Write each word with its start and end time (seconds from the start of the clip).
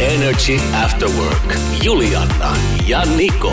Energy 0.00 0.58
After 0.74 1.08
Work. 1.08 1.56
Juliana 1.82 2.56
ja 2.86 3.04
Niko. 3.04 3.52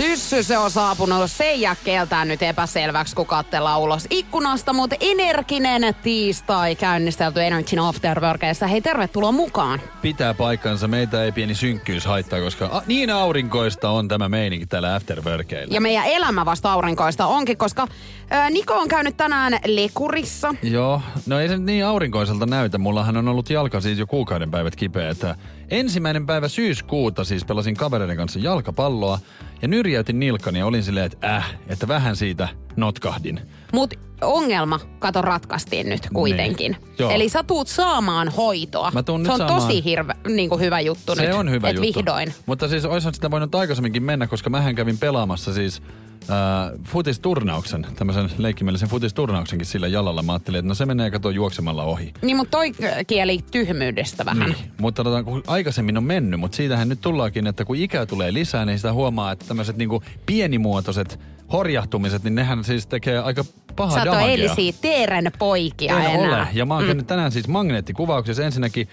Syssy 0.00 0.42
se 0.42 0.58
on 0.58 0.70
saapunut. 0.70 1.30
Se 1.30 1.44
ei 1.44 1.60
jää 1.60 1.76
keltään 1.84 2.28
nyt 2.28 2.42
epäselväksi, 2.42 3.16
kun 3.16 3.26
katsellaan 3.26 3.80
ulos 3.80 4.06
ikkunasta, 4.10 4.72
mutta 4.72 4.96
energinen 5.00 5.94
tiistai 6.02 6.76
käynnistelty 6.76 7.42
Energy 7.42 7.76
Afterworkissa. 7.78 8.66
Hei, 8.66 8.80
tervetuloa 8.80 9.32
mukaan. 9.32 9.80
Pitää 10.02 10.34
paikkansa. 10.34 10.88
Meitä 10.88 11.24
ei 11.24 11.32
pieni 11.32 11.54
synkkyys 11.54 12.06
haittaa, 12.06 12.40
koska 12.40 12.66
a, 12.66 12.82
niin 12.86 13.10
aurinkoista 13.10 13.90
on 13.90 14.08
tämä 14.08 14.28
meininki 14.28 14.66
täällä 14.66 14.94
Afterworkeilla. 14.94 15.74
Ja 15.74 15.80
meidän 15.80 16.06
elämä 16.06 16.44
vasta 16.44 16.72
aurinkoista 16.72 17.26
onkin, 17.26 17.56
koska 17.56 17.86
ää, 18.30 18.50
Niko 18.50 18.74
on 18.74 18.88
käynyt 18.88 19.16
tänään 19.16 19.58
lekurissa. 19.66 20.54
Joo, 20.62 21.02
no 21.26 21.40
ei 21.40 21.48
se 21.48 21.56
nyt 21.56 21.66
niin 21.66 21.86
aurinkoiselta 21.86 22.46
näytä. 22.46 22.78
Mullahan 22.78 23.16
on 23.16 23.28
ollut 23.28 23.50
jalka 23.50 23.80
siis 23.80 23.98
jo 23.98 24.06
kuukauden 24.06 24.50
päivät 24.50 24.76
kipeä, 24.76 25.10
että 25.10 25.36
ensimmäinen 25.70 26.26
päivä 26.26 26.48
syyskuuta 26.48 27.24
siis 27.24 27.44
pelasin 27.44 27.76
kavereiden 27.76 28.16
kanssa 28.16 28.38
jalkapalloa 28.38 29.18
ja 29.62 29.68
nyrjäytin 29.68 30.20
nilkkani 30.20 30.58
ja 30.58 30.66
olin 30.66 30.82
silleen, 30.82 31.06
että 31.06 31.36
äh, 31.36 31.54
että 31.68 31.88
vähän 31.88 32.16
siitä 32.16 32.48
notkahdin. 32.76 33.40
Mutta 33.72 33.96
ongelma, 34.22 34.80
kato, 34.98 35.22
ratkaistiin 35.22 35.88
nyt 35.88 36.08
kuitenkin. 36.14 36.76
Niin. 36.98 37.10
Eli 37.10 37.28
sä 37.28 37.42
tuut 37.42 37.68
saamaan 37.68 38.28
hoitoa. 38.28 38.90
Mä 38.94 39.02
tuun 39.02 39.24
se 39.26 39.32
on 39.32 39.38
saamaan- 39.38 39.60
tosi 39.62 39.84
hirve, 39.84 40.14
niin 40.28 40.48
kuin 40.48 40.60
hyvä 40.60 40.80
juttu 40.80 41.14
Se 41.14 41.22
nyt. 41.26 41.34
on 41.34 41.50
hyvä 41.50 41.68
et 41.68 41.76
juttu. 41.76 41.86
vihdoin. 41.98 42.34
Mutta 42.46 42.68
siis 42.68 42.84
olisihan 42.84 43.14
sitä 43.14 43.30
voinut 43.30 43.54
aikaisemminkin 43.54 44.02
mennä, 44.02 44.26
koska 44.26 44.50
mähän 44.50 44.74
kävin 44.74 44.98
pelaamassa 44.98 45.52
siis 45.52 45.82
äh, 46.30 46.36
futisturnauksen, 46.84 47.86
tämmöisen 47.96 48.30
leikkimielisen 48.38 48.88
futisturnauksenkin 48.88 49.66
sillä 49.66 49.88
jalalla. 49.88 50.22
Mä 50.22 50.32
ajattelin, 50.32 50.58
että 50.58 50.68
no 50.68 50.74
se 50.74 50.86
menee 50.86 51.10
kato 51.10 51.30
juoksemalla 51.30 51.84
ohi. 51.84 52.12
Niin, 52.22 52.36
mutta 52.36 52.50
toi 52.58 52.72
kieli 53.06 53.38
tyhmyydestä 53.50 54.24
vähän. 54.24 54.50
Niin. 54.50 54.72
Mutta 54.80 55.04
tota, 55.04 55.22
kun 55.22 55.42
aikaisemmin 55.46 55.96
on 55.96 56.04
mennyt, 56.04 56.40
mutta 56.40 56.56
siitähän 56.56 56.88
nyt 56.88 57.00
tullaakin, 57.00 57.46
että 57.46 57.64
kun 57.64 57.76
ikää 57.76 58.06
tulee 58.06 58.32
lisää, 58.32 58.64
niin 58.64 58.78
sitä 58.78 58.92
huomaa, 58.92 59.32
että 59.32 59.44
tämmöiset 59.48 59.76
niinku 59.76 60.02
pienimuotoiset 60.26 61.20
horjahtumiset, 61.52 62.24
niin 62.24 62.34
nehän 62.34 62.64
siis 62.64 62.86
tekee 62.86 63.18
aika 63.18 63.44
pahaa 63.76 64.04
Sä 64.04 64.10
oot 64.10 64.20
eilisiä 64.20 64.72
teeren 64.80 65.32
poikia 65.38 65.98
En 66.00 66.20
enää. 66.20 66.38
ole. 66.38 66.48
Ja 66.52 66.66
mä 66.66 66.74
oon 66.74 66.84
käynyt 66.86 67.06
tänään 67.06 67.32
siis 67.32 67.48
magneettikuvauksessa 67.48 68.44
ensinnäkin 68.44 68.88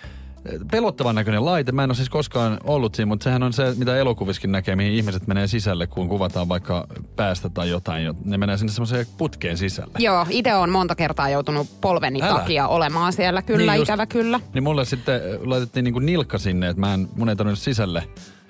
pelottavan 0.72 1.16
näköinen 1.16 1.46
laite. 1.46 1.72
Mä 1.72 1.84
en 1.84 1.90
ole 1.90 1.96
siis 1.96 2.10
koskaan 2.10 2.58
ollut 2.64 2.96
siinä, 2.96 3.06
mutta 3.08 3.24
sehän 3.24 3.44
on 3.44 3.54
se, 3.54 3.74
mitä 3.78 3.98
elokuviskin 3.98 4.52
näkee, 4.52 4.76
mihin 4.76 4.94
ihmiset 4.94 5.28
menee 5.28 5.48
sisälle, 5.48 5.88
kun 5.88 6.10
kuvataan 6.10 6.50
vaikka 6.50 6.88
päästä 7.16 7.50
tai 7.50 7.70
jotain. 7.70 8.06
jo- 8.06 8.14
Ne 8.26 8.38
menee 8.38 8.58
sinne 8.58 8.72
semmoiseen 8.74 9.06
putkeen 9.18 9.58
sisälle. 9.58 9.92
Joo, 10.00 10.26
itse 10.30 10.56
on 10.56 10.70
monta 10.70 10.96
kertaa 10.96 11.30
joutunut 11.30 11.68
polveni 11.82 12.22
Älä. 12.22 12.34
takia 12.40 12.68
olemaan 12.68 13.14
siellä, 13.14 13.42
kyllä, 13.42 13.72
Niin 13.72 13.80
just. 13.80 13.90
ikävä 13.90 14.06
kyllä. 14.06 14.40
Niin 14.54 14.64
mulle 14.64 14.86
sitten 14.86 15.16
äh, 15.16 15.22
laitettiin 15.44 15.84
niinku 15.84 16.00
nilkka 16.00 16.38
sinne, 16.38 16.70
että 16.70 16.80
mä 16.80 16.94
en, 16.94 17.08
mun 17.16 17.30
ei 17.30 17.36
tarvinnut 17.36 17.60
sisälle 17.60 18.04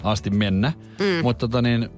asti 0.03 0.29
mennä. 0.29 0.71
Mm. 0.99 1.05
Mutta 1.23 1.47
tota 1.47 1.61
niin, 1.61 1.89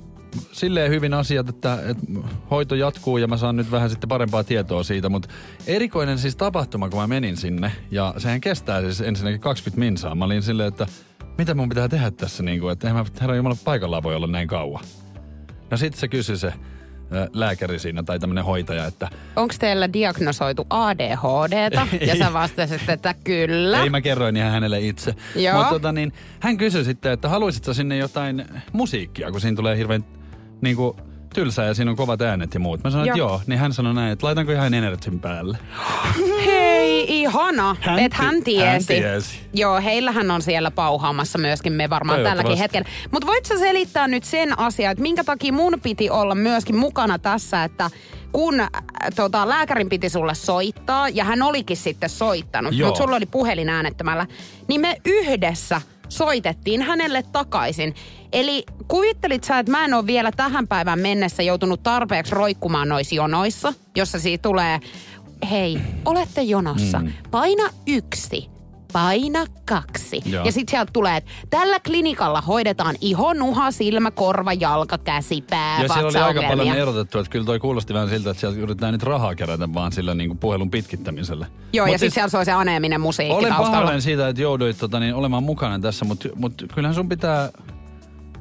silleen 0.51 0.91
hyvin 0.91 1.13
asiat, 1.13 1.49
että, 1.49 1.73
että 1.73 2.05
hoito 2.51 2.75
jatkuu 2.75 3.17
ja 3.17 3.27
mä 3.27 3.37
saan 3.37 3.55
nyt 3.55 3.71
vähän 3.71 3.89
sitten 3.89 4.07
parempaa 4.07 4.43
tietoa 4.43 4.83
siitä. 4.83 5.09
Mutta 5.09 5.29
erikoinen 5.67 6.17
siis 6.17 6.35
tapahtuma, 6.35 6.89
kun 6.89 6.99
mä 6.99 7.07
menin 7.07 7.37
sinne. 7.37 7.71
Ja 7.91 8.13
sehän 8.17 8.41
kestää 8.41 8.81
siis 8.81 9.01
ensinnäkin 9.01 9.39
20 9.39 9.79
minsaa. 9.79 10.15
Mä 10.15 10.25
olin 10.25 10.43
silleen, 10.43 10.67
että 10.67 10.87
mitä 11.37 11.53
mun 11.53 11.69
pitää 11.69 11.87
tehdä 11.87 12.11
tässä, 12.11 12.43
niin 12.43 12.59
kuin, 12.59 12.73
että 12.73 12.87
eihän 12.87 13.05
mä 13.05 13.11
herra 13.21 13.35
Jumala 13.35 13.55
paikallaan 13.63 14.03
voi 14.03 14.15
olla 14.15 14.27
näin 14.27 14.47
kauan. 14.47 14.83
No 15.71 15.77
sitten 15.77 15.99
se 15.99 16.07
kysyi 16.07 16.37
se 16.37 16.53
lääkäri 17.33 17.79
siinä 17.79 18.03
tai 18.03 18.19
tämmönen 18.19 18.45
hoitaja, 18.45 18.85
että 18.85 19.09
Onko 19.35 19.53
teillä 19.59 19.93
diagnosoitu 19.93 20.67
ADHDta? 20.69 21.87
ja 22.07 22.15
sä 22.15 22.33
vastasit, 22.33 22.89
että 22.89 23.15
kyllä. 23.23 23.83
Ei 23.83 23.89
mä 23.89 24.01
kerroin 24.01 24.37
ihan 24.37 24.51
hänelle 24.51 24.79
itse. 24.79 25.15
Mutta 25.53 25.69
tota, 25.69 25.91
niin, 25.91 26.13
hän 26.39 26.57
kysyi 26.57 26.83
sitten, 26.83 27.11
että 27.11 27.29
haluaisitko 27.29 27.73
sinne 27.73 27.97
jotain 27.97 28.45
musiikkia, 28.73 29.31
kun 29.31 29.41
siinä 29.41 29.55
tulee 29.55 29.77
hirveän 29.77 30.05
niin 30.61 30.75
kuin, 30.75 30.97
tylsää 31.33 31.65
ja 31.65 31.73
siinä 31.73 31.91
on 31.91 31.97
kovat 31.97 32.21
äänet 32.21 32.53
ja 32.53 32.59
muut. 32.59 32.83
Mä 32.83 32.89
sanoin, 32.89 33.09
että 33.09 33.19
Joo. 33.19 33.41
Niin 33.47 33.59
hän 33.59 33.73
sanoi 33.73 33.93
näin, 33.93 34.11
että 34.11 34.25
laitanko 34.25 34.51
ihan 34.51 34.73
Energyn 34.73 35.19
päälle. 35.19 35.57
Hei, 36.45 37.05
ihana, 37.21 37.75
Hän 37.81 37.99
että 37.99 38.17
hän 38.17 38.35
ti- 38.35 38.41
tiesi. 38.43 38.65
hän 38.65 38.83
tiesi. 39.01 39.39
Joo, 39.53 39.81
heillähän 39.81 40.31
on 40.31 40.41
siellä 40.41 40.71
pauhaamassa 40.71 41.37
myöskin 41.37 41.73
me 41.73 41.89
varmaan 41.89 42.23
tälläkin 42.23 42.57
hetkellä. 42.57 42.87
Mutta 43.11 43.27
voit 43.27 43.45
sä 43.45 43.59
selittää 43.59 44.07
nyt 44.07 44.23
sen 44.23 44.59
asian, 44.59 44.91
että 44.91 45.01
minkä 45.01 45.23
takia 45.23 45.53
mun 45.53 45.79
piti 45.83 46.09
olla 46.09 46.35
myöskin 46.35 46.75
mukana 46.77 47.19
tässä, 47.19 47.63
että 47.63 47.89
kun 48.31 48.59
äh, 48.59 48.69
tota, 49.15 49.49
lääkärin 49.49 49.89
piti 49.89 50.09
sulle 50.09 50.35
soittaa, 50.35 51.09
ja 51.09 51.23
hän 51.23 51.41
olikin 51.41 51.77
sitten 51.77 52.09
soittanut, 52.09 52.73
mutta 52.85 52.97
sulla 52.97 53.15
oli 53.15 53.25
puhelin 53.25 53.69
äänettömällä, 53.69 54.27
niin 54.67 54.81
me 54.81 54.97
yhdessä 55.05 55.81
soitettiin 56.09 56.81
hänelle 56.81 57.23
takaisin. 57.31 57.95
Eli 58.33 58.63
kuvittelit 58.87 59.43
sä, 59.43 59.59
että 59.59 59.71
mä 59.71 59.85
en 59.85 59.93
ole 59.93 60.07
vielä 60.07 60.31
tähän 60.31 60.67
päivään 60.67 60.99
mennessä 60.99 61.43
joutunut 61.43 61.83
tarpeeksi 61.83 62.35
roikkumaan 62.35 62.89
noissa 62.89 63.15
jonoissa, 63.15 63.73
jossa 63.95 64.19
siitä 64.19 64.41
tulee, 64.41 64.79
hei, 65.51 65.79
olette 66.05 66.41
jonossa, 66.41 66.99
Mm. 66.99 67.11
paina 67.31 67.63
yksi. 67.87 68.49
Paina 68.93 69.45
kaksi. 69.65 70.21
Joo. 70.25 70.45
Ja 70.45 70.51
sitten 70.51 70.71
sieltä 70.71 70.91
tulee, 70.93 71.17
että 71.17 71.31
tällä 71.49 71.79
klinikalla 71.79 72.41
hoidetaan 72.41 72.95
iho, 73.01 73.33
nuha, 73.33 73.71
silmä, 73.71 74.11
korva, 74.11 74.53
jalka, 74.53 74.97
käsi, 74.97 75.41
pää, 75.49 75.81
Ja 75.81 75.87
siellä 75.87 76.07
oli 76.09 76.17
aika 76.17 76.41
paljon 76.49 76.75
erotettu, 76.77 77.19
että 77.19 77.31
kyllä 77.31 77.45
toi 77.45 77.59
kuulosti 77.59 77.93
vähän 77.93 78.09
siltä, 78.09 78.29
että 78.29 78.39
sieltä 78.41 78.59
yritetään 78.59 78.93
nyt 78.93 79.03
rahaa 79.03 79.35
kerätä 79.35 79.73
vaan 79.73 79.91
sillä 79.91 80.15
niin 80.15 80.29
kuin 80.29 80.37
puhelun 80.37 80.71
pitkittämisellä. 80.71 81.45
Joo, 81.73 81.85
Mut 81.85 81.91
ja 81.93 81.97
sitten 81.99 82.13
siellä 82.13 82.29
soi 82.29 82.45
se 82.45 82.51
aneeminen 82.51 83.01
musiikki 83.01 83.33
Olen 83.35 83.49
taustalla. 83.49 83.71
pahoillani 83.71 84.01
siitä, 84.01 84.27
että 84.27 84.41
jouduit 84.41 84.77
tota, 84.77 84.99
niin, 84.99 85.15
olemaan 85.15 85.43
mukana 85.43 85.79
tässä, 85.79 86.05
mutta, 86.05 86.29
mutta 86.35 86.65
kyllähän 86.73 86.95
sun 86.95 87.09
pitää 87.09 87.49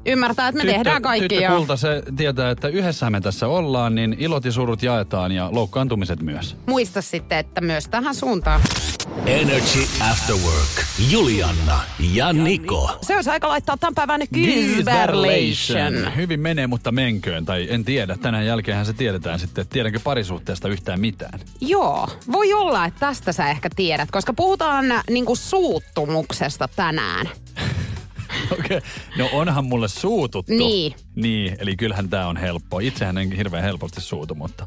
Ymmärtää, 0.09 0.49
että 0.49 0.65
me 0.65 0.73
tehdään 0.73 1.03
kaikki. 1.03 1.29
tyttö 1.29 1.49
kulta, 1.57 1.77
se 1.77 2.03
tietää, 2.17 2.51
että 2.51 2.69
yhdessä 2.69 3.11
me 3.11 3.21
tässä 3.21 3.49
ollaan, 3.49 3.95
niin 3.95 4.17
ilot 4.19 4.45
ja 4.45 4.53
surut 4.53 4.83
jaetaan 4.83 5.33
ja 5.33 5.49
loukkaantumiset 5.53 6.23
myös. 6.23 6.57
Muista 6.67 7.03
sitten, 7.03 7.39
että 7.39 7.61
myös 7.61 7.89
tähän 7.89 8.15
suuntaan. 8.15 8.61
Energy 9.27 9.81
After 10.11 10.37
Work. 10.37 10.85
Juliana 11.11 11.81
ja 12.13 12.33
Niko. 12.33 12.99
Se 13.03 13.15
olisi 13.15 13.31
aika 13.31 13.49
laittaa 13.49 13.77
tämän 13.77 13.95
päivän 13.95 14.21
Gysberlation. 14.35 16.17
Hyvin 16.17 16.41
menee, 16.41 16.67
mutta 16.67 16.93
menköön. 16.93 17.45
Tai 17.45 17.67
en 17.71 17.85
tiedä. 17.85 18.17
Tänään 18.17 18.47
jälkeenhän 18.47 18.87
se 18.87 18.93
tiedetään 18.93 19.39
sitten, 19.39 19.63
että 19.63 19.73
tiedänkö 19.73 20.01
parisuhteesta 20.05 20.69
yhtään 20.69 21.01
mitään. 21.01 21.41
Joo, 21.61 22.09
voi 22.33 22.53
olla, 22.53 22.85
että 22.85 23.01
tästä 23.01 23.33
sä 23.33 23.51
ehkä 23.51 23.71
tiedät, 23.77 24.11
koska 24.11 24.33
puhutaan 24.33 24.93
äh, 24.93 25.03
niinku 25.11 25.37
suuttumuksesta 25.37 26.69
tänään. 26.77 27.29
Okei. 28.53 28.77
Okay. 28.77 28.91
No 29.19 29.29
onhan 29.33 29.65
mulle 29.65 29.89
suututtu. 29.89 30.53
Niin. 30.53 30.95
Niin, 31.15 31.57
eli 31.59 31.77
kyllähän 31.77 32.09
tää 32.09 32.29
on 32.29 32.37
helppo. 32.37 32.79
Itsehän 32.79 33.19
en 33.19 33.33
hirveän 33.33 33.65
helposti 33.65 34.01
suutu, 34.01 34.35
mutta... 34.35 34.67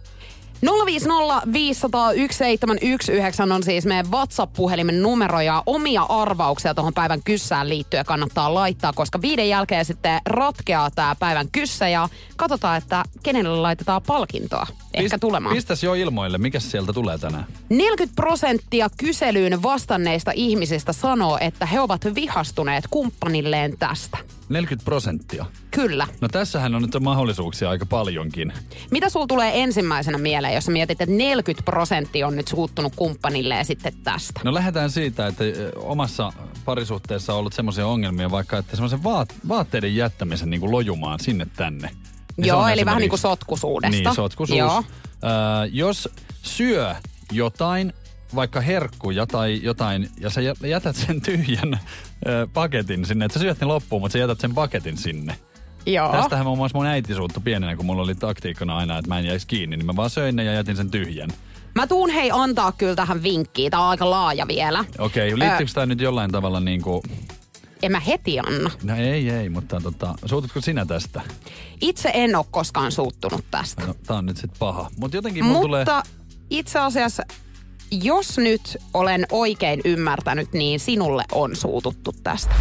050 0.62 1.54
500 1.54 2.14
1719 2.14 3.56
on 3.56 3.64
siis 3.64 3.86
meidän 3.86 4.12
WhatsApp-puhelimen 4.12 5.02
numero 5.02 5.42
ja 5.42 5.64
omia 5.66 6.02
arvauksia 6.02 6.74
tuohon 6.74 6.94
päivän 6.94 7.24
kyssään 7.24 7.70
liittyen 7.70 8.06
kannattaa 8.06 8.54
laittaa, 8.54 8.94
koska 8.94 9.22
viiden 9.22 9.50
jälkeen 9.50 9.86
sitten 9.86 10.22
ratkeaa 10.26 10.92
tämä 10.92 11.16
päivän 11.20 11.48
kyssä 11.52 11.90
ja 11.90 12.10
katsotaan, 12.36 12.78
että 12.78 13.04
kenelle 13.24 13.58
laitetaan 13.58 14.02
palkintoa 14.02 14.68
ehkä 14.94 15.16
Pist- 15.16 15.20
tulemaan. 15.20 15.56
Pistäs 15.56 15.84
jo 15.84 15.94
ilmoille, 15.94 16.38
mikä 16.38 16.60
sieltä 16.60 16.94
tulee 16.94 17.18
tänään. 17.18 17.46
40 17.70 18.16
prosenttia 18.16 18.88
kyselyyn 18.98 19.64
vastanneista 19.64 20.32
ihmisistä 20.36 20.94
sanoo, 20.94 21.38
että 21.42 21.66
he 21.66 21.80
ovat 21.80 22.16
vihastuneet 22.16 22.84
kumppanilleen 22.90 23.78
tästä. 23.78 24.18
40 24.52 24.86
prosenttia. 24.86 25.46
Kyllä. 25.72 26.08
No 26.22 26.28
tässähän 26.28 26.76
on 26.76 26.82
nyt 26.82 26.92
mahdollisuuksia 27.00 27.70
aika 27.70 27.86
paljonkin. 27.86 28.54
Mitä 28.92 29.10
sul 29.10 29.26
tulee 29.26 29.64
ensimmäisenä 29.64 30.18
mieleen, 30.18 30.54
jos 30.54 30.68
mietit, 30.68 31.02
että 31.02 31.16
40 31.16 31.66
prosenttia 31.66 32.28
on 32.28 32.36
nyt 32.36 32.48
suuttunut 32.48 32.96
kumppanilleen 32.96 33.66
sitten 33.66 33.94
tästä? 34.04 34.42
No 34.44 34.54
lähdetään 34.54 34.90
siitä, 34.90 35.28
että 35.28 35.44
omassa 35.76 36.34
parisuhteessa 36.66 37.34
on 37.34 37.40
ollut 37.40 37.54
semmoisia 37.54 37.88
ongelmia, 37.88 38.32
vaikka 38.32 38.58
että 38.58 38.76
semmoisen 38.76 39.04
vaat- 39.04 39.36
vaatteiden 39.48 39.96
jättämisen 39.96 40.50
niin 40.50 40.60
kuin 40.60 40.72
lojumaan 40.72 41.20
sinne 41.20 41.48
tänne. 41.56 41.90
Niin 42.38 42.48
Joo, 42.48 42.68
eli 42.68 42.86
vähän 42.86 43.00
niin 43.00 43.10
kuin 43.10 43.20
sotkusuudesta. 43.20 44.04
Niin, 44.04 44.16
sotkusuus. 44.16 44.60
Joo. 44.60 44.84
Ö, 45.24 45.68
jos 45.72 46.10
syö 46.42 46.96
jotain 47.32 47.94
vaikka 48.36 48.62
herkkuja 48.62 49.28
tai 49.28 49.60
jotain, 49.64 50.10
ja 50.20 50.30
sä 50.30 50.42
jä- 50.42 50.68
jätät 50.68 50.96
sen 50.96 51.22
tyhjän 51.22 51.80
ö, 52.28 52.48
paketin 52.54 53.06
sinne, 53.06 53.26
että 53.26 53.40
sä 53.40 53.44
syöt 53.44 53.60
ne 53.62 53.66
loppuun, 53.68 54.02
mutta 54.02 54.14
sä 54.14 54.20
jätät 54.20 54.40
sen 54.40 54.54
paketin 54.54 54.98
sinne. 54.98 55.36
Joo. 55.86 56.12
Tästähän 56.12 56.46
muun 56.46 56.58
muassa 56.58 56.78
mun 56.78 56.88
äiti 56.88 57.16
suuttu 57.16 57.42
pienenä, 57.42 57.76
kun 57.76 57.86
mulla 57.86 58.02
oli 58.02 58.16
taktiikkana 58.16 58.78
aina, 58.78 58.98
että 58.98 59.10
mä 59.10 59.20
en 59.20 59.26
jäisi 59.26 59.48
kiinni, 59.48 59.78
niin 59.78 59.86
mä 59.86 59.96
vaan 59.96 60.10
söin 60.10 60.36
ne 60.36 60.44
ja 60.44 60.54
jätin 60.54 60.76
sen 60.76 60.92
tyhjän. 60.92 61.30
Mä 61.76 61.88
tuun 61.88 62.10
hei 62.10 62.30
antaa 62.34 62.72
kyllä 62.72 62.96
tähän 62.96 63.24
vinkkiä. 63.24 63.70
Tää 63.70 63.80
on 63.80 63.90
aika 63.90 64.10
laaja 64.10 64.48
vielä. 64.48 64.86
Okei, 65.00 65.40
liittyykö 65.40 65.72
tämä 65.74 65.86
nyt 65.86 66.02
jollain 66.02 66.32
tavalla 66.32 66.60
niin 66.60 66.82
kuin... 66.82 67.02
En 67.82 67.92
mä 67.92 68.00
heti 68.00 68.40
anna. 68.40 68.72
No 68.84 68.96
ei, 68.96 69.30
ei, 69.30 69.50
mutta 69.50 69.82
tota, 69.82 70.16
suututko 70.26 70.62
sinä 70.62 70.86
tästä? 70.86 71.22
Itse 71.82 72.12
en 72.14 72.36
ole 72.36 72.46
koskaan 72.52 72.92
suuttunut 72.92 73.46
tästä. 73.52 73.86
No, 73.86 73.94
tää 74.08 74.18
on 74.18 74.26
nyt 74.26 74.38
sit 74.38 74.52
paha. 74.60 74.90
Mut 74.98 75.14
jotenkin 75.14 75.46
mun 75.46 75.62
tulee... 75.62 75.82
Mutta 75.82 76.04
itse 76.50 76.80
asiassa, 76.80 77.24
jos 77.92 78.38
nyt 78.38 78.78
olen 78.94 79.28
oikein 79.32 79.82
ymmärtänyt, 79.86 80.54
niin 80.54 80.80
sinulle 80.80 81.24
on 81.32 81.56
suututtu 81.56 82.16
tästä. 82.24 82.56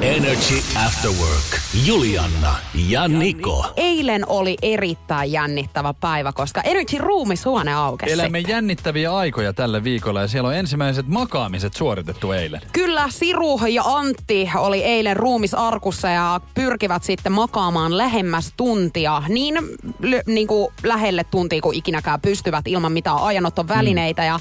Energy 0.00 0.62
After 0.86 1.10
Work. 1.10 1.60
Julianna 1.86 2.54
ja 2.88 3.08
Niko. 3.08 3.72
Eilen 3.76 4.28
oli 4.28 4.56
erittäin 4.62 5.32
jännittävä 5.32 5.94
päivä, 5.94 6.32
koska 6.32 6.60
Energy 6.60 6.98
ruumishuone 6.98 7.74
aukesi. 7.74 8.12
Elämme 8.12 8.40
jännittäviä 8.40 9.14
aikoja 9.14 9.52
tällä 9.52 9.84
viikolla 9.84 10.20
ja 10.20 10.28
siellä 10.28 10.48
on 10.48 10.54
ensimmäiset 10.54 11.06
makaamiset 11.08 11.74
suoritettu 11.74 12.32
eilen. 12.32 12.60
Kyllä 12.72 13.04
Siru 13.08 13.60
ja 13.66 13.82
Antti 13.84 14.50
oli 14.56 14.82
eilen 14.82 15.16
ruumisarkussa 15.16 16.08
ja 16.08 16.40
pyrkivät 16.54 17.02
sitten 17.04 17.32
makaamaan 17.32 17.98
lähemmäs 17.98 18.52
tuntia. 18.56 19.22
Niin, 19.28 19.54
l- 20.02 20.32
niin 20.32 20.46
kuin 20.46 20.72
lähelle 20.82 21.24
tuntia 21.24 21.60
kuin 21.60 21.78
ikinäkään 21.78 22.20
pystyvät 22.20 22.68
ilman 22.68 22.92
mitään 22.92 23.18
ajanotton 23.18 23.68
välineitä. 23.68 24.24
Ja 24.24 24.40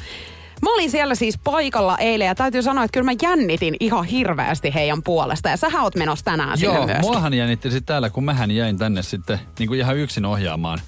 Mä 0.62 0.74
olin 0.74 0.92
siellä 0.92 1.16
siis 1.16 1.40
paikalla 1.44 1.98
eilen 1.98 2.26
ja 2.26 2.36
täytyy 2.36 2.62
sanoa, 2.62 2.84
että 2.84 2.94
kyllä 2.94 3.12
mä 3.12 3.18
jännitin 3.22 3.76
ihan 3.80 4.06
hirveästi 4.06 4.74
heidän 4.74 5.04
puolesta. 5.04 5.50
Ja 5.50 5.58
sähän 5.58 5.84
oot 5.84 5.96
menossa 5.96 6.26
tänään 6.26 6.58
sinne 6.58 6.76
Joo, 6.76 6.86
myöskin. 6.86 7.06
muahan 7.06 7.34
jännitti 7.34 7.72
sitten 7.72 7.86
täällä, 7.86 8.10
kun 8.10 8.24
mähän 8.24 8.52
jäin 8.52 8.78
tänne 8.78 9.04
sitten 9.04 9.40
niin 9.60 9.68
kuin 9.68 9.80
ihan 9.80 9.98
yksin 9.98 10.26
ohjaamaan 10.26 10.80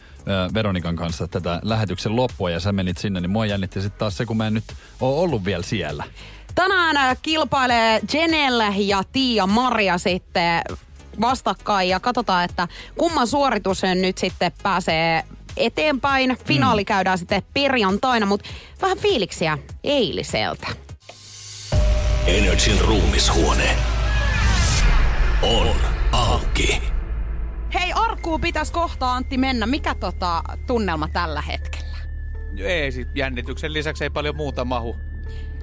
Veronikan 0.53 0.95
kanssa 0.95 1.27
tätä 1.27 1.59
lähetyksen 1.63 2.15
loppua 2.15 2.49
ja 2.49 2.59
sä 2.59 2.71
menit 2.71 2.97
sinne, 2.97 3.21
niin 3.21 3.29
mua 3.29 3.45
jännitti 3.45 3.81
sitten 3.81 3.99
taas 3.99 4.17
se, 4.17 4.25
kun 4.25 4.37
mä 4.37 4.47
en 4.47 4.53
nyt 4.53 4.63
oo 5.01 5.21
ollut 5.21 5.45
vielä 5.45 5.63
siellä. 5.63 6.03
Tänään 6.55 7.17
kilpailee 7.21 8.01
Jenelle 8.13 8.73
ja 8.77 9.03
Tiia 9.11 9.47
Maria 9.47 9.97
sitten 9.97 10.61
vastakkain 11.21 11.89
ja 11.89 11.99
katsotaan, 11.99 12.45
että 12.45 12.67
kumman 12.97 13.27
suoritus 13.27 13.81
nyt 14.01 14.17
sitten 14.17 14.51
pääsee 14.63 15.23
eteenpäin. 15.59 16.38
Finaali 16.45 16.86
käydään 16.86 17.18
sitten 17.18 17.44
perjantaina, 17.54 18.25
mutta 18.25 18.50
vähän 18.81 18.98
fiiliksiä 18.98 19.57
eiliseltä. 19.83 20.68
Energin 22.27 22.81
ruumishuone 22.81 23.75
on 25.42 25.75
auki. 26.12 26.81
Hei, 27.74 27.94
Arkkuun 27.94 28.42
pitäisi 28.42 28.74
kohta 28.74 29.13
Antti 29.13 29.38
mennä. 29.38 29.65
Mikä 29.65 29.95
tota 29.95 30.44
tunnelma 30.68 31.07
tällä 31.07 31.42
hetkellä? 31.42 31.98
Ei, 32.57 32.92
sit 32.92 33.07
jännityksen 33.15 33.74
lisäksi 33.74 34.04
ei 34.04 34.09
paljon 34.09 34.36
muuta 34.36 34.65
mahu. 34.65 34.95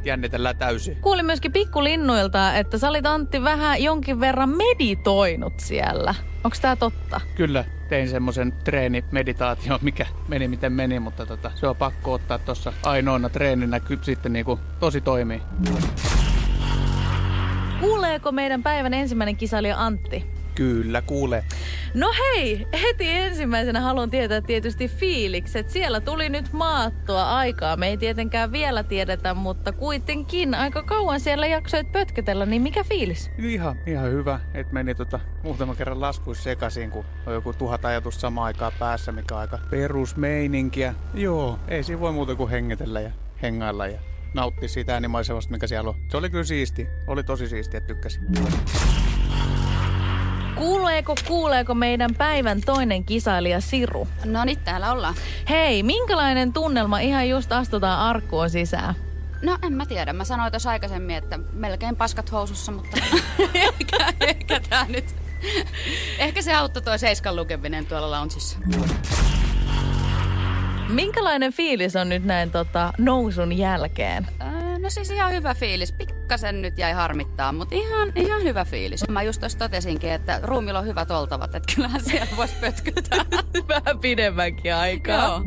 Jännitellään 0.05 0.57
täysin. 0.57 0.97
Kuulin 0.97 1.27
myöskin 1.27 1.53
pikkulinnuilta, 1.53 2.55
että 2.55 2.79
sä 2.79 2.89
olit 2.89 3.07
Antti 3.07 3.43
vähän 3.43 3.83
jonkin 3.83 4.21
verran 4.21 4.49
meditoinut 4.49 5.61
siellä. 5.61 6.15
Onko 6.45 6.57
tää 6.61 6.77
totta? 6.77 7.21
Kyllä, 7.35 7.65
tein 7.89 8.09
semmoisen 8.09 8.53
treenimeditaation, 8.53 9.79
mikä 9.83 10.07
meni 10.29 10.49
miten 10.49 10.73
meni, 10.73 11.01
mutta 11.01 11.27
tota, 11.27 11.51
se 11.55 11.67
on 11.67 11.77
pakko 11.77 12.13
ottaa 12.13 12.39
tuossa 12.39 12.73
ainoana 12.83 13.29
treeninä 13.29 13.81
ky- 13.81 13.99
sitten 14.03 14.33
niinku 14.33 14.61
tosi 14.81 15.01
toimii. 15.01 15.43
Kuuleeko 17.81 18.33
meidän 18.33 18.63
päivän 18.63 18.95
ensimmäinen 18.95 19.37
kisailija 19.37 19.79
Antti? 19.79 20.34
Kyllä, 20.55 21.03
kuule. 21.03 21.45
No 21.95 22.13
hei, 22.19 22.67
heti 22.83 23.09
ensimmäisenä 23.09 23.81
haluan 23.81 24.11
tietää 24.11 24.41
tietysti 24.41 24.89
fiilikset. 24.89 25.71
Siellä 25.71 26.01
tuli 26.01 26.29
nyt 26.29 26.53
maattua 26.53 27.37
aikaa. 27.37 27.77
Me 27.77 27.89
ei 27.89 27.97
tietenkään 27.97 28.53
vielä 28.53 28.83
tiedetä, 28.83 29.35
mutta 29.35 29.73
kuitenkin 29.73 30.55
aika 30.55 30.83
kauan 30.83 31.21
siellä 31.21 31.47
jaksoit 31.47 31.93
pötkötellä, 31.93 32.47
niin 32.47 32.63
mikä 32.63 32.85
fiilis? 32.85 33.31
Ihan, 33.39 33.77
ihan 33.87 34.11
hyvä, 34.11 34.41
että 34.55 34.73
meni 34.73 34.95
tota 34.95 35.21
muutaman 35.43 35.77
kerran 35.77 36.01
laskuissa 36.01 36.45
sekaisin, 36.45 36.91
kun 36.91 37.05
on 37.27 37.35
joku 37.35 37.53
tuhat 37.53 37.85
ajatusta 37.85 38.21
samaan 38.21 38.47
aikaan 38.47 38.73
päässä, 38.79 39.13
mikä 39.13 39.35
on 39.35 39.41
aika 39.41 39.59
perusmeininkiä. 39.71 40.95
Joo, 41.15 41.59
ei 41.69 41.83
siinä 41.83 42.01
voi 42.01 42.13
muuta 42.13 42.35
kuin 42.35 42.51
hengitellä 42.51 43.01
ja 43.01 43.11
hengailla 43.43 43.87
ja 43.87 43.99
nauttia 44.35 44.69
siitä 44.69 44.95
äänimaisemasta, 44.95 45.53
mikä 45.53 45.67
siellä 45.67 45.91
on. 45.91 45.97
Se 46.09 46.17
oli 46.17 46.31
kyllä 46.31 46.45
siisti. 46.45 46.87
Oli 47.07 47.25
tosi 47.25 47.49
siistiä, 47.49 47.79
että 47.79 47.89
tykkäsin. 47.89 48.23
Kuuleeko, 50.57 51.15
kuuleeko 51.29 51.75
meidän 51.75 52.15
päivän 52.15 52.61
toinen 52.61 53.05
kisailija 53.05 53.61
Siru? 53.61 54.09
No 54.25 54.45
niin, 54.45 54.59
täällä 54.65 54.93
ollaan. 54.93 55.15
Hei, 55.49 55.83
minkälainen 55.83 56.53
tunnelma 56.53 56.99
ihan 56.99 57.29
just 57.29 57.53
astutaan 57.53 58.01
arkkuun 58.01 58.51
sisään? 58.51 58.95
No 59.43 59.59
en 59.63 59.73
mä 59.73 59.87
tiedä. 59.87 60.13
Mä 60.13 60.25
sanoin 60.25 60.53
tuossa 60.53 60.71
aikaisemmin, 60.71 61.17
että 61.17 61.39
melkein 61.53 61.97
paskat 61.97 62.33
housussa, 62.33 62.73
mutta 62.73 62.97
ehkä, 63.55 64.13
ehkä 64.21 64.61
tää 64.71 64.87
nyt... 64.89 65.15
Ehkä 66.19 66.43
se 66.43 66.55
auttoi 66.55 66.83
tuo 66.83 66.99
seiskan 66.99 67.37
lukeminen 67.37 67.87
tuolla 67.87 68.11
loungeissa. 68.11 68.59
Minkälainen 70.89 71.53
fiilis 71.53 71.97
on 71.97 72.09
nyt 72.09 72.25
näin 72.25 72.51
tota, 72.51 72.93
nousun 72.99 73.59
jälkeen? 73.59 74.27
Öö, 74.43 74.79
no 74.79 74.91
siis 74.91 75.11
ihan 75.11 75.33
hyvä 75.33 75.55
fiilis. 75.55 75.95
Pikkasen 76.25 76.63
nyt 76.63 76.79
jäi 76.79 76.93
harmittaa, 76.93 77.53
mutta 77.53 77.75
ihan, 77.75 78.13
ihan 78.17 78.43
hyvä 78.43 78.65
fiilis. 78.65 79.09
Mä 79.09 79.23
just 79.23 79.41
tuossa 79.41 79.59
totesinkin, 79.59 80.11
että 80.11 80.41
ruumilla 80.43 80.79
on 80.79 80.87
hyvät 80.87 81.11
oltavat, 81.11 81.55
että 81.55 81.75
kyllähän 81.75 82.01
siellä 82.05 82.37
voisi 82.37 82.55
pötkyttää. 82.61 83.25
Vähän 83.69 83.99
pidemmänkin 83.99 84.75
aikaa. 84.75 85.15
Joo. 85.17 85.43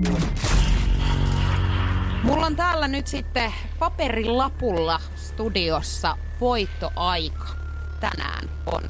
Mulla 2.24 2.46
on 2.46 2.56
täällä 2.56 2.88
nyt 2.88 3.08
sitten 3.08 3.54
paperilapulla 3.80 5.02
studiossa 5.16 6.18
voittoaika. 6.42 7.48
Tänään 8.00 8.50
on 8.66 8.84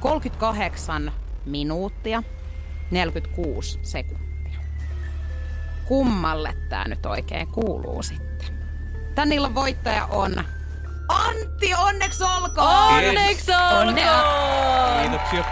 38 0.00 1.12
minuuttia 1.46 2.22
46 2.90 3.78
sekuntia. 3.82 4.58
Kummalle 5.84 6.54
tää 6.68 6.88
nyt 6.88 7.06
oikein 7.06 7.46
kuuluu 7.46 8.02
sitten? 8.02 8.48
Tän 9.14 9.32
illan 9.32 9.54
voittaja 9.54 10.06
on 10.06 10.44
Antti, 11.08 11.74
onneksi 11.74 12.24
olkoon! 12.24 12.68
Onneksi 12.68 13.52
olkoon! 13.52 13.94
Kiitoksia. 15.02 15.44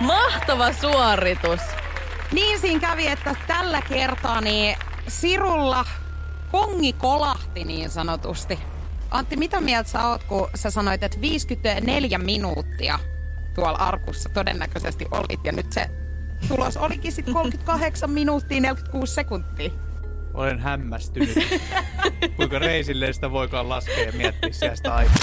Mahtava 0.00 0.72
suoritus. 0.72 1.60
Niin 2.32 2.60
siinä 2.60 2.80
kävi, 2.80 3.06
että 3.06 3.36
tällä 3.46 3.82
kertaa 3.82 4.40
niin 4.40 4.76
Sirulla 5.08 5.84
kongi 6.52 6.92
kolahti 6.92 7.64
niin 7.64 7.90
sanotusti. 7.90 8.58
Antti, 9.10 9.36
mitä 9.36 9.60
mieltä 9.60 9.90
sä 9.90 10.08
oot, 10.08 10.24
kun 10.24 10.48
sä 10.54 10.70
sanoit, 10.70 11.02
että 11.02 11.20
54 11.20 12.18
minuuttia 12.18 12.98
tuolla 13.54 13.78
arkussa 13.78 14.28
todennäköisesti 14.28 15.06
olit, 15.10 15.44
ja 15.44 15.52
nyt 15.52 15.72
se 15.72 15.90
tulos 16.48 16.76
olikin 16.76 17.12
sitten 17.12 17.34
38 17.34 18.10
minuuttia 18.10 18.60
46 18.60 19.14
sekuntia. 19.14 19.70
Olen 20.40 20.58
hämmästynyt. 20.58 21.38
Kuinka 22.36 22.58
reisille 22.58 23.12
sitä 23.12 23.30
voikaan 23.30 23.68
laskea 23.68 24.04
ja 24.04 24.12
miettiä 24.12 24.52
sieltä 24.52 24.94
aikaa. 24.94 25.14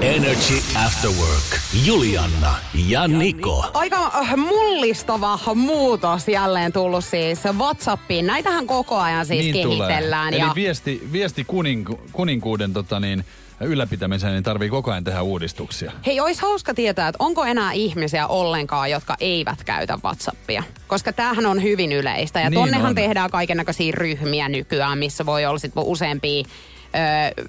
Energy 0.00 0.54
After 0.86 1.10
Work. 1.10 1.60
Julianna 1.84 2.54
ja 2.88 3.08
Niko. 3.08 3.70
Aika 3.74 4.12
äh, 4.14 4.36
mullistava 4.36 5.38
muutos 5.54 6.28
jälleen 6.28 6.72
tullut 6.72 7.04
siis 7.04 7.44
WhatsAppiin. 7.58 8.26
Näitähän 8.26 8.66
koko 8.66 8.98
ajan 8.98 9.26
siis 9.26 9.52
kehitellään. 9.52 10.30
Niin 10.30 10.42
Eli 10.42 10.48
Ja 10.48 10.54
viesti, 10.54 11.08
viesti 11.12 11.44
kuninku, 11.44 12.00
kuninkuuden 12.12 12.72
tota 12.72 13.00
niin, 13.00 13.24
ylläpitämiseen 13.64 14.32
niin 14.32 14.42
tarvii 14.42 14.68
koko 14.68 14.90
ajan 14.90 15.04
tehdä 15.04 15.22
uudistuksia. 15.22 15.92
Hei, 16.06 16.20
olisi 16.20 16.42
hauska 16.42 16.74
tietää, 16.74 17.08
että 17.08 17.24
onko 17.24 17.44
enää 17.44 17.72
ihmisiä 17.72 18.26
ollenkaan, 18.26 18.90
jotka 18.90 19.16
eivät 19.20 19.64
käytä 19.64 19.98
WhatsAppia. 20.04 20.62
Koska 20.86 21.12
tämähän 21.12 21.46
on 21.46 21.62
hyvin 21.62 21.92
yleistä. 21.92 22.40
Ja 22.40 22.50
Niin 22.50 22.60
tonnehan 22.60 22.88
on. 22.88 22.94
tehdään 22.94 23.30
kaiken 23.30 23.56
näköisiä 23.56 23.92
ryhmiä 23.92 24.48
nykyään, 24.48 24.98
missä 24.98 25.26
voi 25.26 25.46
olla 25.46 25.58
sit 25.58 25.72
useampia 25.76 26.44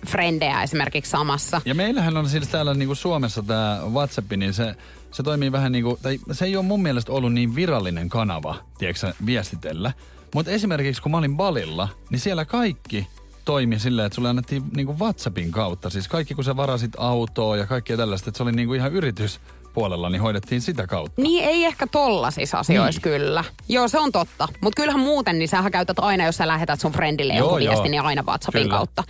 frendejä 0.07 0.63
esimerkiksi 0.63 1.11
samassa. 1.11 1.61
Ja 1.65 1.75
meillähän 1.75 2.17
on 2.17 2.29
siis 2.29 2.47
täällä 2.47 2.73
niin 2.73 2.87
kuin 2.87 2.97
Suomessa 2.97 3.43
tämä 3.43 3.79
WhatsApp, 3.93 4.31
niin 4.31 4.53
se, 4.53 4.75
se 5.11 5.23
toimii 5.23 5.51
vähän 5.51 5.71
niin 5.71 5.83
kuin, 5.83 5.97
tai 6.01 6.19
se 6.31 6.45
ei 6.45 6.55
ole 6.55 6.65
mun 6.65 6.81
mielestä 6.83 7.11
ollut 7.11 7.33
niin 7.33 7.55
virallinen 7.55 8.09
kanava, 8.09 8.55
tiedätkö 8.77 9.13
viestitellä. 9.25 9.91
Mutta 10.33 10.51
esimerkiksi 10.51 11.01
kun 11.01 11.11
mä 11.11 11.17
olin 11.17 11.37
Balilla, 11.37 11.89
niin 12.09 12.19
siellä 12.19 12.45
kaikki 12.45 13.07
toimi 13.45 13.79
silleen, 13.79 14.05
että 14.05 14.15
sulle 14.15 14.29
annettiin 14.29 14.63
niin 14.75 14.85
kuin 14.85 14.99
WhatsAppin 14.99 15.51
kautta. 15.51 15.89
Siis 15.89 16.07
kaikki 16.07 16.35
kun 16.35 16.43
sä 16.43 16.55
varasit 16.55 16.91
autoa 16.97 17.57
ja 17.57 17.67
kaikkea 17.67 17.97
tällaista, 17.97 18.29
että 18.29 18.37
se 18.37 18.43
oli 18.43 18.51
niin 18.51 18.67
kuin 18.67 18.79
ihan 18.79 18.93
yritys 18.93 19.39
puolella, 19.73 20.09
niin 20.09 20.21
hoidettiin 20.21 20.61
sitä 20.61 20.87
kautta. 20.87 21.21
Niin 21.21 21.45
ei 21.45 21.65
ehkä 21.65 21.87
tollasissa 21.87 22.59
asioissa 22.59 23.01
niin. 23.05 23.19
kyllä. 23.19 23.43
Joo, 23.69 23.87
se 23.87 23.99
on 23.99 24.11
totta. 24.11 24.47
Mutta 24.61 24.81
kyllähän 24.81 25.01
muuten, 25.01 25.39
niin 25.39 25.49
sähän 25.49 25.71
käytät 25.71 25.99
aina, 25.99 26.25
jos 26.25 26.35
sä 26.35 26.47
lähetät 26.47 26.79
sun 26.79 26.91
friendille 26.91 27.33
Joo, 27.33 27.39
jonkun 27.47 27.59
viestin, 27.59 27.91
niin 27.91 28.01
aina 28.01 28.23
WhatsAppin 28.23 28.61
Kyllä. 28.61 28.75
kautta. 28.75 29.03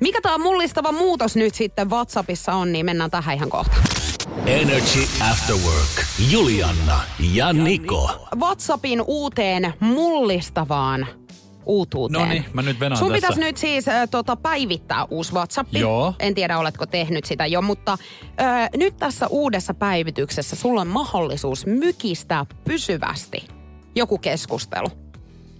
Mikä 0.00 0.20
tämä 0.20 0.38
mullistava 0.38 0.92
muutos 0.92 1.36
nyt 1.36 1.54
sitten 1.54 1.90
WhatsAppissa 1.90 2.54
on, 2.54 2.72
niin 2.72 2.86
mennään 2.86 3.10
tähän 3.10 3.36
ihan 3.36 3.50
kohta. 3.50 3.76
Energy 4.46 5.00
After 5.30 5.56
Work. 5.56 6.04
Julianna 6.30 7.00
ja 7.32 7.52
Niko. 7.52 8.28
WhatsAppin 8.36 9.02
uuteen 9.06 9.74
mullistavaan 9.80 11.06
uutuuteen. 11.68 12.22
Noniin, 12.22 12.44
mä 12.52 12.62
nyt 12.62 12.80
venaan 12.80 12.98
Sun 12.98 13.08
tässä. 13.08 13.20
pitäisi 13.26 13.40
nyt 13.40 13.56
siis 13.56 13.88
äh, 13.88 14.08
tota, 14.10 14.36
päivittää 14.36 15.04
uusi 15.10 15.32
WhatsApp. 15.32 15.74
Joo. 15.74 16.14
En 16.18 16.34
tiedä, 16.34 16.58
oletko 16.58 16.86
tehnyt 16.86 17.24
sitä 17.24 17.46
jo, 17.46 17.62
mutta 17.62 17.92
äh, 18.40 18.68
nyt 18.76 18.96
tässä 18.96 19.26
uudessa 19.26 19.74
päivityksessä 19.74 20.56
sulla 20.56 20.80
on 20.80 20.86
mahdollisuus 20.88 21.66
mykistää 21.66 22.46
pysyvästi 22.64 23.48
joku 23.94 24.18
keskustelu. 24.18 24.86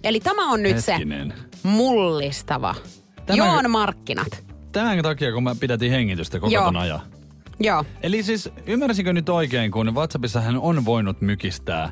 Eli 0.03 0.19
tämä 0.19 0.51
on 0.51 0.63
nyt 0.63 0.87
Hetkinen. 0.87 1.33
se 1.37 1.67
mullistava. 1.67 2.75
Tämä- 3.25 3.37
Joon 3.37 3.71
markkinat. 3.71 4.43
Tämän 4.71 5.01
takia, 5.03 5.31
kun 5.33 5.43
mä 5.43 5.55
pidätin 5.59 5.91
hengitystä 5.91 6.39
koko 6.39 6.53
Joo. 6.53 6.63
ton 6.65 6.77
ajan. 6.77 6.99
Joo. 7.59 7.85
Eli 8.03 8.23
siis 8.23 8.49
ymmärsinkö 8.65 9.13
nyt 9.13 9.29
oikein, 9.29 9.71
kun 9.71 9.95
WhatsAppissa 9.95 10.41
hän 10.41 10.57
on 10.59 10.85
voinut 10.85 11.21
mykistää, 11.21 11.83
äh, 11.83 11.91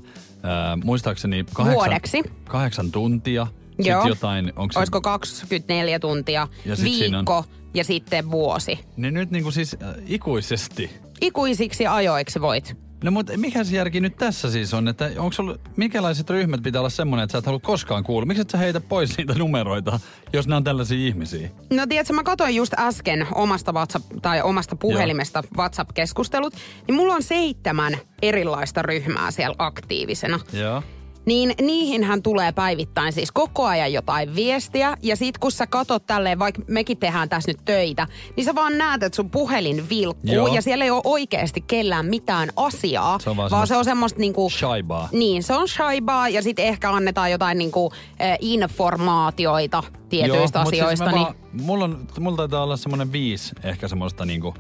muistaakseni 0.84 1.46
kahdeksan, 1.54 1.76
Vuodeksi. 1.86 2.24
kahdeksan 2.46 2.92
tuntia. 2.92 3.48
Joo. 3.80 4.08
Jotain, 4.08 4.54
onko 4.56 4.72
se, 4.74 4.80
Olisiko 4.80 5.02
24 5.02 6.00
tuntia, 6.00 6.48
Ja 6.66 6.76
sit 6.76 6.94
siinä 6.94 7.18
on- 7.20 7.26
viikko 7.26 7.46
ja 7.74 7.84
sitten 7.84 8.32
vuosi. 8.32 8.80
niin 8.98 9.14
nyt 9.14 9.32
niinku 9.32 9.52
siis 9.52 9.78
äh, 9.84 9.96
ikuisesti. 10.06 10.90
Ikuisiksi 11.22 11.88
ajoiksi 11.88 12.42
voit. 12.42 12.78
No 13.04 13.12
mutta 13.12 13.38
mikä 13.38 13.64
se 13.64 13.76
järki 13.76 14.02
nyt 14.02 14.16
tässä 14.18 14.52
siis 14.52 14.74
on, 14.74 14.88
että 14.88 15.10
onko 15.18 15.32
sulla, 15.32 15.58
minkälaiset 15.76 16.30
ryhmät 16.30 16.64
pitää 16.64 16.82
olla 16.82 16.90
semmoinen, 16.90 17.24
että 17.24 17.32
sä 17.32 17.38
et 17.38 17.46
halua 17.46 17.60
koskaan 17.60 18.04
kuulla? 18.04 18.26
Miksi 18.26 18.42
et 18.42 18.50
sä 18.50 18.58
heitä 18.58 18.82
pois 18.82 19.18
niitä 19.18 19.34
numeroita, 19.34 20.00
jos 20.34 20.48
ne 20.48 20.56
on 20.56 20.64
tällaisia 20.64 21.08
ihmisiä? 21.08 21.50
No 21.74 21.88
tiedätkö, 21.88 22.14
mä 22.14 22.24
katsoin 22.24 22.56
just 22.56 22.74
äsken 22.80 23.28
omasta 23.36 23.72
WhatsApp, 23.72 24.06
tai 24.22 24.42
omasta 24.42 24.76
puhelimesta 24.76 25.44
WhatsApp-keskustelut, 25.58 26.54
niin 26.88 26.96
mulla 26.96 27.14
on 27.14 27.24
seitsemän 27.24 27.98
erilaista 28.22 28.82
ryhmää 28.82 29.32
siellä 29.32 29.56
aktiivisena. 29.60 30.40
Joo. 30.54 30.84
Niin 31.28 31.54
niihinhän 31.62 32.24
tulee 32.24 32.52
päivittäin 32.52 33.14
siis 33.14 33.32
koko 33.32 33.66
ajan 33.66 33.94
jotain 33.94 34.36
viestiä. 34.36 34.98
Ja 35.02 35.16
sit 35.16 35.38
kun 35.38 35.52
sä 35.52 35.68
katot 35.68 36.06
tälleen, 36.06 36.40
vaikka 36.40 36.62
mekin 36.68 36.98
tehdään 36.98 37.30
tässä 37.30 37.52
nyt 37.52 37.66
töitä, 37.66 38.08
niin 38.36 38.46
sä 38.46 38.56
vaan 38.56 38.78
näet, 38.78 39.04
että 39.04 39.16
sun 39.16 39.30
puhelin 39.30 39.90
vilkkuu. 39.90 40.34
Joo. 40.34 40.48
Ja 40.48 40.62
siellä 40.62 40.86
ei 40.86 40.92
ole 40.92 41.02
oikeasti 41.04 41.62
kellään 41.62 42.06
mitään 42.06 42.50
asiaa. 42.56 43.20
Se 43.20 43.30
on 43.30 43.38
vaan 43.38 43.52
vaan 43.52 43.68
se 43.68 43.76
on 43.76 43.86
semmoista 43.86 44.20
niinku... 44.20 44.50
shaibaa. 44.50 45.10
Niin, 45.12 45.44
se 45.44 45.54
on 45.54 45.68
shaibaa 45.68 46.30
ja 46.30 46.42
sitten 46.42 46.66
ehkä 46.66 46.92
annetaan 46.92 47.32
jotain 47.32 47.58
niinku, 47.58 47.92
eh, 48.20 48.38
informaatioita 48.42 49.84
tietyistä 50.10 50.60
mut 50.60 50.68
asioista. 50.68 51.06
Siis 51.06 51.16
niin... 51.16 51.24
vaan, 51.24 51.36
mulla, 51.52 51.86
on, 51.86 52.08
mulla 52.20 52.38
taitaa 52.38 52.64
olla 52.64 52.78
semmoinen 52.78 53.12
viisi 53.12 53.56
ehkä 53.64 53.88
semmoista 53.88 54.26
niinku 54.26 54.54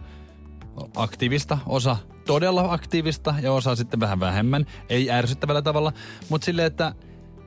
aktiivista, 0.96 1.57
osa 1.65 1.98
todella 2.25 2.74
aktiivista 2.74 3.36
ja 3.41 3.53
osa 3.53 3.75
sitten 3.75 4.00
vähän 4.00 4.19
vähemmän. 4.19 4.65
Ei 4.89 5.12
ärsyttävällä 5.12 5.62
tavalla, 5.62 5.93
mutta 6.29 6.46
silleen, 6.46 6.67
että 6.67 6.93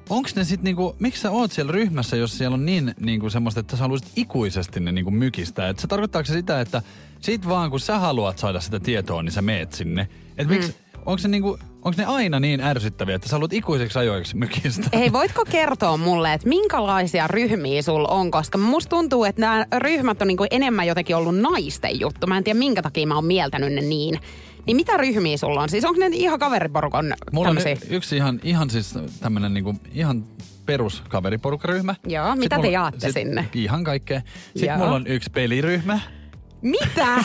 onks 0.08 0.34
ne 0.36 0.44
sitten 0.44 0.64
niinku, 0.64 0.96
miksi 0.98 1.20
sä 1.22 1.30
oot 1.30 1.52
siellä 1.52 1.72
ryhmässä, 1.72 2.16
jos 2.16 2.38
siellä 2.38 2.54
on 2.54 2.66
niin 2.66 2.94
niinku 3.00 3.30
semmoista, 3.30 3.60
että 3.60 3.76
sä 3.76 3.82
haluaisit 3.82 4.12
ikuisesti 4.16 4.80
ne 4.80 4.92
niinku 4.92 5.10
mykistää? 5.10 5.68
Et 5.68 5.78
se 5.78 5.86
tarkoittaako 5.86 6.26
se 6.26 6.32
sitä, 6.32 6.60
että 6.60 6.82
sit 7.20 7.48
vaan 7.48 7.70
kun 7.70 7.80
sä 7.80 7.98
haluat 7.98 8.38
saada 8.38 8.60
sitä 8.60 8.80
tietoa, 8.80 9.22
niin 9.22 9.32
sä 9.32 9.42
meet 9.42 9.72
sinne? 9.72 10.08
Et 10.38 10.48
miksi, 10.48 10.68
Mm. 10.70 11.00
onko 11.06 11.18
se 11.18 11.28
niinku, 11.28 11.58
onko 11.84 11.94
ne 11.96 12.04
aina 12.04 12.40
niin 12.40 12.60
ärsyttäviä, 12.60 13.14
että 13.16 13.28
sä 13.28 13.34
haluat 13.34 13.52
ikuiseksi 13.52 13.98
ajoiksi 13.98 14.36
mykistää? 14.36 14.90
Hei, 14.94 15.12
voitko 15.12 15.44
kertoa 15.50 15.96
mulle, 15.96 16.32
että 16.32 16.48
minkälaisia 16.48 17.26
ryhmiä 17.28 17.82
sul 17.82 18.04
on? 18.08 18.30
Koska 18.30 18.58
musta 18.58 18.90
tuntuu, 18.90 19.24
että 19.24 19.40
nämä 19.40 19.66
ryhmät 19.78 20.22
on 20.22 20.28
niinku 20.28 20.46
enemmän 20.50 20.86
jotenkin 20.86 21.16
ollut 21.16 21.38
naisten 21.38 22.00
juttu. 22.00 22.26
Mä 22.26 22.36
en 22.38 22.44
tiedä, 22.44 22.58
minkä 22.58 22.82
takia 22.82 23.06
mä 23.06 23.14
oon 23.14 23.24
mieltänyt 23.24 23.72
ne 23.72 23.80
niin. 23.80 24.20
Niin 24.66 24.76
mitä 24.76 24.96
ryhmiä 24.96 25.36
sulla 25.36 25.62
on? 25.62 25.68
Siis 25.68 25.84
onko 25.84 26.00
ne 26.00 26.08
ihan 26.12 26.38
kaveriporukan 26.38 27.14
Mulla 27.32 27.48
on 27.50 27.56
tämmösiä? 27.56 27.86
y- 27.90 27.96
yksi 27.96 28.16
ihan, 28.16 28.40
ihan 28.42 28.70
siis 28.70 28.94
tämmönen 29.20 29.54
niinku, 29.54 29.74
ihan 29.92 30.24
perus 30.66 31.02
kaveriporukkaryhmä. 31.08 31.94
Joo, 32.06 32.30
Sit 32.30 32.38
mitä 32.38 32.56
te 32.56 32.62
mulla- 32.62 32.72
jaatte 32.72 33.00
sit 33.06 33.12
sinne? 33.14 33.48
Ihan 33.54 33.84
kaikkea. 33.84 34.20
Sitten 34.44 34.66
Joo. 34.68 34.76
mulla 34.78 34.94
on 34.94 35.06
yksi 35.06 35.30
peliryhmä. 35.30 36.00
Mitä? 36.62 37.16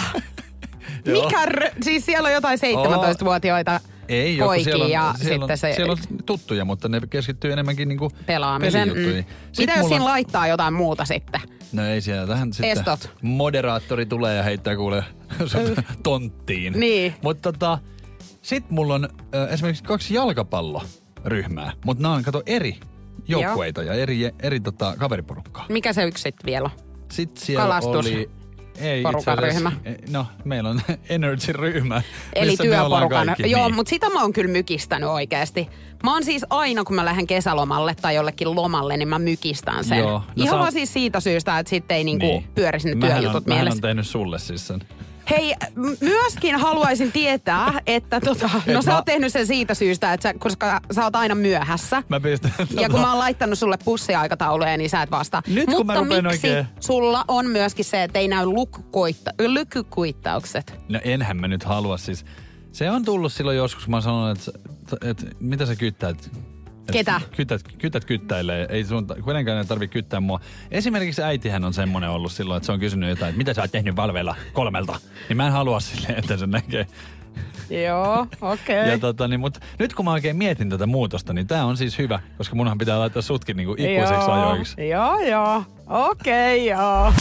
Mikä, 1.06 1.48
siis 1.84 2.06
siellä 2.06 2.28
on 2.28 2.34
jotain 2.34 2.60
17-vuotiaita 2.60 3.80
Ei, 4.10 4.38
joku, 4.38 4.48
poikia 4.48 4.64
siellä 4.64 4.86
on, 4.86 4.92
ja 4.92 5.14
siellä 5.18 5.34
sitten 5.34 5.52
on, 5.52 5.58
se 5.58 5.74
siellä 5.76 5.92
on 5.92 5.98
tuttuja, 6.26 6.66
mutta 6.66 6.90
ne 6.90 7.02
keskittyy 7.10 7.52
enemmänkin 7.54 7.88
niinku 7.88 8.12
pelijuttuihin. 8.26 9.26
Mm. 9.28 9.56
Mitä 9.58 9.74
jos 9.74 9.88
siinä 9.88 10.04
on- 10.04 10.10
laittaa 10.12 10.48
jotain 10.48 10.74
muuta 10.74 11.06
sitten? 11.06 11.42
No 11.74 11.86
ei 11.86 12.02
siellä, 12.02 12.28
tähän 12.28 12.54
sitten 12.54 12.72
Estot. 12.72 13.10
moderaattori 13.22 14.06
tulee 14.06 14.36
ja 14.36 14.44
heittää 14.44 14.76
kuule 14.76 15.04
tonttiin. 16.04 16.74
Niin. 16.80 17.14
Mutta 17.22 17.52
tota, 17.54 17.78
sit 18.42 18.70
mulla 18.70 18.94
on 18.94 19.10
ö, 19.36 19.48
esimerkiksi 19.48 19.84
kaksi 19.84 20.14
jalkapalloryhmää, 20.14 21.72
mutta 21.86 22.02
nämä 22.04 22.16
on 22.16 22.24
kato 22.24 22.44
eri 22.46 22.80
joukkueita 23.28 23.84
ja 23.84 23.94
eri, 23.94 24.32
eri 24.40 24.60
tota, 24.60 24.94
kaveriporukkaa. 24.98 25.66
Mikä 25.70 25.94
se 25.94 26.04
yksi 26.04 26.22
sitten 26.22 26.46
vielä 26.46 26.66
on? 26.74 26.86
Sitten 27.12 27.46
siellä 27.46 27.62
Kalastus. 27.64 28.06
oli... 28.06 28.30
Ei 28.80 29.02
Porukan 29.04 29.34
itse 29.40 29.48
asiassa- 29.48 29.70
ryhmä. 29.70 29.72
ei, 29.86 29.98
No, 30.10 30.26
meillä 30.44 30.70
on 30.70 30.82
Energy-ryhmä. 31.10 32.02
Eli 32.34 32.58
työporukan. 32.58 33.36
Joo, 33.46 33.68
niin. 33.68 33.76
mutta 33.76 33.90
sitä 33.90 34.10
mä 34.10 34.22
oon 34.22 34.34
kyllä 34.34 34.52
mykistänyt 34.52 35.10
oikeasti. 35.10 35.70
Mä 36.04 36.14
oon 36.14 36.24
siis 36.24 36.46
aina, 36.50 36.84
kun 36.84 36.96
mä 36.96 37.06
lähden 37.06 37.28
kesälomalle 37.28 37.96
tai 38.02 38.16
jollekin 38.16 38.56
lomalle, 38.56 38.98
niin 38.98 39.08
mä 39.08 39.20
mykistän 39.20 39.84
sen. 39.84 39.98
Joo, 40.00 40.12
no 40.12 40.24
Ihan 40.36 40.56
sä- 40.56 40.60
vaan 40.60 40.72
siis 40.72 40.94
siitä 40.94 41.20
syystä, 41.20 41.60
että 41.60 41.70
sitten 41.70 41.98
ei 41.98 42.04
niinku 42.04 42.26
Niin. 42.26 42.48
pyörisi 42.56 42.88
ne 42.90 42.96
Mähän 42.96 43.18
työjutut 43.18 43.36
on, 43.36 43.44
mähän 43.48 43.64
mielessä. 43.64 43.78
on 43.78 43.82
tehnyt 43.82 44.08
sulle 44.08 44.40
siis 44.40 44.68
sen. 44.68 44.80
Hei, 45.30 45.56
myöskin 46.02 46.56
haluaisin 46.56 47.12
tietää, 47.12 47.82
että 47.88 48.22
tota, 48.22 48.50
no 48.68 48.80
Et 48.80 48.86
sä 48.86 48.92
mä- 48.92 48.96
oot 48.98 49.06
tehnyt 49.06 49.34
sen 49.34 49.48
siitä 49.48 49.74
syystä, 49.74 50.14
että 50.14 50.30
sä, 50.30 50.34
koska 50.40 50.82
sä 50.96 51.04
oot 51.04 51.16
aina 51.16 51.36
myöhässä. 51.36 52.04
Mä 52.10 52.20
pistän... 52.20 52.52
Ja 52.82 52.90
kun 52.90 53.00
mä 53.00 53.10
oon 53.10 53.20
laittanut 53.20 53.60
sulle 53.60 53.78
pussiaikatauluja, 53.86 54.78
niin 54.78 54.90
sä 54.90 55.02
et 55.02 55.12
vastaa. 55.12 55.42
Nyt 55.48 55.66
kun 55.66 55.74
Mutta 55.76 55.94
mä 55.94 56.00
rupean 56.00 56.24
miksi 56.24 56.48
oikein- 56.48 56.68
sulla 56.80 57.26
on 57.28 57.46
myöskin 57.48 57.86
se, 57.86 58.04
että 58.04 58.20
ei 58.20 58.28
näy 58.28 58.46
lukukoitta, 58.46 59.32
lykykuittaukset? 59.48 60.74
No 60.90 61.00
enhän 61.04 61.38
mä 61.38 61.48
nyt 61.48 61.64
halua 61.64 61.98
siis. 61.98 62.26
Se 62.72 62.92
on 62.92 63.06
tullut 63.06 63.34
silloin 63.34 63.58
joskus, 63.58 63.84
kun 63.84 63.92
mä 63.92 63.96
oon 63.96 64.04
sanonut, 64.04 64.38
että, 64.38 65.10
että 65.10 65.26
mitä 65.40 65.66
sä 65.66 65.76
kyttäät. 65.76 66.32
Et 66.90 66.94
Ketä? 66.94 67.22
Kytät, 67.36 67.62
kytät 67.78 68.06
kyttäilee. 68.06 68.68
Ei 68.70 68.84
sun, 68.84 69.08
kenenkään 69.26 69.58
ei 69.58 69.66
tarvi 69.66 69.88
kyttää 69.88 70.20
mua. 70.20 70.40
Esimerkiksi 70.72 71.24
äitihän 71.24 71.64
on 71.64 71.74
semmonen 71.74 72.10
ollut 72.10 72.32
silloin, 72.32 72.58
että 72.58 72.66
se 72.66 72.72
on 72.72 72.80
kysynyt 72.80 73.10
jotain, 73.10 73.30
että 73.30 73.38
mitä 73.38 73.54
sä 73.54 73.62
oot 73.62 73.72
tehnyt 73.72 73.96
valveilla 73.96 74.36
kolmelta. 74.54 75.00
Niin 75.30 75.38
mä 75.38 75.48
en 75.48 75.54
halua 75.54 75.80
silleen, 75.80 76.20
että 76.20 76.38
se 76.38 76.48
näkee. 76.48 76.88
Joo, 77.70 78.28
okei. 78.42 78.90
Ja 78.90 79.00
tota, 79.00 79.28
niin, 79.28 79.40
mutta 79.40 79.60
nyt 79.80 79.94
kun 79.94 80.06
mä 80.06 80.12
oikein 80.12 80.36
mietin 80.36 80.70
tätä 80.70 80.86
muutosta, 80.86 81.34
niin 81.34 81.48
tää 81.48 81.66
on 81.66 81.78
siis 81.78 81.98
hyvä, 81.98 82.20
koska 82.38 82.56
munhan 82.56 82.78
pitää 82.78 83.00
laittaa 83.00 83.22
sutkin 83.22 83.58
niinku 83.58 83.76
ikuiseksi 83.78 84.32
ajoiksi. 84.32 84.90
Joo, 84.90 85.20
joo. 85.20 85.64
Okei, 85.88 86.72
okay, 86.72 86.80
joo. 86.80 87.14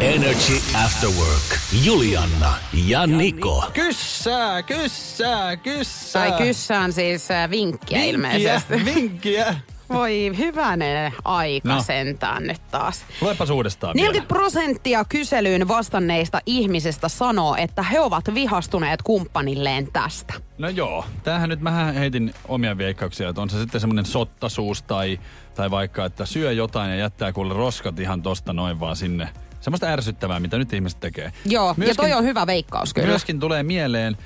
Energy 0.00 0.54
After 0.84 1.10
Work. 1.18 1.58
Julianna 1.84 2.54
ja 2.86 3.06
Niko. 3.06 3.64
Kyssää, 3.72 4.62
kyssää, 4.62 5.56
kyssää. 5.56 6.30
Tai 6.30 6.46
kyssään 6.46 6.92
siis 6.92 7.30
äh, 7.30 7.50
vinkkiä, 7.50 7.98
Vinkkiä, 7.98 8.10
ilmeisesti. 8.10 8.84
vinkkiä. 8.84 9.54
Voi 9.88 10.32
hyvänen 10.38 11.12
aika 11.24 11.68
No. 11.74 11.82
sentään 11.82 12.42
nyt 12.42 12.60
taas. 12.70 13.04
Luepas 13.20 13.50
uudestaan 13.50 13.96
40 13.96 14.28
prosenttia 14.34 15.04
kyselyyn 15.04 15.68
vastanneista 15.68 16.40
ihmisistä 16.46 17.08
sanoo, 17.08 17.54
että 17.56 17.82
he 17.82 18.00
ovat 18.00 18.34
vihastuneet 18.34 19.02
kumppanilleen 19.02 19.92
tästä. 19.92 20.34
No 20.58 20.68
joo, 20.68 21.04
tämähän 21.22 21.48
nyt 21.48 21.60
mähän 21.60 21.94
heitin 21.94 22.34
omia 22.48 22.78
veikkauksia, 22.78 23.28
että 23.28 23.42
on 23.42 23.50
se 23.50 23.60
sitten 23.60 23.80
semmoinen 23.80 24.06
sottasuus 24.06 24.82
tai, 24.82 25.20
tai 25.54 25.70
vaikka, 25.70 26.04
että 26.04 26.26
syö 26.26 26.52
jotain 26.52 26.90
ja 26.90 26.96
jättää 26.96 27.32
kuule 27.32 27.54
roskat 27.54 28.00
ihan 28.00 28.22
tosta 28.22 28.52
noin 28.52 28.80
vaan 28.80 28.96
sinne. 28.96 29.28
Semmoista 29.60 29.86
ärsyttävää, 29.86 30.40
mitä 30.40 30.58
nyt 30.58 30.72
ihmiset 30.72 31.00
tekee. 31.00 31.32
Joo, 31.44 31.74
myöskin, 31.76 31.88
ja 31.88 31.94
toi 31.94 32.12
on 32.18 32.24
hyvä 32.24 32.46
veikkaus 32.46 32.94
kyllä. 32.94 33.08
Myöskin 33.08 33.40
tulee 33.40 33.62
mieleen 33.62 34.16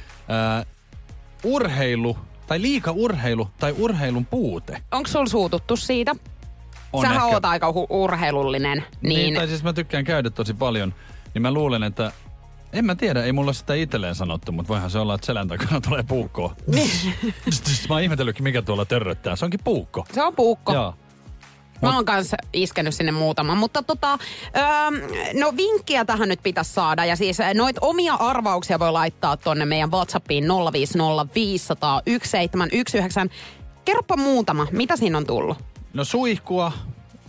äh, 0.58 0.66
urheilu 1.44 2.18
tai 2.50 2.62
liika 2.62 2.90
urheilu 2.92 3.48
tai 3.58 3.74
urheilun 3.78 4.26
puute. 4.26 4.82
Onko 4.92 5.08
sulla 5.08 5.26
suututtu 5.26 5.76
siitä? 5.76 6.14
On 6.92 7.02
Sähän 7.02 7.16
ehkä. 7.16 7.26
oot 7.26 7.44
aika 7.44 7.70
hu- 7.70 7.86
urheilullinen. 7.90 8.78
Niin. 9.00 9.16
Niin, 9.16 9.34
Tai 9.34 9.48
siis 9.48 9.62
mä 9.62 9.72
tykkään 9.72 10.04
käydä 10.04 10.30
tosi 10.30 10.54
paljon, 10.54 10.94
niin 11.34 11.42
mä 11.42 11.52
luulen, 11.52 11.82
että 11.82 12.12
en 12.72 12.84
mä 12.84 12.94
tiedä, 12.94 13.24
ei 13.24 13.32
mulla 13.32 13.52
sitä 13.52 13.74
itselleen 13.74 14.14
sanottu, 14.14 14.52
mutta 14.52 14.68
voihan 14.68 14.90
se 14.90 14.98
olla, 14.98 15.14
että 15.14 15.26
selän 15.26 15.48
takana 15.48 15.80
tulee 15.88 16.02
puukkoa. 16.02 16.54
Niin. 16.66 17.14
mä 17.88 17.94
oon 17.94 18.02
ihmetellytkin, 18.02 18.44
mikä 18.44 18.62
tuolla 18.62 18.84
törröttää. 18.84 19.36
Se 19.36 19.44
onkin 19.44 19.60
puukko. 19.64 20.04
se 20.12 20.22
on 20.22 20.34
puukko. 20.34 20.74
Joo. 20.74 20.94
Mä 21.82 21.94
oon 21.94 22.04
kanssa 22.04 22.36
iskenyt 22.52 22.94
sinne 22.94 23.12
muutaman. 23.12 23.58
Mutta 23.58 23.82
tota, 23.82 24.18
öö, 24.56 24.64
no 25.40 25.52
vinkkiä 25.56 26.04
tähän 26.04 26.28
nyt 26.28 26.42
pitäisi 26.42 26.72
saada. 26.72 27.04
Ja 27.04 27.16
siis 27.16 27.38
noit 27.54 27.76
omia 27.80 28.14
arvauksia 28.14 28.78
voi 28.78 28.92
laittaa 28.92 29.36
tonne 29.36 29.64
meidän 29.64 29.90
WhatsAppiin 29.90 30.44
050501719. 30.44 30.48
Kerropa 33.84 34.16
muutama. 34.16 34.66
Mitä 34.72 34.96
siinä 34.96 35.18
on 35.18 35.26
tullut? 35.26 35.58
No 35.94 36.04
suihkua. 36.04 36.72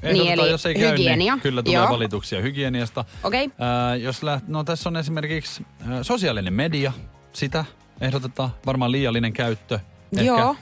Niin, 0.01 0.11
Ehdotetaan, 0.15 0.39
eli 0.39 0.49
jos 0.51 0.65
ei 0.65 0.75
käy, 0.75 0.91
hygienia. 0.91 1.33
niin 1.35 1.41
kyllä 1.41 1.63
tulee 1.63 1.79
Joo. 1.81 1.89
valituksia 1.89 2.41
hygieniasta. 2.41 3.05
Okei. 3.23 3.49
Ää, 3.59 3.95
jos 3.95 4.23
läht, 4.23 4.47
no 4.47 4.63
tässä 4.63 4.89
on 4.89 4.97
esimerkiksi 4.97 5.65
ää, 5.89 6.03
sosiaalinen 6.03 6.53
media, 6.53 6.91
sitä 7.33 7.65
ehdotetaan. 8.01 8.49
Varmaan 8.65 8.91
liiallinen 8.91 9.33
käyttö. 9.33 9.79
Ehkä. 10.17 10.25
Joo. 10.25 10.55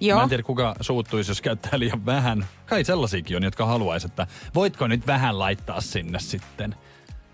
Joo. 0.00 0.16
Mä 0.18 0.22
en 0.22 0.28
tiedä, 0.28 0.42
kuka 0.42 0.74
suuttuisi, 0.80 1.30
jos 1.30 1.40
käyttää 1.42 1.78
liian 1.78 2.06
vähän. 2.06 2.46
Kai 2.66 2.84
sellaisiakin 2.84 3.36
on, 3.36 3.42
jotka 3.42 3.66
haluaisi, 3.66 4.06
että 4.06 4.26
voitko 4.54 4.86
nyt 4.86 5.06
vähän 5.06 5.38
laittaa 5.38 5.80
sinne 5.80 6.18
sitten. 6.18 6.74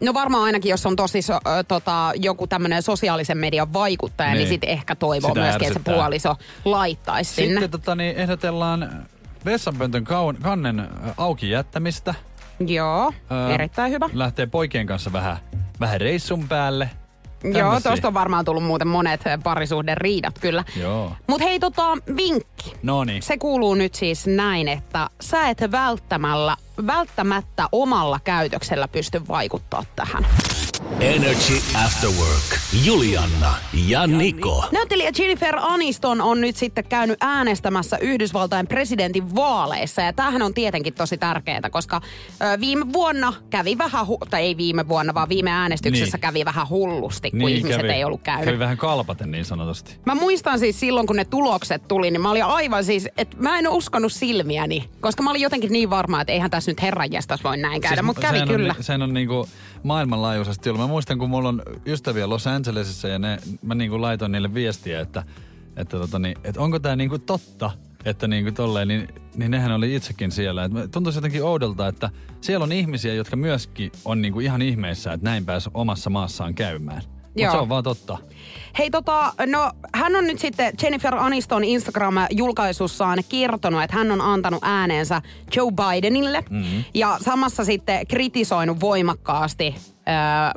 No 0.00 0.14
varmaan 0.14 0.44
ainakin, 0.44 0.70
jos 0.70 0.86
on 0.86 0.96
tosi 0.96 1.22
so, 1.22 1.34
ö, 1.34 1.38
tota, 1.68 2.12
joku 2.16 2.46
tämmöinen 2.46 2.82
sosiaalisen 2.82 3.38
median 3.38 3.72
vaikuttaja, 3.72 4.30
niin, 4.30 4.38
Niin. 4.38 4.48
sitten 4.48 4.68
ehkä 4.70 4.94
toivoo 4.96 5.30
Sitä 5.30 5.40
myöskin, 5.40 5.68
että 5.68 5.80
se 5.84 5.92
puoliso 5.94 6.36
laittaisi 6.64 7.34
sinne. 7.34 7.60
Sitten 7.60 7.70
tota, 7.70 7.94
niin 7.94 8.16
ehdotellaan 8.16 9.06
vessanpöntön 9.44 10.04
kaun, 10.04 10.36
kannen 10.42 10.88
auki 11.16 11.50
jättämistä. 11.50 12.14
Joo, 12.66 13.12
Ää, 13.30 13.54
erittäin 13.54 13.92
hyvä. 13.92 14.10
Lähtee 14.12 14.46
poikien 14.46 14.86
kanssa 14.86 15.12
vähän, 15.12 15.36
vähän 15.80 16.00
reissun 16.00 16.48
päälle. 16.48 16.90
Joo, 17.44 17.52
tämmösiä. 17.52 17.90
tuosta 17.90 18.08
on 18.08 18.14
varmaan 18.14 18.44
tullut 18.44 18.64
muuten 18.64 18.88
monet 18.88 19.20
parisuhden 19.42 19.96
riidat 19.96 20.38
kyllä. 20.38 20.64
Joo. 20.80 21.12
Mutta 21.26 21.46
hei 21.46 21.60
tota, 21.60 21.96
vinkki. 22.16 22.74
No 22.82 23.04
niin. 23.04 23.22
Se 23.22 23.38
kuuluu 23.38 23.74
nyt 23.74 23.94
siis 23.94 24.26
näin, 24.26 24.68
että 24.68 25.10
sä 25.20 25.48
et 25.48 25.58
välttämällä, 25.70 26.56
välttämättä 26.86 27.68
omalla 27.72 28.20
käytöksellä 28.24 28.88
pysty 28.88 29.28
vaikuttaa 29.28 29.84
tähän. 29.96 30.26
Energy 30.90 31.54
After 31.84 32.10
Work. 32.10 32.58
Julianna 32.84 33.54
ja 33.86 34.06
Niko. 34.06 34.64
Näyttelijä 34.72 35.10
Jennifer 35.18 35.54
Aniston 35.60 36.20
on 36.20 36.40
nyt 36.40 36.56
sitten 36.56 36.84
käynyt 36.84 37.16
äänestämässä 37.20 37.98
Yhdysvaltain 37.98 38.66
presidentin 38.66 39.34
vaaleissa. 39.34 40.02
Ja 40.02 40.12
tämähän 40.12 40.42
on 40.42 40.54
tietenkin 40.54 40.94
tosi 40.94 41.18
tärkeää, 41.18 41.70
koska 41.70 42.00
ö, 42.54 42.60
viime 42.60 42.92
vuonna 42.92 43.32
kävi 43.50 43.78
vähän, 43.78 44.06
hu- 44.06 44.28
tai 44.30 44.42
ei 44.42 44.56
viime 44.56 44.88
vuonna, 44.88 45.14
vaan 45.14 45.28
viime 45.28 45.50
äänestyksessä 45.50 46.16
Niin. 46.16 46.20
kävi 46.20 46.44
vähän 46.44 46.68
hullusti, 46.68 47.30
kun 47.30 47.48
ihmiset 47.48 47.84
ei 47.84 48.04
ollut 48.04 48.20
käynyt. 48.22 48.44
Kävi 48.44 48.58
vähän 48.58 48.76
kalpaten 48.76 49.30
niin 49.30 49.44
sanotusti. 49.44 49.96
Mä 50.06 50.14
muistan 50.14 50.58
siis 50.58 50.80
silloin, 50.80 51.06
kun 51.06 51.16
ne 51.16 51.24
tulokset 51.24 51.88
tuli, 51.88 52.10
niin 52.10 52.20
mä 52.20 52.30
olin 52.30 52.44
aivan 52.44 52.84
siis, 52.84 53.08
että 53.16 53.36
mä 53.40 53.58
en 53.58 53.66
ole 53.66 53.76
uskonut 53.76 54.12
silmiäni. 54.12 54.88
Koska 55.00 55.22
mä 55.22 55.30
olin 55.30 55.42
jotenkin 55.42 55.72
niin 55.72 55.90
varma, 55.90 56.20
että 56.20 56.32
eihän 56.32 56.50
tässä 56.50 56.70
nyt 56.70 56.82
herranjestas 56.82 57.44
voi 57.44 57.56
näin 57.56 57.80
käydä, 57.80 58.02
mutta 58.02 58.20
kävi 58.22 58.32
sehän 58.32 58.48
kyllä. 58.48 58.74
On, 58.78 58.84
sehän 58.84 59.02
on 59.02 59.14
niinku 59.14 59.48
maailmanlaajuisesti 59.82 60.71
ollut. 60.72 60.86
Mä 60.86 60.92
muistan, 60.92 61.18
kun 61.18 61.30
mulla 61.30 61.48
on 61.48 61.62
ystäviä 61.86 62.28
Los 62.28 62.46
Angelesissa 62.46 63.08
ja 63.08 63.18
ne, 63.18 63.38
mä 63.62 63.74
niinku 63.74 64.00
laitoin 64.00 64.32
niille 64.32 64.54
viestiä, 64.54 65.00
että, 65.00 65.24
että, 65.76 65.98
tota, 65.98 66.18
niin, 66.18 66.38
että 66.44 66.60
onko 66.60 66.78
tämä 66.78 66.96
niinku 66.96 67.18
totta, 67.18 67.70
että 68.04 68.28
niinku 68.28 68.52
tolleen, 68.52 68.88
niin, 68.88 69.08
niin 69.36 69.50
nehän 69.50 69.72
oli 69.72 69.94
itsekin 69.94 70.30
siellä. 70.30 70.64
Et 70.64 70.90
tuntuisi 70.90 71.16
jotenkin 71.16 71.44
oudolta, 71.44 71.88
että 71.88 72.10
siellä 72.40 72.64
on 72.64 72.72
ihmisiä, 72.72 73.14
jotka 73.14 73.36
myöskin 73.36 73.92
on 74.04 74.22
niinku 74.22 74.40
ihan 74.40 74.62
ihmeissä, 74.62 75.12
että 75.12 75.24
näin 75.24 75.46
pääsi 75.46 75.70
omassa 75.74 76.10
maassaan 76.10 76.54
käymään. 76.54 77.02
Mutta 77.32 77.42
Joo. 77.42 77.52
se 77.52 77.58
on 77.58 77.68
vaan 77.68 77.84
totta. 77.84 78.18
Hei 78.78 78.90
tota, 78.90 79.32
no 79.46 79.70
hän 79.94 80.16
on 80.16 80.26
nyt 80.26 80.38
sitten 80.38 80.72
Jennifer 80.82 81.14
Aniston 81.14 81.62
Instagram-julkaisussaan 81.64 83.18
kertonut, 83.28 83.82
että 83.82 83.96
hän 83.96 84.10
on 84.10 84.20
antanut 84.20 84.60
äänensä 84.62 85.22
Joe 85.56 85.72
Bidenille. 85.72 86.44
Mm-hmm. 86.50 86.84
Ja 86.94 87.18
samassa 87.20 87.64
sitten 87.64 88.06
kritisoinut 88.06 88.80
voimakkaasti 88.80 89.74
äh, 90.08 90.52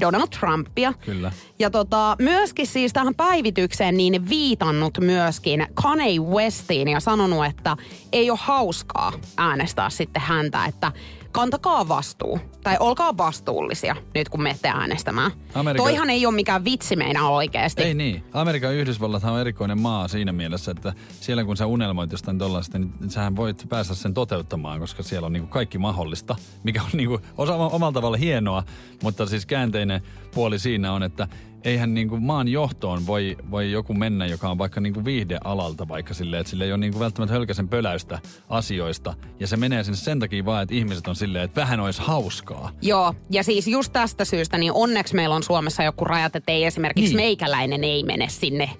Donald 0.00 0.28
Trumpia. 0.40 0.92
Kyllä. 0.92 1.32
Ja 1.58 1.70
tota, 1.70 2.16
myöskin 2.18 2.66
siis 2.66 2.92
tähän 2.92 3.14
päivitykseen 3.14 3.96
niin 3.96 4.28
viitannut 4.28 4.98
myöskin 5.00 5.66
Kanye 5.74 6.20
Westiin 6.20 6.88
ja 6.88 7.00
sanonut, 7.00 7.46
että 7.46 7.76
ei 8.12 8.30
ole 8.30 8.38
hauskaa 8.42 9.12
äänestää 9.36 9.90
sitten 9.90 10.22
häntä, 10.22 10.64
että 10.64 10.92
kantakaa 11.34 11.88
vastuu. 11.88 12.38
Tai 12.62 12.76
olkaa 12.80 13.16
vastuullisia 13.16 13.96
nyt 14.14 14.28
kun 14.28 14.42
menette 14.42 14.68
äänestämään. 14.68 15.30
Amerikan- 15.54 15.76
Toihan 15.86 16.10
ei 16.10 16.26
ole 16.26 16.34
mikään 16.34 16.64
vitsi 16.64 16.96
meinaa 16.96 17.28
oikeasti. 17.30 17.82
Ei 17.82 17.94
niin. 17.94 18.24
Amerikan 18.32 18.74
Yhdysvallathan 18.74 19.32
on 19.32 19.40
erikoinen 19.40 19.80
maa 19.80 20.08
siinä 20.08 20.32
mielessä, 20.32 20.70
että 20.70 20.92
siellä 21.20 21.44
kun 21.44 21.56
sä 21.56 21.66
unelmoit 21.66 22.12
jostain 22.12 22.38
tollaista, 22.38 22.78
niin 22.78 22.92
sähän 23.08 23.36
voit 23.36 23.66
päästä 23.68 23.94
sen 23.94 24.14
toteuttamaan, 24.14 24.80
koska 24.80 25.02
siellä 25.02 25.26
on 25.26 25.32
niinku 25.32 25.48
kaikki 25.48 25.78
mahdollista, 25.78 26.36
mikä 26.62 26.82
on 26.82 26.90
niinku 26.92 27.20
osa, 27.38 27.54
omalla 27.54 27.92
tavalla 27.92 28.16
hienoa, 28.16 28.62
mutta 29.02 29.26
siis 29.26 29.46
käänteinen 29.46 30.02
puoli 30.34 30.58
siinä 30.58 30.92
on, 30.92 31.02
että 31.02 31.28
eihän 31.64 31.94
niinku 31.94 32.16
maan 32.20 32.48
johtoon 32.48 33.06
voi, 33.06 33.36
voi 33.50 33.72
joku 33.72 33.94
mennä, 33.94 34.26
joka 34.26 34.50
on 34.50 34.58
vaikka 34.58 34.80
niinku 34.80 35.04
viihdealalta 35.04 35.88
vaikka 35.88 36.14
silleen, 36.14 36.40
että 36.40 36.50
sille 36.50 36.64
ei 36.64 36.72
ole 36.72 36.78
niinku 36.78 36.98
välttämättä 37.00 37.34
hölkäsen 37.34 37.68
pöläystä 37.68 38.18
asioista. 38.48 39.14
Ja 39.40 39.46
se 39.46 39.56
menee 39.56 39.84
sinne 39.84 39.96
sen 39.96 40.18
takia 40.20 40.44
vaan, 40.44 40.62
että 40.62 40.74
ihmiset 40.74 41.06
on 41.08 41.16
silleen, 41.16 41.44
että 41.44 41.60
vähän 41.60 41.80
olisi 41.80 42.02
hauskaa. 42.02 42.70
Joo, 42.82 43.14
ja 43.30 43.42
siis 43.44 43.66
just 43.68 43.92
tästä 43.92 44.24
syystä, 44.24 44.58
niin 44.58 44.72
onneksi 44.72 45.14
meillä 45.14 45.34
on 45.34 45.42
Suomessa 45.42 45.82
joku 45.82 46.04
rajat, 46.04 46.36
että 46.36 46.52
ei 46.52 46.64
esimerkiksi 46.64 47.02
Niin. 47.02 47.16
niin. 47.16 47.26
meikäläinen 47.26 47.84
ei 47.84 48.02
mene 48.02 48.28
sinne 48.28 48.70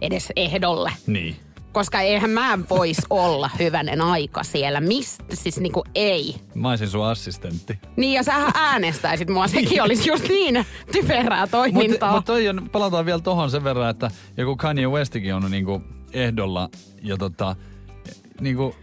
edes 0.00 0.32
ehdolle. 0.36 0.92
Niin. 1.06 1.36
Koska 1.74 2.00
eihän 2.00 2.30
mä 2.30 2.58
vois 2.70 2.96
olla 3.10 3.50
hyvänen 3.58 4.00
aika 4.00 4.42
siellä. 4.42 4.80
Mistä? 4.80 5.24
Siis 5.32 5.60
niinku 5.60 5.84
ei. 5.94 6.34
Mä 6.54 6.68
olisin 6.70 6.88
sun 6.88 7.04
assistentti. 7.06 7.78
Niin 7.96 8.12
ja 8.12 8.22
sähän 8.22 8.52
äänestäisit 8.54 9.30
mua. 9.30 9.48
Sekin 9.48 9.82
olisi 9.82 10.08
just 10.08 10.28
niin 10.28 10.66
typerää 10.92 11.40
Mutta 11.40 11.56
toimintaa. 11.56 12.12
mut 12.12 12.24
toi 12.24 12.48
on, 12.48 12.68
palataan 12.72 13.06
vielä 13.06 13.20
tohon 13.20 13.50
sen 13.50 13.64
verran, 13.64 13.90
että 13.90 14.10
joku 14.36 14.56
Kanye 14.56 14.86
Westikin 14.86 15.34
on 15.34 15.50
niinku 15.50 15.82
ehdolla 16.12 16.68
ja 17.02 17.16
tota, 17.16 17.56
niinku, 18.40 18.74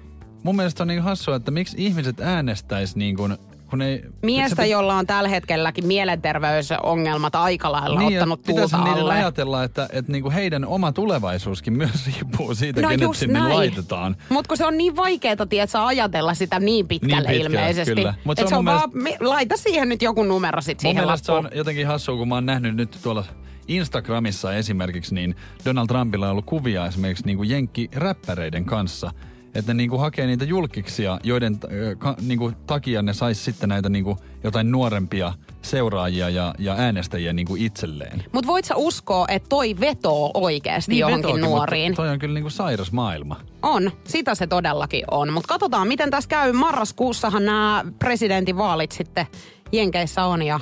mun 0.44 0.56
mielestä 0.56 0.84
on 0.84 0.88
niinku 0.88 1.04
hassua, 1.04 1.36
että 1.36 1.52
miksi 1.52 1.76
ihmiset 1.80 2.20
äänestäis 2.20 2.96
niinku, 2.96 3.30
kun 3.72 3.82
ei... 3.82 4.04
Miestä, 4.24 4.56
se 4.56 4.64
pit- 4.64 4.72
jolla 4.72 4.96
on 4.96 5.08
tällä 5.08 5.30
hetkelläkin 5.30 5.88
mielenterveysongelmat 5.88 7.36
aika 7.36 7.72
lailla 7.72 8.00
niin, 8.00 8.14
ottanut 8.18 8.42
pitäisi 8.42 8.72
tuulta 8.72 8.84
niiden 8.90 9.02
alle. 9.04 9.14
ajatella, 9.14 9.64
että, 9.64 9.90
että 9.92 10.12
niinku 10.12 10.32
heidän 10.32 10.66
oma 10.66 10.92
tulevaisuuskin 10.92 11.74
myös 11.78 12.06
riippuu 12.08 12.56
siitä, 12.56 12.82
No 12.82 12.90
kenet 12.90 13.10
sinne 13.16 13.40
näin. 13.40 13.56
laitetaan. 13.56 14.16
Mutta 14.30 14.48
kun 14.48 14.58
se 14.58 14.66
on 14.66 14.78
niin 14.78 14.96
vaikeaa, 14.96 15.46
tiedätkö, 15.50 15.86
ajatella 15.86 16.34
sitä 16.34 16.60
niin 16.60 16.88
pitkälle 16.88 17.16
Niin 17.16 17.28
pitkälle, 17.28 17.60
ilmeisesti. 17.62 17.96
kyllä. 17.96 18.14
Mut 18.24 18.38
se 18.38 18.44
on 18.44 18.50
se 18.50 18.56
on 18.56 18.66
mun 18.66 18.74
vaan, 18.74 18.92
laita 19.20 19.58
siihen 19.58 19.90
nyt 19.90 20.02
joku 20.02 20.24
numero 20.24 20.62
sit 20.62 20.80
siihen 20.80 21.04
mielestä 21.04 21.26
se 21.26 21.32
lappuun. 21.32 21.52
on 21.54 21.58
jotenkin 21.58 21.88
hassua, 21.88 22.18
kun 22.18 22.28
mä 22.28 22.36
oon 22.36 22.46
nähnyt 22.46 22.76
nyt 22.76 22.98
tuolla 23.04 23.24
Instagramissa 23.68 24.54
esimerkiksi, 24.54 25.16
niin 25.16 25.36
Donald 25.66 25.88
Trumpilla 25.88 26.26
on 26.26 26.32
ollut 26.32 26.46
kuvia 26.46 26.86
esimerkiksi 26.86 27.26
niin 27.26 27.38
kuin 27.38 27.50
jenkki-räppäreiden 27.50 28.66
kanssa. 28.66 29.12
Että 29.56 29.74
ne 29.74 29.78
niin 29.78 29.90
kuin 29.90 30.00
hakee 30.00 30.28
niitä 30.28 30.46
julkiksia, 30.46 31.20
joiden 31.24 31.54
äh, 31.54 31.98
ka, 31.98 32.16
niin 32.22 32.40
kuin 32.40 32.56
takia 32.68 33.02
ne 33.02 33.14
sais 33.14 33.46
sitten 33.46 33.70
näitä 33.70 33.90
niin 33.90 34.04
kuin 34.04 34.18
jotain 34.44 34.72
nuorempia 34.72 35.34
seuraajia 35.62 36.30
ja, 36.30 36.56
ja 36.60 36.74
äänestäjiä 36.74 37.34
niin 37.34 37.48
kuin 37.48 37.62
itselleen. 37.62 38.24
Mutta 38.32 38.48
voit 38.48 38.66
sä 38.66 38.76
uskoa, 38.76 39.26
että 39.28 39.50
toi 39.50 39.76
vetoo 39.80 40.32
oikeasti 40.34 40.92
niin, 40.92 41.00
johonkin 41.00 41.24
vetookin, 41.28 41.42
nuoriin? 41.46 41.96
Toi 41.96 42.10
on 42.10 42.20
kyllä 42.20 42.34
niin 42.34 42.44
kuin 42.44 42.52
sairas 42.52 42.92
maailma. 42.92 43.40
On, 43.62 43.92
sitä 44.08 44.36
se 44.36 44.48
todellakin 44.48 45.04
on. 45.12 45.34
Mutta 45.34 45.48
katsotaan, 45.48 45.88
miten 45.88 46.10
tässä 46.12 46.28
käy. 46.28 46.52
Marraskuussahan 46.52 47.46
nämä 47.46 47.86
presidentinvaalit 48.00 48.92
sitten 48.92 49.26
Jenkeissä 49.72 50.26
on 50.26 50.42
ja 50.42 50.60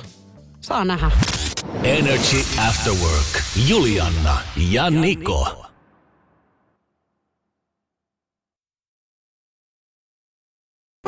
saa 0.60 0.84
nähdä. 0.84 1.10
Energy 1.84 2.36
After 2.68 2.92
Work. 2.92 3.42
Julianna 3.68 4.36
ja 4.70 4.90
Niko. 4.90 5.69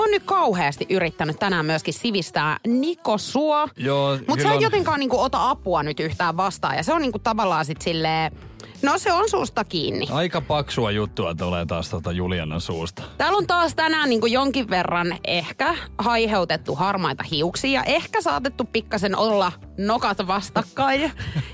Oon 0.02 0.10
nyt 0.10 0.22
kauheasti 0.26 0.86
yrittänyt 0.90 1.38
tänään 1.38 1.66
myöskin 1.66 1.94
sivistää 1.94 2.58
Niko 2.66 3.18
sua. 3.18 3.68
Joo, 3.76 4.10
Mutta 4.16 4.32
sä 4.32 4.36
kyllä 4.36 4.50
et 4.50 4.56
on- 4.56 4.62
jotenkaan 4.62 5.00
niinku 5.00 5.20
ota 5.20 5.50
apua 5.50 5.82
nyt 5.82 6.00
yhtään 6.00 6.36
vastaan. 6.36 6.76
Ja 6.76 6.82
se 6.82 6.92
on 6.92 7.02
niinku 7.02 7.18
tavallaan 7.18 7.64
sit 7.64 7.82
silleen, 7.82 8.32
no 8.82 8.98
se 8.98 9.12
on 9.12 9.30
susta 9.30 9.64
kiinni. 9.64 10.06
Aika 10.10 10.40
paksua 10.40 10.90
juttua 10.90 11.34
tulee 11.34 11.66
taas 11.66 11.90
tota 11.90 12.12
Julianan 12.12 12.60
suusta. 12.60 13.02
Täällä 13.18 13.38
on 13.38 13.46
taas 13.46 13.74
tänään 13.74 14.08
niin 14.08 14.20
kuin 14.20 14.32
jonkin 14.32 14.70
verran 14.70 15.16
ehkä 15.24 15.74
haiheutettu 15.98 16.74
harmaita 16.74 17.22
hiuksia. 17.22 17.84
Ehkä 17.84 18.22
saatettu 18.22 18.64
pikkasen 18.64 19.16
olla 19.16 19.52
nokat 19.78 20.18
vastakkain. 20.26 21.12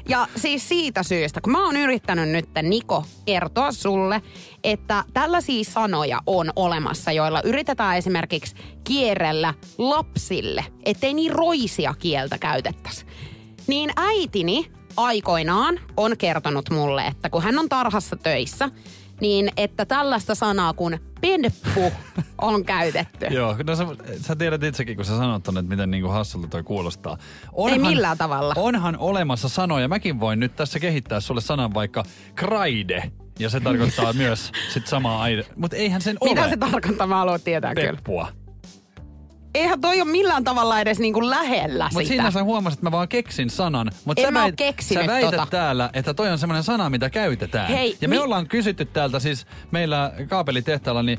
Ja 0.09 0.27
siis 0.37 0.69
siitä 0.69 1.03
syystä, 1.03 1.41
kun 1.41 1.53
mä 1.53 1.65
oon 1.65 1.77
yrittänyt 1.77 2.29
nyt 2.29 2.49
Niko 2.63 3.05
kertoa 3.27 3.73
sulle, 3.73 4.23
että 4.65 5.05
tällaisia 5.13 5.65
sanoja 5.65 6.21
on 6.27 6.53
olemassa, 6.57 7.13
joilla 7.13 7.43
yritetään 7.45 7.97
esimerkiksi 7.97 8.57
kierrellä 8.85 9.55
lapsille, 9.79 10.65
ettei 10.85 11.15
niin 11.15 11.33
roisia 11.33 11.95
kieltä 11.99 12.39
käytettäisi. 12.39 13.07
Niin 13.67 13.91
äitini 13.97 14.71
aikoinaan 14.97 15.81
on 15.97 16.17
kertonut 16.17 16.71
mulle, 16.71 17.07
että 17.07 17.31
kun 17.31 17.43
hän 17.43 17.59
on 17.59 17.69
tarhassa 17.69 18.17
töissä, 18.17 18.71
niin 19.21 19.51
että 19.57 19.85
tällaista 19.85 20.35
sanaa 20.35 20.73
kuin 20.73 21.01
penppu 21.21 21.93
on 22.41 22.65
käytetty. 22.65 23.27
Joo, 23.35 23.57
no 23.67 23.77
sä, 23.77 23.87
sä 24.21 24.37
tiedät 24.37 24.63
itsekin, 24.63 24.97
kun 24.97 25.05
sä 25.05 25.17
sanot 25.17 25.43
tonne, 25.43 25.61
että 25.61 25.71
miten 25.71 25.91
niinku 25.91 26.09
hassulta 26.09 26.49
toi 26.49 26.63
kuulostaa. 26.63 27.19
Ei 27.71 27.79
millään 27.79 28.19
tavalla. 28.19 28.55
Onhan 28.57 28.97
olemassa 28.99 29.49
sanoja. 29.49 29.89
Mäkin 29.89 30.21
voin 30.21 30.41
nyt 30.41 30.57
tässä 30.57 30.81
kehittää 30.81 31.21
sulle 31.21 31.41
sanan 31.41 31.75
vaikka 31.75 32.05
kraide. 32.35 33.13
Ja 33.39 33.51
se 33.51 33.61
tarkoittaa 33.61 34.13
myös 34.23 34.53
sit 34.73 34.87
samaa 34.87 35.23
aine. 35.23 35.45
Mutta 35.57 35.77
eihän 35.77 36.03
sen 36.03 36.17
ole. 36.21 36.31
Mitä 36.31 36.49
se 36.49 36.57
tarkoittaa? 36.57 37.07
Mä 37.07 37.17
haluan 37.17 37.41
tietää 37.41 37.75
kyllä. 37.75 37.99
Eihän 39.59 39.81
toi 39.81 40.01
ole 40.01 40.11
millään 40.11 40.45
tavalla 40.45 40.81
edes 40.81 40.99
niinku 40.99 41.31
lähellä 41.31 41.85
Mutta 41.85 41.99
sitä. 41.99 42.09
siinä 42.09 42.31
sä 42.31 42.45
huomasit, 42.45 42.79
että 42.79 42.87
mä 42.87 42.93
vaan 42.93 43.09
keksin 43.09 43.51
sanan. 43.51 43.91
Mutta 44.05 44.23
En 44.23 44.35
sä, 44.35 44.41
väit- 44.41 44.83
sä 44.95 45.07
väität 45.07 45.31
tota. 45.31 45.47
täällä, 45.51 45.91
että 45.93 46.15
toi 46.15 46.31
on 46.31 46.39
semmoinen 46.39 46.63
sana, 46.65 46.91
mitä 46.91 47.11
käytetään. 47.11 47.69
Hei, 47.69 47.97
ja 48.01 48.09
me 48.09 48.15
mi- 48.17 48.23
ollaan 48.23 48.47
kysytty 48.49 48.85
täältä 48.85 49.19
siis 49.21 49.47
meillä 49.71 50.13
kaapelitehtaalla, 50.29 51.03
niin 51.03 51.19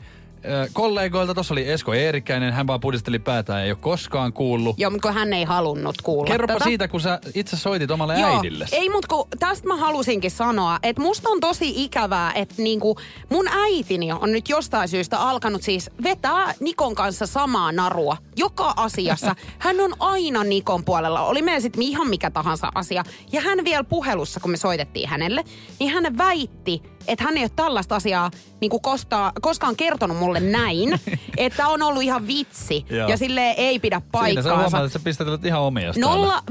kollegoilta, 0.74 1.34
tuossa 1.34 1.54
oli 1.54 1.70
Esko 1.72 1.94
Eerikäinen, 1.94 2.54
hän 2.54 2.68
vaan 2.68 2.80
pudisteli 2.80 3.20
päätään, 3.20 3.64
ei 3.64 3.72
ole 3.72 3.78
koskaan 3.82 4.34
kuullut. 4.34 4.80
Joo, 4.80 4.92
mutta 4.92 5.08
kun 5.08 5.16
hän 5.16 5.34
ei 5.34 5.44
halunnut 5.44 6.02
kuulla 6.02 6.28
Kerropa 6.32 6.54
tätä. 6.54 6.64
siitä, 6.64 6.88
kun 6.88 7.02
sä 7.02 7.20
itse 7.36 7.58
soitit 7.58 7.92
omalle 7.92 8.20
Joo, 8.20 8.36
äidille. 8.38 8.66
ei 8.72 8.90
mut 8.90 9.06
kun 9.06 9.28
tästä 9.40 9.68
mä 9.68 9.78
halusinkin 9.78 10.32
sanoa, 10.32 10.80
että 10.84 11.02
musta 11.02 11.30
on 11.30 11.40
tosi 11.40 11.84
ikävää, 11.84 12.32
että 12.36 12.56
niinku 12.58 12.98
mun 13.30 13.48
äitini 13.48 14.12
on 14.12 14.32
nyt 14.32 14.50
jostain 14.50 14.90
syystä 14.90 15.20
alkanut 15.20 15.62
siis 15.62 15.90
vetää 16.04 16.54
Nikon 16.60 16.96
kanssa 16.96 17.26
samaa 17.26 17.72
narua 17.72 18.18
joka 18.36 18.74
asiassa. 18.78 19.36
Hän 19.60 19.80
on 19.80 19.94
aina 20.00 20.44
Nikon 20.44 20.84
puolella, 20.86 21.22
oli 21.22 21.42
meillä 21.42 21.60
sitten 21.60 21.82
ihan 21.82 22.08
mikä 22.10 22.30
tahansa 22.32 22.72
asia. 22.76 23.04
Ja 23.32 23.42
hän 23.42 23.64
vielä 23.64 23.84
puhelussa, 23.84 24.40
kun 24.40 24.52
me 24.52 24.58
soitettiin 24.58 25.10
hänelle, 25.10 25.44
niin 25.80 25.92
hän 25.92 26.18
väitti, 26.18 26.84
että 27.08 27.24
hän 27.24 27.38
ei 27.38 27.44
ole 27.44 27.52
tällaista 27.56 27.96
asiaa 27.96 28.32
niinku 28.62 28.80
koskaan, 28.80 29.32
koskaan 29.42 29.76
kertonut 29.76 30.18
mulle 30.18 30.40
näin, 30.40 31.00
että 31.38 31.68
on 31.68 31.82
ollut 31.82 32.04
ihan 32.04 32.28
vitsi. 32.28 32.86
Ja 33.10 33.18
sille 33.18 33.54
ei 33.58 33.80
pidä 33.80 33.96
Siinä 33.96 34.06
sä 34.06 34.12
paikkaansa. 34.12 34.58
huomaat, 34.58 34.86
että 34.86 35.00
sä 35.00 35.04
pistät 35.04 35.46
ihan 35.46 35.62
omia 35.62 35.94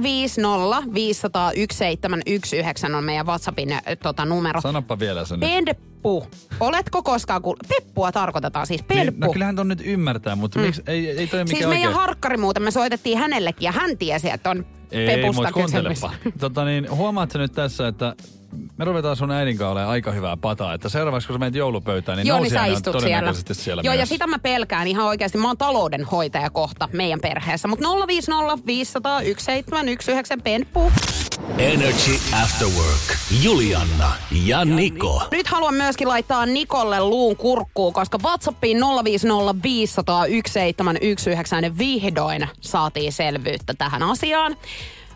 050 0.03 0.83
500 0.95 1.51
1719 1.51 2.99
on 2.99 3.05
meidän 3.05 3.27
WhatsAppin 3.27 3.73
äh, 3.73 3.83
tota, 4.03 4.25
numero. 4.25 4.61
Sanoppa 4.61 4.99
vielä 4.99 5.25
sen. 5.25 5.41
Penppu. 5.41 6.27
Oletko 6.61 7.03
koskaan 7.03 7.43
kuullut? 7.43 7.69
Peppua 7.69 8.13
tarkoitetaan 8.13 8.67
siis. 8.67 8.81
Niin, 8.89 9.07
Penppu. 9.07 9.27
no 9.27 9.33
kyllähän 9.33 9.57
ton 9.57 9.69
nyt 9.69 9.83
ymmärtää, 9.85 10.37
mutta 10.37 10.59
mm. 10.59 10.65
miksi, 10.65 10.83
ei, 10.87 11.11
ei 11.11 11.27
toi 11.27 11.41
siis 11.41 11.53
oikein. 11.53 11.69
meidän 11.69 11.93
harkkari 11.93 12.37
muuten, 12.37 12.63
me 12.63 12.71
soitettiin 12.71 13.19
hänellekin 13.19 13.67
ja 13.67 13.73
hän 13.73 13.99
tiesi, 13.99 14.31
että 14.31 14.51
on 14.51 14.67
Ei, 14.91 15.07
Pepusta 15.07 15.43
mutta 15.43 15.63
kysymys. 15.63 16.01
kuuntelepa. 16.01 16.31
tota 16.41 16.65
niin, 16.65 16.91
huomaatko 16.91 17.39
nyt 17.39 17.53
tässä, 17.53 17.89
että 17.89 18.15
me 18.77 18.85
ruvetaan 18.85 19.17
sun 19.17 19.31
äidin 19.31 19.59
kanssa 19.59 19.71
olemaan 19.71 19.91
aika 19.91 20.13
hyvää 20.13 20.37
pataa, 20.37 20.75
että 20.75 20.89
seuraavaksi 20.89 21.29
kun 21.29 21.35
sä 21.35 21.39
menet 21.39 21.55
joulupöytään, 21.55 22.19
niin 22.19 22.27
Joo, 22.27 22.41
niin 22.41 22.51
sä 22.51 22.67
istut 22.67 22.85
siellä. 22.85 23.01
todennäköisesti 23.01 23.55
siellä, 23.55 23.83
Joo, 23.85 23.95
ja 23.95 23.99
myös. 23.99 24.09
sitä 24.09 24.27
mä 24.27 24.39
pelkään 24.39 24.89
ihan 24.89 25.07
oikeasti. 25.07 25.39
Mä 25.39 25.47
oon 25.49 25.59
taloudenhoitaja 25.59 26.51
kohta 26.51 26.89
meidän 26.93 27.21
perheessä. 27.21 27.69
Mutta 27.69 27.89
050 28.07 28.67
500 28.67 29.21
1719 29.21 30.37
Penppu. 30.45 30.93
Energy 31.59 32.19
After 32.43 32.69
Work. 32.69 33.17
Julianna 33.43 34.13
ja 34.45 34.65
Niko. 34.65 35.23
Nyt 35.31 35.47
haluan 35.47 35.75
myöskin 35.75 36.09
laittaa 36.09 36.47
Nikolle 36.47 37.01
luun 37.01 37.37
kurkkuun, 37.37 37.93
koska 37.93 38.19
WhatsAppiin 38.25 38.79
050 39.05 39.63
500 39.63 40.27
1719 40.27 41.79
vihdoin 41.79 42.49
saatiin 42.61 43.13
selvyyttä 43.13 43.75
tähän 43.75 44.03
asiaan. 44.03 44.57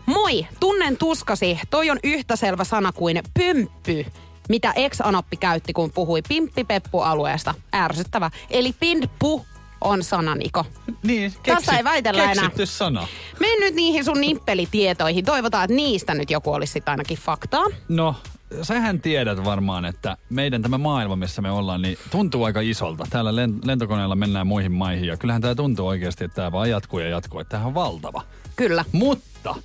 Moi, 0.05 0.47
tunnen 0.59 0.97
tuskasi. 0.97 1.59
Toi 1.69 1.89
on 1.89 1.99
yhtä 2.03 2.35
selvä 2.35 2.63
sana 2.63 2.91
kuin 2.91 3.21
pymppy, 3.33 4.05
mitä 4.49 4.71
ex-anoppi 4.75 5.37
käytti, 5.37 5.73
kun 5.73 5.91
puhui 5.91 6.21
pimppipeppu-alueesta. 6.27 7.53
Ärsyttävä. 7.75 8.31
Eli 8.49 8.73
pindpu 8.79 9.45
on 9.81 10.03
sana, 10.03 10.35
Niko. 10.35 10.65
Niin, 11.03 11.33
Tästä 11.45 11.77
ei 11.77 11.83
väitellä 11.83 12.31
enää. 12.31 12.49
sana. 12.65 13.07
Mene 13.39 13.59
nyt 13.59 13.75
niihin 13.75 14.05
sun 14.05 14.21
nippelitietoihin. 14.21 15.25
Toivotaan, 15.25 15.63
että 15.63 15.75
niistä 15.75 16.13
nyt 16.13 16.31
joku 16.31 16.53
olisi 16.53 16.73
sitten 16.73 16.91
ainakin 16.91 17.17
faktaa. 17.17 17.63
No, 17.89 18.15
sähän 18.61 19.01
tiedät 19.01 19.43
varmaan, 19.45 19.85
että 19.85 20.17
meidän 20.29 20.61
tämä 20.61 20.77
maailma, 20.77 21.15
missä 21.15 21.41
me 21.41 21.51
ollaan, 21.51 21.81
niin 21.81 21.97
tuntuu 22.11 22.43
aika 22.43 22.61
isolta. 22.61 23.05
Täällä 23.09 23.31
len- 23.31 23.59
lentokoneella 23.67 24.15
mennään 24.15 24.47
muihin 24.47 24.71
maihin 24.71 25.07
ja 25.07 25.17
kyllähän 25.17 25.41
tämä 25.41 25.55
tuntuu 25.55 25.87
oikeasti, 25.87 26.23
että 26.23 26.35
tämä 26.35 26.51
vaan 26.51 26.69
jatkuu 26.69 26.99
ja 26.99 27.09
jatkuu. 27.09 27.39
Että 27.39 27.51
tämä 27.57 27.65
on 27.65 27.73
valtava. 27.73 28.21
Kyllä. 28.55 28.85
Mutta 28.91 29.55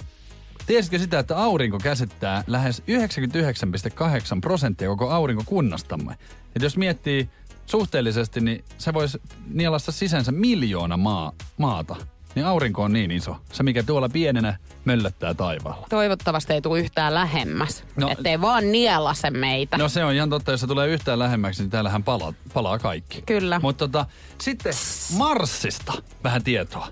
tiesitkö 0.69 0.99
sitä, 0.99 1.19
että 1.19 1.37
aurinko 1.37 1.79
käsittää 1.79 2.45
lähes 2.47 2.83
99,8 2.83 4.41
prosenttia 4.41 4.89
koko 4.89 5.11
aurinkokunnastamme? 5.11 6.19
Et 6.57 6.63
jos 6.63 6.77
miettii 6.77 7.29
suhteellisesti, 7.67 8.41
niin 8.41 8.65
se 8.79 8.95
voisi 8.95 9.23
nielasta 9.49 9.93
sisänsä 9.93 10.33
miljoona 10.33 10.97
maa, 10.97 11.33
maata. 11.59 11.97
Niin 12.35 12.47
aurinko 12.47 12.83
on 12.83 12.93
niin 12.93 13.11
iso. 13.11 13.37
Se, 13.53 13.63
mikä 13.63 13.83
tuolla 13.83 14.09
pienenä 14.09 14.59
möllöttää 14.85 15.35
taivaalla. 15.35 15.87
Toivottavasti 15.91 16.53
ei 16.53 16.61
tule 16.63 16.81
yhtään 16.81 17.15
lähemmäs. 17.15 17.85
No- 17.97 18.11
Ettei 18.11 18.41
vaan 18.41 18.73
nielase 18.73 19.31
meitä. 19.31 19.79
No 19.79 19.89
se 19.89 20.05
on 20.05 20.15
ihan 20.15 20.31
totta, 20.31 20.51
jos 20.51 20.61
se 20.61 20.67
tulee 20.67 20.89
yhtään 20.89 21.19
lähemmäksi, 21.19 21.63
niin 21.63 21.71
täällähän 21.71 22.03
palaa, 22.05 22.33
palaa 22.55 22.79
kaikki. 22.79 23.23
Kyllä. 23.23 23.61
Mutta 23.63 23.89
tota, 23.89 24.07
sitten 24.41 24.73
Marsista 25.17 25.93
vähän 26.25 26.43
tietoa. 26.45 26.89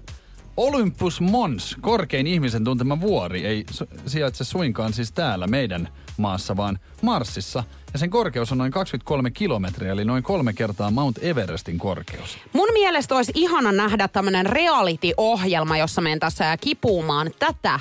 Olympus 0.57 1.21
Mons, 1.21 1.77
korkein 1.81 2.27
ihmisen 2.27 2.65
tuntema 2.65 3.01
vuori, 3.01 3.47
ei 3.47 3.65
su- 3.73 4.01
sijaitse 4.07 4.45
suinkaan 4.45 4.93
siis 4.93 5.13
täällä 5.13 5.47
meidän 5.47 5.89
maassa, 6.17 6.57
vaan 6.57 6.79
Marsissa. 7.03 7.65
Ja 7.93 7.99
sen 7.99 8.11
korkeus 8.11 8.53
on 8.53 8.59
noin 8.59 8.73
23 8.73 9.31
kilometriä, 9.31 9.93
eli 9.93 10.05
noin 10.05 10.23
kolme 10.23 10.53
kertaa 10.53 10.91
Mount 10.91 11.19
Everestin 11.23 11.79
korkeus. 11.79 12.39
Mun 12.53 12.69
mielestä 12.73 13.15
olisi 13.17 13.33
ihana 13.35 13.73
nähdä 13.73 14.09
tämmönen 14.09 14.47
reality-ohjelma, 14.47 15.77
jossa 15.77 16.01
mentäisiin 16.01 16.49
kipuumaan 16.61 17.31
tätä 17.39 17.81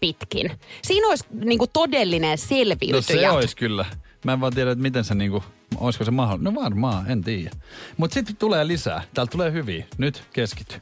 pitkin. 0.00 0.50
Siinä 0.82 1.08
olisi 1.08 1.24
niinku 1.44 1.66
todellinen 1.66 2.30
No 2.30 2.36
selviytyjä. 2.48 3.00
se 3.02 3.30
olisi 3.30 3.56
kyllä. 3.56 3.84
Mä 4.24 4.32
en 4.32 4.40
vaan 4.40 4.54
tiedä, 4.54 4.70
että 4.70 4.82
miten 4.82 5.04
se 5.04 5.14
niinku, 5.14 5.44
olisiko 5.76 6.04
se 6.04 6.10
mahdollista. 6.10 6.50
No 6.50 6.60
varmaan, 6.60 7.10
en 7.10 7.24
tiedä. 7.24 7.50
Mutta 7.96 8.14
sitten 8.14 8.36
tulee 8.36 8.66
lisää. 8.66 9.02
Täältä 9.14 9.30
tulee 9.30 9.52
hyviä. 9.52 9.84
Nyt 9.98 10.22
keskity. 10.32 10.74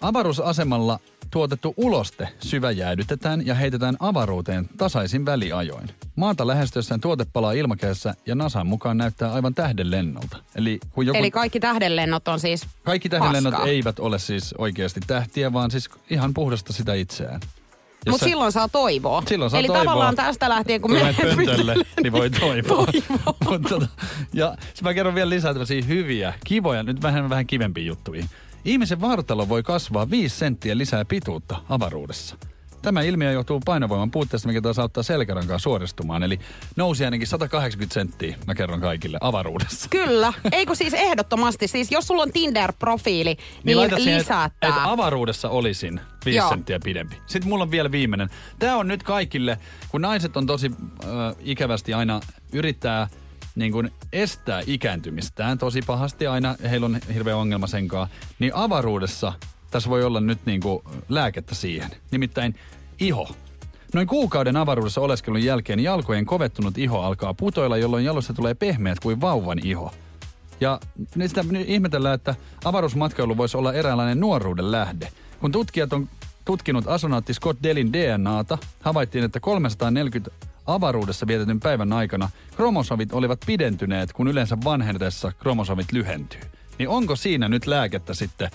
Avaruusasemalla 0.00 0.98
tuotettu 1.30 1.74
uloste 1.76 2.28
syväjäädytetään 2.38 3.46
ja 3.46 3.54
heitetään 3.54 3.96
avaruuteen 4.00 4.68
tasaisin 4.78 5.26
väliajoin. 5.26 5.88
Maata 6.16 6.46
lähestyessään 6.46 7.00
tuote 7.00 7.26
palaa 7.32 7.52
ilmakehässä 7.52 8.14
ja 8.26 8.34
NASAn 8.34 8.66
mukaan 8.66 8.96
näyttää 8.98 9.32
aivan 9.32 9.54
tähdenlennolta. 9.54 10.36
Eli, 10.56 10.78
kun 10.90 11.06
joku, 11.06 11.18
Eli 11.18 11.30
kaikki 11.30 11.60
tähdenlennot 11.60 12.28
on 12.28 12.40
siis 12.40 12.66
kaikki 12.82 13.08
tähdenlennot 13.08 13.52
paskaa. 13.52 13.68
eivät 13.70 13.98
ole 13.98 14.18
siis 14.18 14.54
oikeasti 14.58 15.00
tähtiä, 15.06 15.52
vaan 15.52 15.70
siis 15.70 15.90
ihan 16.10 16.34
puhdasta 16.34 16.72
sitä 16.72 16.94
itseään. 16.94 17.40
Mutta 18.06 18.18
sä- 18.24 18.28
silloin 18.28 18.52
saa 18.52 18.68
toivoa. 18.68 19.22
Silloin 19.28 19.50
saa 19.50 19.60
Eli 19.60 19.66
toivoa. 19.66 19.84
tavallaan 19.84 20.16
tästä 20.16 20.48
lähtien, 20.48 20.80
kun 20.80 20.90
kun 20.90 20.98
me 21.00 21.14
menet 21.18 21.36
pöntölle, 21.36 21.74
niin 22.02 22.12
voi 22.12 22.30
toivoa. 22.40 22.86
Mut 23.44 23.62
tota, 23.68 23.86
ja 24.32 24.56
mä 24.82 24.94
kerron 24.94 25.14
vielä 25.14 25.30
lisää 25.30 25.52
tämmöisiä 25.52 25.82
hyviä, 25.84 26.34
kivoja, 26.44 26.82
nyt 26.82 27.02
vähän, 27.02 27.30
vähän 27.30 27.46
kivempiä 27.46 27.84
juttuja. 27.84 28.24
Ihmisen 28.64 29.00
vartalo 29.00 29.48
voi 29.48 29.62
kasvaa 29.62 30.10
5 30.10 30.36
senttiä 30.36 30.78
lisää 30.78 31.04
pituutta 31.04 31.56
avaruudessa. 31.68 32.36
Tämä 32.82 33.02
ilmiö 33.02 33.32
johtuu 33.32 33.60
painovoiman 33.64 34.10
puutteesta, 34.10 34.48
mikä 34.48 34.60
taas 34.60 34.78
auttaa 34.78 35.02
selkärankaa 35.02 35.58
suoristumaan. 35.58 36.22
Eli 36.22 36.40
nousi 36.76 37.04
ainakin 37.04 37.26
180 37.26 37.94
senttiä, 37.94 38.36
mä 38.46 38.54
kerron 38.54 38.80
kaikille, 38.80 39.18
avaruudessa. 39.20 39.88
Kyllä. 39.88 40.32
Eikö 40.52 40.74
siis 40.74 40.94
ehdottomasti? 40.94 41.68
Siis 41.68 41.92
jos 41.92 42.06
sulla 42.06 42.22
on 42.22 42.32
Tinder-profiili, 42.32 43.36
niin, 43.64 43.78
niin 43.78 44.04
lisää 44.04 44.44
että, 44.44 44.68
että 44.68 44.90
avaruudessa 44.90 45.48
olisin 45.48 46.00
5 46.24 46.38
Joo. 46.38 46.48
senttiä 46.48 46.78
pidempi. 46.84 47.16
Sitten 47.26 47.48
mulla 47.48 47.64
on 47.64 47.70
vielä 47.70 47.90
viimeinen. 47.90 48.30
Tämä 48.58 48.76
on 48.76 48.88
nyt 48.88 49.02
kaikille, 49.02 49.58
kun 49.88 50.02
naiset 50.02 50.36
on 50.36 50.46
tosi 50.46 50.70
äh, 51.04 51.08
ikävästi 51.40 51.94
aina 51.94 52.20
yrittää 52.52 53.08
niin 53.54 53.72
kuin 53.72 53.90
estää 54.12 54.62
ikääntymistään 54.66 55.58
tosi 55.58 55.82
pahasti 55.86 56.26
aina, 56.26 56.56
heillä 56.70 56.84
on 56.84 56.98
hirveä 57.14 57.36
ongelma 57.36 57.66
senkaan, 57.66 58.08
niin 58.38 58.54
avaruudessa 58.54 59.32
tässä 59.70 59.90
voi 59.90 60.04
olla 60.04 60.20
nyt 60.20 60.38
niin 60.46 60.60
kuin 60.60 60.82
lääkettä 61.08 61.54
siihen. 61.54 61.90
Nimittäin 62.10 62.54
iho. 63.00 63.28
Noin 63.94 64.06
kuukauden 64.06 64.56
avaruudessa 64.56 65.00
oleskelun 65.00 65.42
jälkeen 65.42 65.80
jalkojen 65.80 66.26
kovettunut 66.26 66.78
iho 66.78 67.00
alkaa 67.00 67.34
putoilla, 67.34 67.76
jolloin 67.76 68.04
jalosta 68.04 68.34
tulee 68.34 68.54
pehmeät 68.54 69.00
kuin 69.00 69.20
vauvan 69.20 69.58
iho. 69.64 69.92
Ja 70.60 70.80
nyt 71.14 71.28
sitä 71.28 71.42
nyt 71.42 71.68
ihmetellään, 71.68 72.14
että 72.14 72.34
avaruusmatkailu 72.64 73.36
voisi 73.36 73.56
olla 73.56 73.72
eräänlainen 73.72 74.20
nuoruuden 74.20 74.72
lähde. 74.72 75.08
Kun 75.40 75.52
tutkijat 75.52 75.92
on 75.92 76.08
tutkinut 76.44 76.86
astronautti 76.86 77.34
Scott 77.34 77.62
Delin 77.62 77.92
DNAta, 77.92 78.58
havaittiin, 78.80 79.24
että 79.24 79.40
340 79.40 80.30
avaruudessa 80.66 81.26
vietetyn 81.26 81.60
päivän 81.60 81.92
aikana 81.92 82.30
kromosomit 82.56 83.12
olivat 83.12 83.40
pidentyneet, 83.46 84.12
kun 84.12 84.28
yleensä 84.28 84.56
vanhetessa 84.64 85.32
kromosomit 85.32 85.92
lyhentyy. 85.92 86.40
Niin 86.78 86.88
onko 86.88 87.16
siinä 87.16 87.48
nyt 87.48 87.66
lääkettä 87.66 88.14
sitten 88.14 88.50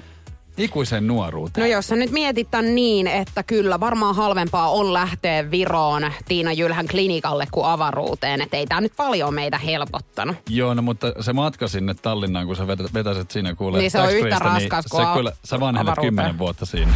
ikuiseen 0.57 1.07
nuoruuteen. 1.07 1.67
No 1.67 1.73
jos 1.75 1.87
sä 1.87 1.95
nyt 1.95 2.11
mietit 2.11 2.51
tän 2.51 2.75
niin, 2.75 3.07
että 3.07 3.43
kyllä 3.43 3.79
varmaan 3.79 4.15
halvempaa 4.15 4.69
on 4.71 4.93
lähteä 4.93 5.51
Viroon 5.51 6.11
Tiina 6.27 6.53
Jylhän 6.53 6.87
klinikalle 6.87 7.47
kuin 7.51 7.65
avaruuteen. 7.65 8.41
Että 8.41 8.57
ei 8.57 8.65
tää 8.67 8.81
nyt 8.81 8.93
paljon 8.97 9.33
meitä 9.33 9.57
helpottanut. 9.57 10.35
Joo, 10.49 10.73
no 10.73 10.81
mutta 10.81 11.13
se 11.21 11.33
matka 11.33 11.67
sinne 11.67 11.93
Tallinnaan, 11.93 12.45
kun 12.47 12.55
sä 12.55 12.67
vetä- 12.67 12.89
vetäiset 12.93 13.31
siinä 13.31 13.55
kuulee 13.55 13.81
Niin 13.81 13.91
se 13.91 14.01
on 14.01 14.11
yhtä 14.13 14.29
tax-freestä, 14.29 14.43
raskas 14.45 14.85
kuin 14.91 15.01
se 15.03 15.07
a- 15.09 15.13
kyllä, 15.15 15.31
sä 15.43 15.55
avaruuteen. 15.55 15.95
kymmenen 16.01 16.37
vuotta 16.37 16.65
siinä. 16.65 16.91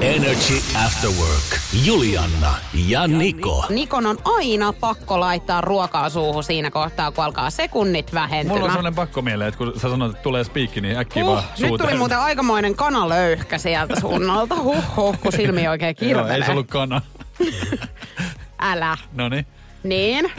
Energy 0.00 0.54
After 0.86 1.10
Work. 1.10 1.60
Julianna 1.84 2.54
ja 2.88 3.06
Niko. 3.08 3.64
Nikon 3.68 4.06
on 4.06 4.18
aina 4.24 4.72
pakko 4.72 5.20
laittaa 5.20 5.60
ruokaa 5.60 6.10
suuhun 6.10 6.44
siinä 6.44 6.70
kohtaa, 6.70 7.10
kun 7.12 7.24
alkaa 7.24 7.50
sekunnit 7.50 8.14
vähentymään. 8.14 8.48
Mulla 8.58 8.64
on 8.64 8.70
sellainen 8.70 8.94
pakko 8.94 9.22
mieleen, 9.22 9.48
että 9.48 9.58
kun 9.58 9.72
sä 9.76 9.80
sanot, 9.90 10.10
että 10.10 10.22
tulee 10.22 10.44
spiikki, 10.44 10.80
niin 10.80 10.98
äkkiä 10.98 11.24
Huh, 11.24 11.32
vaan 11.32 11.44
nyt 11.60 11.72
tuli 11.80 11.94
muuten 11.98 12.18
aikamoinen 12.18 12.74
kanalöyhkä 12.86 13.58
sieltä 13.58 14.00
suunnalta. 14.00 14.56
Huh, 14.56 14.84
huh, 14.96 15.20
kun 15.20 15.32
silmi 15.32 15.68
oikein 15.68 15.96
Joo, 16.00 16.08
kirvelee. 16.08 16.34
ei 16.36 16.44
se 16.44 16.50
ollut 16.50 16.66
kana. 16.68 17.02
Älä. 18.58 18.96
No 19.12 19.28
niin, 19.28 19.46
Niin. 19.82 20.32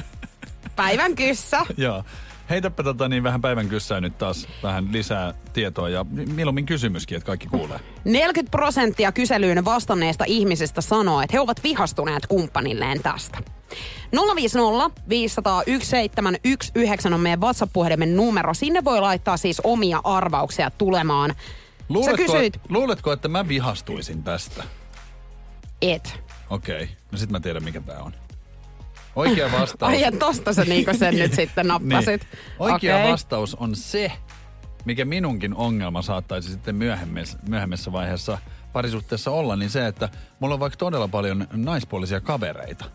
Päivän 0.75 1.15
kyssä. 1.15 1.60
joo. 1.77 2.03
Heitäpä 2.49 2.83
tota 2.83 3.07
niin 3.10 3.23
vähän 3.23 3.41
päivän 3.41 3.69
kyssää 3.69 4.01
nyt 4.01 4.17
taas 4.17 4.47
vähän 4.63 4.88
lisää 4.91 5.33
tietoa 5.53 5.89
ja 5.89 6.05
mieluummin 6.33 6.65
kysymyskin, 6.65 7.17
että 7.17 7.25
kaikki 7.25 7.47
kuulee. 7.47 7.79
40 8.05 8.51
prosenttia 8.51 9.12
kyselyyn 9.12 9.65
vastanneista 9.65 10.23
ihmisistä 10.27 10.81
sanoo, 10.81 11.21
että 11.21 11.33
he 11.36 11.39
ovat 11.39 11.63
vihastuneet 11.63 12.27
kumppanilleen 12.27 13.03
tästä. 13.03 13.38
050 14.36 15.01
501 15.10 15.89
719 15.89 17.15
on 17.15 17.19
meidän 17.21 17.41
WhatsApp-puhelimen 17.41 18.15
numero. 18.15 18.53
Sinne 18.53 18.83
voi 18.83 19.01
laittaa 19.01 19.38
siis 19.38 19.62
omia 19.63 20.01
arvauksia 20.03 20.71
tulemaan. 20.71 21.36
Luuletko, 21.89 22.23
kysyit- 22.23 22.60
luuletko, 22.69 23.12
että 23.12 23.28
mä 23.28 23.47
vihastuisin 23.47 24.23
tästä? 24.23 24.63
Et. 25.82 26.19
Okei, 26.50 26.84
okay. 26.84 26.95
no 27.12 27.17
sit 27.17 27.30
mä 27.30 27.39
tiedän 27.39 27.63
mikä 27.63 27.82
tää 27.82 28.00
on. 28.00 28.13
Oikea 29.15 29.52
vastaus. 29.60 29.93
Ai 29.93 30.02
ja 30.02 30.12
tosta 30.12 30.54
sä 30.54 30.65
niinku 30.65 30.91
sen 30.97 31.15
nyt 31.15 31.34
sitten 31.41 31.67
nappasit. 31.67 32.21
Niin. 32.21 32.41
Oikea 32.60 32.97
Okei. 32.97 33.12
vastaus 33.12 33.56
on 33.56 33.76
se, 33.76 34.12
mikä 34.86 35.06
minunkin 35.06 35.56
ongelma 35.56 36.02
saattaisi 36.02 36.52
sitten 36.52 36.76
myöhemmässä, 36.76 37.38
myöhemmässä 37.50 37.91
vaiheessa 37.91 38.38
parisuhteessa 38.73 39.32
olla, 39.32 39.56
niin 39.56 39.69
se, 39.69 39.88
että 39.88 40.10
mulla 40.39 40.54
on 40.54 40.60
vaikka 40.60 40.78
todella 40.78 41.08
paljon 41.08 41.47
naispuolisia 41.54 42.21
kavereita. 42.21 42.86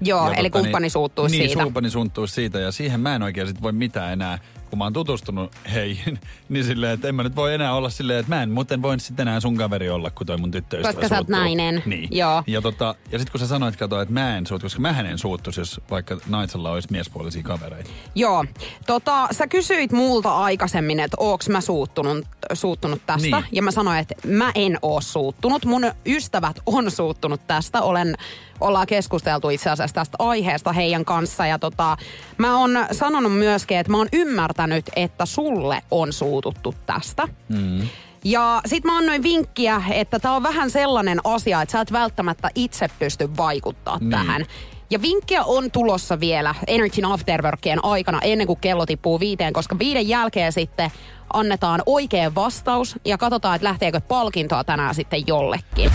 Joo, 0.00 0.28
Ja 0.28 0.34
eli 0.34 0.50
tota, 0.50 0.62
kumppani 0.62 0.82
niin, 0.82 0.90
suuttuu 0.90 1.26
niin, 1.26 1.48
siitä. 1.48 1.62
kumppani 1.62 1.90
suuttuu 1.90 2.26
siitä 2.26 2.58
ja 2.58 2.72
siihen 2.72 3.00
mä 3.00 3.14
en 3.14 3.22
oikein 3.22 3.46
sit 3.46 3.62
voi 3.62 3.72
mitään 3.72 4.12
enää, 4.12 4.38
kun 4.76 4.78
mä 4.78 4.84
oon 4.84 4.92
tutustunut 4.92 5.52
heihin, 5.72 6.20
niin 6.48 6.64
silleen, 6.64 6.92
että 6.92 7.08
en 7.08 7.14
mä 7.14 7.22
nyt 7.22 7.36
voi 7.36 7.54
enää 7.54 7.74
olla 7.74 7.90
silleen, 7.90 8.20
että 8.20 8.34
mä 8.34 8.42
en 8.42 8.50
muuten 8.50 8.82
voin 8.82 9.00
sitten 9.00 9.28
enää 9.28 9.40
sun 9.40 9.56
kaveri 9.56 9.90
olla, 9.90 10.10
kun 10.10 10.26
toi 10.26 10.36
mun 10.36 10.50
tyttöystävä 10.50 10.92
Koska 10.92 11.08
sä 11.08 11.14
oot 11.14 11.26
suuttuu. 11.26 11.36
nainen. 11.36 11.82
Niin. 11.86 12.08
Joo. 12.10 12.42
Ja, 12.46 12.62
tota, 12.62 12.94
ja 13.12 13.18
sitten 13.18 13.32
kun 13.32 13.40
sä 13.40 13.46
sanoit, 13.46 13.76
kato, 13.76 14.00
että 14.00 14.14
mä 14.14 14.36
en 14.36 14.46
suuttu, 14.46 14.64
koska 14.64 14.80
mä 14.80 15.00
en 15.00 15.18
suuttuisi, 15.18 15.60
jos 15.60 15.80
vaikka 15.90 16.16
naisella 16.28 16.70
olisi 16.70 16.88
miespuolisia 16.90 17.42
kavereita. 17.42 17.90
Joo. 18.14 18.44
Tota, 18.86 19.28
sä 19.32 19.46
kysyit 19.46 19.92
multa 19.92 20.36
aikaisemmin, 20.36 21.00
että 21.00 21.16
oonks 21.20 21.48
mä 21.48 21.60
suuttunut, 21.60 22.26
suuttunut 22.52 23.02
tästä. 23.06 23.36
Niin. 23.36 23.44
Ja 23.52 23.62
mä 23.62 23.70
sanoin, 23.70 23.98
että 23.98 24.14
mä 24.28 24.52
en 24.54 24.78
oo 24.82 25.00
suuttunut. 25.00 25.64
Mun 25.64 25.92
ystävät 26.06 26.60
on 26.66 26.90
suuttunut 26.90 27.40
tästä. 27.46 27.82
Olen, 27.82 28.16
ollaan 28.60 28.86
keskusteltu 28.86 29.50
itse 29.50 29.70
asiassa 29.70 29.94
tästä 29.94 30.16
aiheesta 30.18 30.72
heidän 30.72 31.04
kanssa. 31.04 31.46
Ja 31.46 31.58
tota, 31.58 31.96
mä 32.38 32.58
oon 32.58 32.70
sanonut 32.92 33.32
myöskin, 33.38 33.78
että 33.78 33.92
mä 33.92 33.98
oon 33.98 34.08
ymmärtänyt, 34.12 34.65
että 34.96 35.26
sulle 35.26 35.82
on 35.90 36.12
suututtu 36.12 36.74
tästä. 36.86 37.28
Mm. 37.48 37.88
Ja 38.24 38.60
sit 38.66 38.84
mä 38.84 38.98
annoin 38.98 39.22
vinkkiä, 39.22 39.82
että 39.90 40.18
tää 40.18 40.32
on 40.32 40.42
vähän 40.42 40.70
sellainen 40.70 41.20
asia, 41.24 41.62
että 41.62 41.72
sä 41.72 41.80
et 41.80 41.92
välttämättä 41.92 42.50
itse 42.54 42.88
pysty 42.98 43.28
vaikuttaa 43.36 43.98
Niin. 43.98 44.10
tähän. 44.10 44.44
Ja 44.90 45.02
vinkkiä 45.02 45.44
on 45.44 45.70
tulossa 45.70 46.20
vielä 46.20 46.54
Energyn 46.66 47.04
Afterworkien 47.04 47.84
aikana 47.84 48.20
ennen 48.22 48.46
kuin 48.46 48.60
kello 48.60 48.86
tippuu 48.86 49.20
viiteen, 49.20 49.52
koska 49.52 49.78
viiden 49.78 50.08
jälkeen 50.08 50.52
sitten 50.52 50.90
annetaan 51.32 51.82
oikea 51.86 52.34
vastaus 52.34 52.96
ja 53.04 53.18
katsotaan, 53.18 53.56
että 53.56 53.68
lähteekö 53.68 54.00
palkintoa 54.00 54.64
tänään 54.64 54.94
sitten 54.94 55.22
jollekin. 55.26 55.90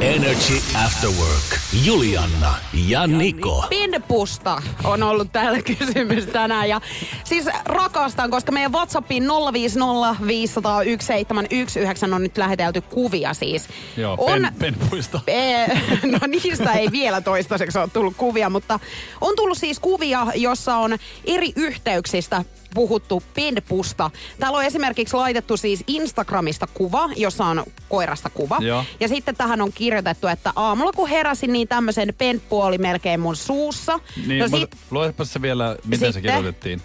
Energy 0.00 0.60
After 0.86 1.10
Work. 1.10 1.58
Julianna 1.84 2.54
ja 2.88 3.06
Niko. 3.06 3.64
Pinpusta 3.68 4.62
on 4.84 5.02
ollut 5.02 5.32
täällä 5.32 5.58
kysymys 5.76 6.26
tänään. 6.26 6.68
Ja 6.68 6.80
siis 7.24 7.44
rakastan, 7.64 8.30
koska 8.30 8.52
meidän 8.52 8.72
WhatsAppiin 8.72 9.24
050 9.52 10.16
501 10.26 11.06
719 11.06 12.16
on 12.16 12.22
nyt 12.22 12.38
lähetelty 12.38 12.80
kuvia 12.80 13.34
siis. 13.34 13.68
Joo, 13.96 14.16
on, 14.18 14.42
pen, 14.42 14.54
penpuista. 14.58 15.20
Ee, 15.26 15.80
no 16.04 16.18
niistä 16.26 16.72
ei 16.72 16.88
vielä 16.92 17.20
toistaiseksi 17.20 17.78
ole 17.78 17.88
tullut 17.92 18.16
kuvia, 18.16 18.50
mutta 18.50 18.80
on 19.20 19.36
tullut 19.36 19.58
siis 19.58 19.78
kuvia, 19.78 20.26
jossa 20.34 20.76
on 20.76 20.98
eri 21.24 21.52
yhteyksistä 21.56 22.44
puhuttu 22.74 23.22
penpusta. 23.34 24.10
Täällä 24.38 24.58
on 24.58 24.64
esimerkiksi 24.64 25.16
laitettu 25.16 25.56
siis 25.56 25.84
Instagramista 25.86 26.66
kuva, 26.74 27.08
jossa 27.16 27.44
on 27.44 27.64
koirasta 27.88 28.30
kuva. 28.30 28.56
Joo. 28.60 28.84
Ja 29.00 29.08
sitten 29.08 29.36
tähän 29.36 29.60
on 29.60 29.72
kirjoitettu, 29.72 30.26
että 30.26 30.52
aamulla 30.56 30.92
kun 30.92 31.08
heräsin, 31.08 31.52
niin 31.52 31.68
tämmöisen 31.68 32.14
penppu 32.18 32.60
oli 32.60 32.78
melkein 32.78 33.20
mun 33.20 33.36
suussa. 33.36 34.00
Niin, 34.26 34.40
no 34.40 34.58
sit 34.58 34.76
luepa 34.90 35.24
se 35.24 35.42
vielä, 35.42 35.76
miten 35.84 35.98
se 36.12 36.12
Sitten? 36.12 36.22
kirjoitettiin. 36.34 36.82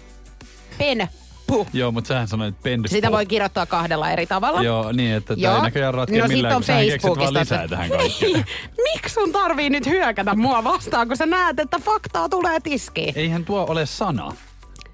penppu. 0.78 1.66
Joo, 1.72 1.92
mutta 1.92 2.08
sähän 2.08 2.28
sanoit 2.28 2.62
pendyppu. 2.62 2.94
Sitä 2.96 3.12
voi 3.12 3.26
kirjoittaa 3.26 3.66
kahdella 3.66 4.10
eri 4.10 4.26
tavalla. 4.26 4.62
Joo, 4.62 4.92
niin, 4.92 5.14
että 5.14 5.36
tämä 5.36 5.56
ei 5.56 5.62
näköjään 5.62 5.94
ratkea 5.94 6.22
no, 6.22 6.28
millään, 6.28 6.54
kun 6.54 6.64
sähän 6.64 6.86
keksit 6.86 7.10
vaan 7.16 7.34
lisää 7.34 7.62
se- 7.62 7.68
tähän 7.68 7.90
kaikkeen. 7.90 8.44
Miksi 8.92 9.14
sun 9.14 9.32
tarvii 9.32 9.70
nyt 9.70 9.86
hyökätä 9.86 10.34
mua 10.34 10.64
vastaan, 10.64 11.08
kun 11.08 11.16
sä 11.16 11.26
näet, 11.26 11.58
että 11.60 11.78
faktaa 11.78 12.28
tulee 12.28 12.60
tiskiin? 12.60 13.12
Eihän 13.16 13.44
tuo 13.44 13.66
ole 13.68 13.86
sana. 13.86 14.32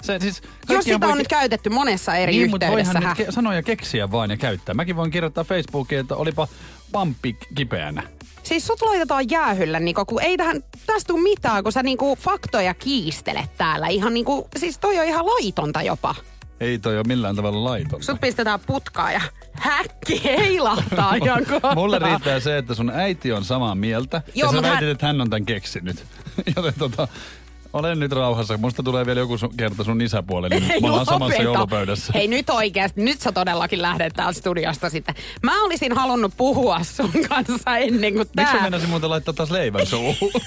Se, 0.02 0.18
siis, 0.20 0.42
Jos 0.68 0.84
sitä 0.84 1.00
voi 1.00 1.12
on 1.12 1.18
nyt 1.18 1.28
käytetty 1.28 1.70
monessa 1.70 2.14
eri 2.16 2.32
niin, 2.32 2.50
mutta 2.50 2.66
yhteydessä. 2.66 3.00
nyt 3.00 3.28
ke- 3.28 3.32
sanoja 3.32 3.62
keksiä 3.62 4.10
vaan 4.10 4.30
ja 4.30 4.36
käyttää. 4.36 4.74
Mäkin 4.74 4.96
voin 4.96 5.10
kirjoittaa 5.10 5.44
Facebookiin, 5.44 6.00
että 6.00 6.16
olipa 6.16 6.48
pamppi 6.92 7.36
kipeänä. 7.54 8.02
Siis 8.42 8.66
sut 8.66 8.82
laitetaan 8.82 9.30
jäähylle, 9.30 9.80
Niko, 9.80 10.04
kun 10.04 10.22
ei 10.22 10.36
tähän, 10.36 10.64
tästä 10.86 11.06
tule 11.06 11.22
mitään, 11.22 11.62
kun 11.62 11.72
sä 11.72 11.82
niinku 11.82 12.16
faktoja 12.20 12.74
kiistelet 12.74 13.56
täällä. 13.56 13.86
Ihan 13.88 14.14
niinku, 14.14 14.48
siis 14.56 14.78
toi 14.78 14.98
on 14.98 15.04
ihan 15.04 15.26
laitonta 15.26 15.82
jopa. 15.82 16.14
Ei 16.60 16.78
toi 16.78 16.96
ole 16.98 17.04
millään 17.08 17.36
tavalla 17.36 17.64
laitonta. 17.70 18.06
Sut 18.06 18.20
pistetään 18.20 18.60
putkaa 18.60 19.12
ja 19.12 19.20
häkki 19.52 20.24
heilahtaa 20.24 21.14
ihan. 21.24 21.42
Mulle 21.74 21.98
riittää 21.98 22.40
se, 22.40 22.58
että 22.58 22.74
sun 22.74 22.90
äiti 22.90 23.32
on 23.32 23.44
samaa 23.44 23.74
mieltä. 23.74 24.22
Joo, 24.34 24.48
ja 24.52 24.56
sä 24.56 24.62
väitit, 24.62 24.80
hän- 24.80 24.88
että 24.90 25.06
hän 25.06 25.20
on 25.20 25.30
tämän 25.30 25.46
keksinyt. 25.46 26.04
Joten 26.56 26.74
tota, 26.78 27.08
olen 27.72 28.00
nyt 28.00 28.12
rauhassa. 28.12 28.56
Musta 28.56 28.82
tulee 28.82 29.06
vielä 29.06 29.20
joku 29.20 29.38
sun, 29.38 29.56
kerta 29.56 29.84
sun 29.84 30.00
isäpuolelle. 30.00 30.60
Niin 30.60 30.72
me 30.82 30.88
ollaan 30.90 31.06
samassa 31.06 31.42
joulupöydässä. 31.42 32.12
Hei 32.14 32.28
nyt 32.28 32.50
oikeasti, 32.50 33.02
nyt 33.02 33.20
sä 33.20 33.32
todellakin 33.32 33.82
lähdet 33.82 34.12
täältä 34.12 34.38
studiosta 34.38 34.90
sitten. 34.90 35.14
Mä 35.42 35.64
olisin 35.64 35.92
halunnut 35.92 36.32
puhua 36.36 36.80
sun 36.84 37.12
kanssa 37.28 37.76
ennen 37.76 38.12
kuin 38.14 38.28
Miksi 38.36 38.52
mä 38.52 38.52
tää 38.52 38.62
meinasin 38.62 38.90
muuten 38.90 39.10
laittaa 39.10 39.34
taas 39.34 39.50
leivän 39.50 39.86
suuhun? 39.86 40.30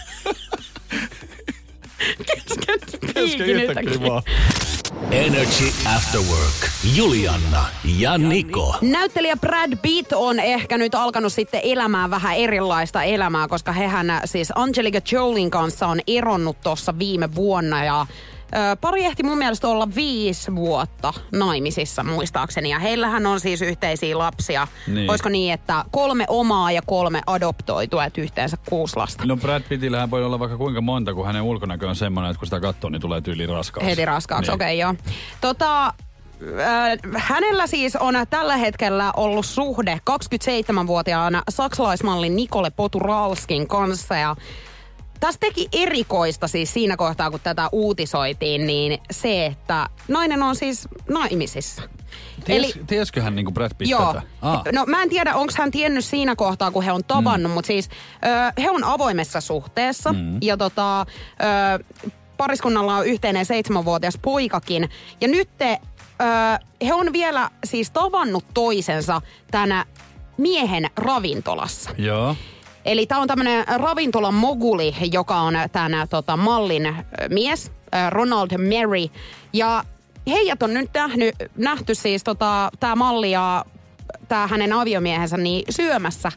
kesken 3.13 3.49
yhtäkkiä 3.49 4.01
vaan. 4.01 4.23
Energy 5.11 5.65
After 5.95 6.21
Work. 6.21 6.69
Julianna 6.95 7.65
ja 7.97 8.17
Niko. 8.17 8.75
Näyttelijä 8.81 9.37
Brad 9.37 9.77
Pitt 9.81 10.13
on 10.13 10.39
ehkä 10.39 10.77
nyt 10.77 10.95
alkanut 10.95 11.33
sitten 11.33 11.59
elämään 11.63 12.09
vähän 12.09 12.35
erilaista 12.35 13.03
elämää, 13.03 13.47
koska 13.47 13.71
hehän 13.71 14.21
siis 14.25 14.51
Angelica 14.55 14.99
Jolin 15.11 15.51
kanssa 15.51 15.87
on 15.87 15.99
eronnut 16.07 16.61
tuossa 16.61 16.99
viime 16.99 17.35
vuonna 17.35 17.85
ja 17.85 18.05
Pari 18.81 19.05
ehti 19.05 19.23
mun 19.23 19.37
mielestä 19.37 19.67
olla 19.67 19.87
viisi 19.95 20.55
vuotta 20.55 21.13
naimisissa 21.31 22.03
muistaakseni 22.03 22.69
ja 22.69 22.79
heillähän 22.79 23.25
on 23.25 23.39
siis 23.39 23.61
yhteisiä 23.61 24.17
lapsia. 24.17 24.67
Niin. 24.87 25.09
Olisiko 25.09 25.29
niin, 25.29 25.53
että 25.53 25.85
kolme 25.91 26.25
omaa 26.27 26.71
ja 26.71 26.81
kolme 26.85 27.21
adoptoitua, 27.27 28.05
että 28.05 28.21
yhteensä 28.21 28.57
kuusi 28.69 28.97
lasta. 28.97 29.25
No 29.25 29.37
Brad 29.37 29.63
Pittillähän 29.69 30.11
voi 30.11 30.23
olla 30.25 30.39
vaikka 30.39 30.57
kuinka 30.57 30.81
monta, 30.81 31.13
kun 31.13 31.25
hänen 31.25 31.41
ulkonäkö 31.41 31.89
on 31.89 31.95
semmoinen, 31.95 32.31
että 32.31 32.39
kun 32.39 32.47
sitä 32.47 32.59
katsoo, 32.59 32.89
niin 32.89 33.01
tulee 33.01 33.21
tyyli 33.21 33.45
raskaaksi. 33.47 33.89
Heti 33.89 34.05
raskaaksi, 34.05 34.51
Niin. 34.51 34.55
okei 34.55 34.83
okay, 34.83 34.95
joo. 34.95 35.13
Tota, 35.41 35.93
hänellä 37.17 37.67
siis 37.67 37.95
on 37.95 38.15
tällä 38.29 38.57
hetkellä 38.57 39.11
ollut 39.15 39.45
suhde 39.45 39.99
27-vuotiaana 40.11 41.43
saksalaismallin 41.49 42.35
Nikole 42.35 42.69
Poturalskin 42.69 43.67
kanssa 43.67 44.15
ja 44.15 44.35
tässä 45.19 45.39
teki 45.39 45.69
erikoista 45.71 46.47
siis 46.47 46.73
siinä 46.73 46.97
kohtaa, 46.97 47.31
kun 47.31 47.39
tätä 47.43 47.69
uutisoitiin, 47.71 48.67
niin 48.67 48.99
se, 49.11 49.45
että 49.45 49.89
nainen 50.07 50.43
on 50.43 50.55
siis 50.55 50.87
naimisissa. 51.09 51.81
Ties, 52.45 52.79
Tiesikö 52.87 53.21
hän 53.21 53.35
niin 53.35 53.45
kuin 53.45 53.53
Brad 53.53 53.71
Pitt 53.77 53.91
Joo. 53.91 54.13
tätä? 54.13 54.21
Ah. 54.41 54.61
No 54.73 54.85
mä 54.85 55.03
en 55.03 55.09
tiedä, 55.09 55.35
onko 55.35 55.53
hän 55.57 55.71
tiennyt 55.71 56.05
siinä 56.05 56.35
kohtaa, 56.35 56.71
kun 56.71 56.83
he 56.83 56.91
on 56.91 57.03
tavannut, 57.03 57.51
mm. 57.51 57.53
mutta 57.53 57.67
siis 57.67 57.89
ö, 57.89 58.61
he 58.61 58.69
on 58.69 58.83
avoimessa 58.83 59.41
suhteessa. 59.41 60.13
Mm. 60.13 60.37
Ja 60.41 60.57
tota, 60.57 61.01
ö, 61.01 61.05
pariskunnalla 62.37 62.95
on 62.95 63.05
yhteinen 63.05 63.45
seitsemänvuotias 63.45 64.17
poikakin. 64.21 64.89
Ja 65.21 65.27
nyt 65.27 65.49
te, 65.57 65.79
ö, 66.21 66.25
he 66.85 66.93
on 66.93 67.13
vielä 67.13 67.49
siis 67.65 67.91
tavannut 67.91 68.45
toisensa 68.53 69.21
tänä 69.51 69.85
miehen 70.37 70.89
ravintolassa. 70.97 71.89
Joo. 71.97 72.35
Eli 72.85 73.05
tämä 73.05 73.21
on 73.21 73.27
tämmöinen 73.27 73.65
ravintolan 73.67 74.33
moguli, 74.33 74.95
joka 75.11 75.35
on 75.35 75.53
tämän 75.71 76.07
tota, 76.09 76.37
mallin 76.37 76.95
mies, 77.29 77.71
Ronald 78.09 78.49
Mary. 78.57 79.19
Ja 79.53 79.83
heidät 80.27 80.63
on 80.63 80.73
nyt 80.73 80.89
nähnyt, 80.93 81.35
nähty 81.55 81.95
siis 81.95 82.23
tota, 82.23 82.69
tämä 82.79 82.95
malli 82.95 83.31
ja 83.31 83.65
tämä 84.27 84.47
hänen 84.47 84.73
aviomiehensä 84.73 85.37
niin 85.37 85.65
syömässä 85.69 86.31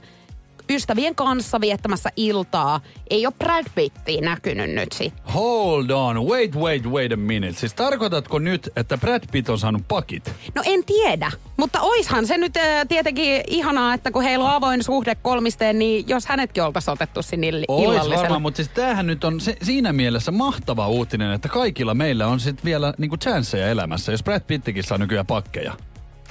ystävien 0.70 1.14
kanssa 1.14 1.60
viettämässä 1.60 2.10
iltaa. 2.16 2.80
Ei 3.10 3.26
ole 3.26 3.34
Brad 3.38 3.66
Pittiä 3.74 4.20
näkynyt 4.20 4.70
nyt 4.70 4.92
sitten. 4.92 5.34
Hold 5.34 5.90
on, 5.90 6.26
wait, 6.26 6.56
wait, 6.56 6.86
wait 6.86 7.12
a 7.12 7.16
minute. 7.16 7.52
Siis 7.52 7.74
tarkoitatko 7.74 8.38
nyt, 8.38 8.70
että 8.76 8.98
Brad 8.98 9.22
Pitt 9.32 9.48
on 9.48 9.58
saanut 9.58 9.82
pakit? 9.88 10.32
No 10.54 10.62
en 10.66 10.84
tiedä, 10.84 11.32
mutta 11.56 11.80
oishan 11.80 12.26
se 12.26 12.38
nyt 12.38 12.56
äh, 12.56 12.86
tietenkin 12.88 13.42
ihanaa, 13.46 13.94
että 13.94 14.10
kun 14.10 14.22
heillä 14.22 14.44
on 14.44 14.50
avoin 14.50 14.82
suhde 14.82 15.14
kolmisteen, 15.14 15.78
niin 15.78 16.04
jos 16.08 16.26
hänetkin 16.26 16.62
oltaisiin 16.62 16.92
otettu 16.92 17.22
sinne 17.22 17.50
ill- 17.50 17.64
Ois 17.68 18.10
varmaan, 18.10 18.42
mutta 18.42 18.56
siis 18.56 18.68
tämähän 18.68 19.06
nyt 19.06 19.24
on 19.24 19.40
se, 19.40 19.56
siinä 19.62 19.92
mielessä 19.92 20.30
mahtava 20.32 20.88
uutinen, 20.88 21.32
että 21.32 21.48
kaikilla 21.48 21.94
meillä 21.94 22.26
on 22.26 22.40
sitten 22.40 22.64
vielä 22.64 22.94
niinku 22.98 23.16
chanceja 23.16 23.68
elämässä, 23.68 24.12
jos 24.12 24.22
Brad 24.22 24.42
Pittikin 24.46 24.84
saa 24.84 24.98
nykyään 24.98 25.26
pakkeja. 25.26 25.74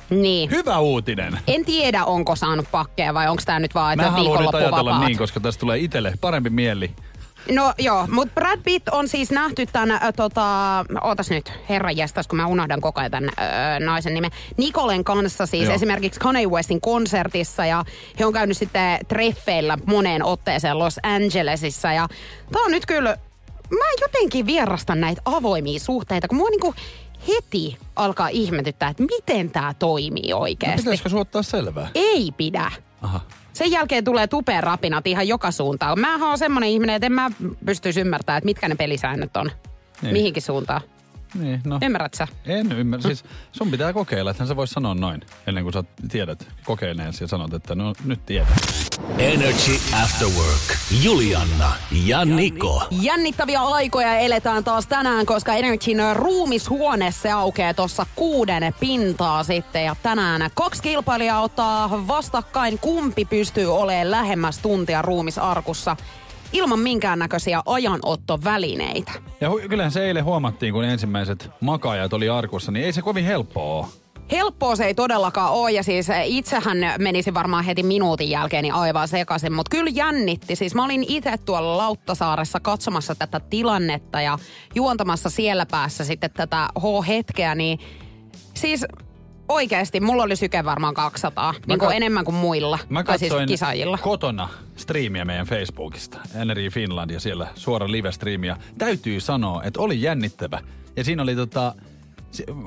Niin. 0.09 0.51
Hyvä 0.51 0.79
uutinen! 0.79 1.39
En 1.47 1.65
tiedä, 1.65 2.05
onko 2.05 2.35
saanut 2.35 2.65
pakkeja 2.71 3.13
vai 3.13 3.27
onko 3.27 3.43
tämä 3.45 3.59
nyt 3.59 3.75
vaan, 3.75 3.93
että 3.93 4.05
Mä 4.05 4.11
haluan 4.11 4.45
nyt 4.45 4.55
ajatella 4.55 4.85
vapaat. 4.85 5.07
niin, 5.07 5.17
koska 5.17 5.39
tästä 5.39 5.59
tulee 5.59 5.77
itselle 5.77 6.13
parempi 6.21 6.49
mieli. 6.49 6.91
No 7.51 7.73
joo, 7.77 8.07
mutta 8.11 8.33
Brad 8.35 8.59
Pitt 8.63 8.89
on 8.89 9.07
siis 9.07 9.31
nähty 9.31 9.65
tämän, 9.65 9.91
äh, 9.91 10.01
tota, 10.15 10.45
ootas 11.01 11.29
nyt, 11.29 11.53
herra 11.69 11.91
jästäs, 11.91 12.27
kun 12.27 12.37
mä 12.37 12.45
unohdan 12.47 12.81
koko 12.81 12.99
ajan 12.99 13.11
tämän 13.11 13.29
äh, 13.39 13.79
naisen 13.79 14.13
nimen, 14.13 14.31
Nikolen 14.57 15.03
kanssa 15.03 15.45
siis 15.45 15.63
Joo. 15.63 15.73
esimerkiksi 15.73 16.19
Kanye 16.19 16.47
Westin 16.47 16.81
konsertissa 16.81 17.65
ja 17.65 17.83
he 18.19 18.25
on 18.25 18.33
käynyt 18.33 18.57
sitten 18.57 18.99
treffeillä 19.07 19.77
moneen 19.85 20.23
otteeseen 20.25 20.79
Los 20.79 20.99
Angelesissa 21.03 21.93
ja 21.93 22.07
tää 22.51 22.61
on 22.61 22.71
nyt 22.71 22.85
kyllä, 22.85 23.17
mä 23.71 23.85
jotenkin 24.01 24.45
vierastan 24.45 25.01
näitä 25.01 25.21
avoimia 25.25 25.79
suhteita, 25.79 26.27
kun 26.27 26.37
mua 26.37 26.49
niinku 26.49 26.73
heti 27.27 27.77
alkaa 27.95 28.27
ihmetyttää, 28.27 28.89
että 28.89 29.03
miten 29.03 29.51
tämä 29.51 29.73
toimii 29.79 30.31
No, 30.31 30.37
oikeasti. 30.37 30.77
pitäisikö 30.81 31.09
sun 31.09 31.19
ottaa 31.21 31.43
selvää? 31.43 31.87
Ei 31.95 32.31
pidä. 32.37 32.71
Aha. 33.01 33.19
Sen 33.53 33.71
jälkeen 33.71 34.03
tulee 34.03 34.27
tupeen 34.27 34.63
rapinat 34.63 35.07
ihan 35.07 35.27
joka 35.27 35.51
suuntaan. 35.51 35.99
Mä 35.99 36.27
oon 36.27 36.37
semmonen 36.37 36.69
ihminen, 36.69 36.95
että 36.95 37.05
en 37.05 37.11
mä 37.11 37.31
pystyisi 37.65 38.01
ymmärtämään, 38.01 38.37
että 38.37 38.45
mitkä 38.45 38.67
ne 38.67 38.75
pelisäännöt 38.75 39.37
on. 39.37 39.51
Niin. 40.01 40.13
Mihinkin 40.13 40.43
suuntaan. 40.43 40.81
Niin, 41.33 41.61
no. 41.65 41.79
Ymmärrät 41.81 42.13
sä? 42.13 42.27
En 42.45 42.71
ymmärrä. 42.71 43.01
Siis 43.01 43.25
sun 43.51 43.71
pitää 43.71 43.93
kokeilla, 43.93 44.31
että 44.31 44.45
sä 44.45 44.55
vois 44.55 44.71
sanoa 44.71 44.93
noin, 44.93 45.21
ennen 45.47 45.63
kuin 45.63 45.73
sä 45.73 45.83
tiedät 46.11 46.47
kokeileneesi 46.63 47.23
ja 47.23 47.27
sanot, 47.27 47.53
että 47.53 47.75
no 47.75 47.93
nyt 48.05 48.25
tiedät. 48.25 48.47
Energy 49.17 49.71
After 50.03 50.27
Work. 50.27 50.77
Julianna 51.03 51.71
ja 52.05 52.25
Niko. 52.25 52.87
Jännittäviä 52.91 53.61
aikoja 53.61 54.17
eletään 54.17 54.63
taas 54.63 54.87
tänään, 54.87 55.25
koska 55.25 55.53
Energyn 55.53 56.15
ruumishuone 56.15 57.11
se 57.11 57.31
aukeaa 57.31 57.73
tuossa 57.73 58.05
kuuden 58.15 58.73
pintaa 58.79 59.43
sitten. 59.43 59.85
Ja 59.85 59.95
tänään 60.03 60.51
kaksi 60.53 60.83
kilpailijaa 60.83 61.41
ottaa 61.41 62.07
vastakkain, 62.07 62.79
kumpi 62.79 63.25
pystyy 63.25 63.77
olemaan 63.77 64.11
lähemmäs 64.11 64.59
tuntia 64.59 65.01
ruumisarkussa 65.01 65.97
ilman 66.53 66.79
minkäännäköisiä 66.79 67.61
ajanottovälineitä. 67.65 69.11
Ja 69.41 69.49
hu- 69.49 69.69
kyllähän 69.69 69.91
se 69.91 70.07
eilen 70.07 70.23
huomattiin, 70.23 70.73
kun 70.73 70.83
ensimmäiset 70.83 71.49
makaajat 71.61 72.13
oli 72.13 72.29
arkussa, 72.29 72.71
niin 72.71 72.85
ei 72.85 72.93
se 72.93 73.01
kovin 73.01 73.25
helppoa 73.25 73.79
ole. 73.79 73.85
Helppoa 74.31 74.75
se 74.75 74.85
ei 74.85 74.93
todellakaan 74.95 75.53
ole 75.53 75.71
ja 75.71 75.83
siis 75.83 76.07
itsehän 76.23 76.77
menisi 76.99 77.33
varmaan 77.33 77.63
heti 77.63 77.83
minuutin 77.83 78.29
jälkeen 78.29 78.63
niin 78.63 78.73
aivan 78.73 79.07
sekaisin, 79.07 79.53
mutta 79.53 79.69
kyllä 79.69 79.91
jännitti. 79.93 80.55
Siis 80.55 80.75
mä 80.75 80.85
olin 80.85 81.05
itse 81.07 81.37
tuolla 81.37 81.77
Lauttasaaressa 81.77 82.59
katsomassa 82.59 83.15
tätä 83.15 83.39
tilannetta 83.39 84.21
ja 84.21 84.37
juontamassa 84.75 85.29
siellä 85.29 85.65
päässä 85.65 86.03
sitten 86.03 86.31
tätä 86.31 86.67
H-hetkeä, 86.79 87.55
niin 87.55 87.79
siis 88.53 88.85
oikeasti 89.49 89.99
mulla 89.99 90.23
oli 90.23 90.35
syke 90.35 90.65
varmaan 90.65 90.93
200, 90.93 91.53
niin 91.67 91.79
kuin 91.79 91.89
kat- 91.91 91.93
enemmän 91.95 92.25
kuin 92.25 92.35
muilla, 92.35 92.79
Mä 92.89 93.03
tai 93.03 93.19
siis 93.19 93.33
kisaajilla. 93.47 93.97
kotona 93.97 94.49
striimiä 94.75 95.25
meidän 95.25 95.47
Facebookista, 95.47 96.17
NRI 96.45 96.69
Finland 96.69 97.11
ja 97.11 97.19
siellä 97.19 97.47
suora 97.55 97.87
live-striimiä. 97.91 98.57
Täytyy 98.77 99.19
sanoa, 99.19 99.63
että 99.63 99.79
oli 99.81 100.01
jännittävä. 100.01 100.59
Ja 100.95 101.03
siinä 101.03 101.23
oli 101.23 101.35
tota, 101.35 101.75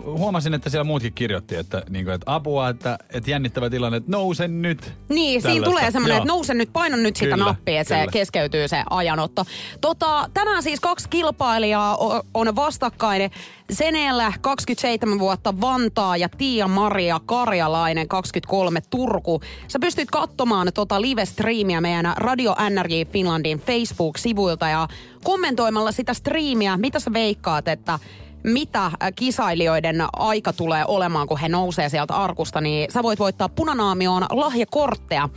huomasin, 0.05 0.55
että 0.55 0.71
siellä 0.71 0.85
muutkin 0.85 1.13
kirjoitti, 1.13 1.57
että, 1.57 1.83
niin 1.91 2.05
kuin, 2.05 2.15
että 2.15 2.35
apua, 2.35 2.69
että, 2.69 2.99
että 3.11 3.31
jännittävä 3.31 3.71
tilanne, 3.71 3.97
että 3.97 4.11
nouse 4.11 4.49
nyt. 4.49 4.93
Niin, 5.09 5.43
siinä 5.43 5.55
Tällaista. 5.55 5.71
tulee 5.71 5.91
semmoinen, 5.91 6.17
että 6.17 6.29
nouse 6.29 6.55
nyt, 6.55 6.73
paina 6.73 6.97
nyt 6.97 7.17
sitä 7.17 7.35
Kyllä, 7.35 7.45
nappia, 7.45 7.81
että 7.81 7.95
se 7.95 8.01
kyllä. 8.01 8.13
keskeytyy 8.13 8.69
se 8.69 8.83
ajanotto. 8.91 9.45
Tota, 9.81 10.31
tänään 10.35 10.63
siis 10.63 10.81
kaksi 10.81 11.09
kilpailijaa 11.09 11.99
on 12.35 12.57
vastakkain. 12.57 13.31
Senellä 13.71 14.33
27 14.41 15.19
vuotta 15.19 15.61
Vantaa 15.61 16.17
ja 16.17 16.29
Tiia-Maria 16.29 17.21
Karjalainen 17.27 18.09
23 18.09 18.81
Turku. 18.91 19.41
Sä 19.69 19.79
pystyt 19.79 20.11
katsomaan 20.11 20.73
tota 20.75 21.01
live-striimiä 21.01 21.81
meidän 21.81 22.15
Radio 22.17 22.57
NRJ 22.71 23.05
Finlandin 23.13 23.59
Facebook-sivuilta 23.59 24.69
ja 24.69 24.89
kommentoimalla 25.25 25.93
sitä 25.93 26.15
striimiä, 26.15 26.77
mitä 26.77 27.01
sä 27.01 27.13
veikkaat, 27.13 27.69
että 27.69 27.99
mitä 28.43 28.87
äh, 28.87 28.93
kisailijoiden 29.17 30.05
aika 30.13 30.53
tulee 30.53 30.85
olemaan, 30.89 31.29
kun 31.29 31.39
he 31.39 31.49
nousee 31.49 31.89
sieltä 31.89 32.15
arkusta, 32.17 32.61
niin 32.61 32.93
sä 32.93 33.03
voit 33.03 33.19
voittaa 33.19 33.49
punanaamioon 33.49 34.27
lahjakortteja. 34.31 35.29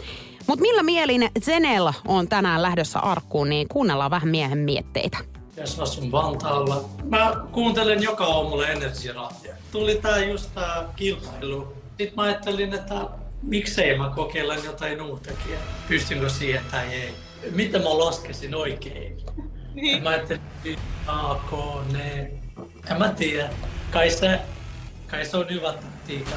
Mutta 0.48 0.62
millä 0.62 0.84
mielin 0.84 1.30
Zenel 1.42 1.92
on 2.08 2.28
tänään 2.28 2.62
lähdössä 2.62 3.00
arkkuun, 3.00 3.50
niin 3.50 3.68
kuunnellaan 3.68 4.12
vähän 4.12 4.30
miehen 4.30 4.58
mietteitä. 4.58 5.18
jos 5.58 5.80
asun 5.80 6.12
Vantaalla. 6.12 6.90
Mä 7.10 7.34
kuuntelen 7.52 8.04
joka 8.04 8.26
aamulla 8.26 8.68
Energy 8.68 9.14
Radio. 9.14 9.54
Tuli 9.72 10.00
tää 10.02 10.20
just 10.20 10.50
tää 10.56 10.84
kilpailu. 10.96 11.74
Sitten 11.88 12.16
mä 12.16 12.22
ajattelin, 12.22 12.74
että 12.74 12.96
miksei 13.42 13.98
mä 13.98 14.12
kokeilen 14.16 14.64
jotain 14.64 15.02
uutakin. 15.02 15.56
Pystynkö 15.88 16.30
siihen 16.30 16.64
tai 16.72 16.94
ei. 16.94 17.16
Miten 17.52 17.82
mä 17.84 17.98
laskesin 17.98 18.56
oikein? 18.56 19.18
Niin. 19.74 20.04
Mä 20.04 20.10
ajattelin 20.10 20.42
A, 21.08 21.36
K, 21.36 21.52
N. 21.94 22.43
En 22.92 22.98
mä 22.98 23.10
tiedä. 23.10 23.50
Kai 23.92 24.10
se, 24.10 24.40
kai 25.08 25.26
se 25.26 25.38
on 25.38 25.50
hyvä 25.50 25.74
taktiikka. 25.74 26.36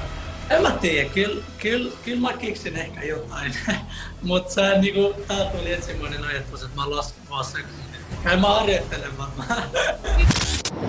En 0.50 0.62
mä 0.62 0.70
tiedä, 0.70 1.08
kyllä, 1.08 1.44
kyllä, 1.58 1.92
kyllä 2.04 2.20
mä 2.20 2.32
keksin 2.32 2.76
ehkä 2.76 3.02
jotain. 3.02 3.54
Mutta 4.22 4.60
niinku, 4.80 5.14
tää 5.28 5.44
tuli 5.44 5.72
ensimmäinen 5.72 6.24
ajatus, 6.24 6.62
että 6.62 6.76
mä 6.76 6.90
lasken 6.90 7.22
vaan 7.30 7.44
sekunnin. 7.44 7.86
Kai 8.24 8.36
mä 8.36 8.48
harjoittelen 8.48 9.18
varmaan. 9.18 9.48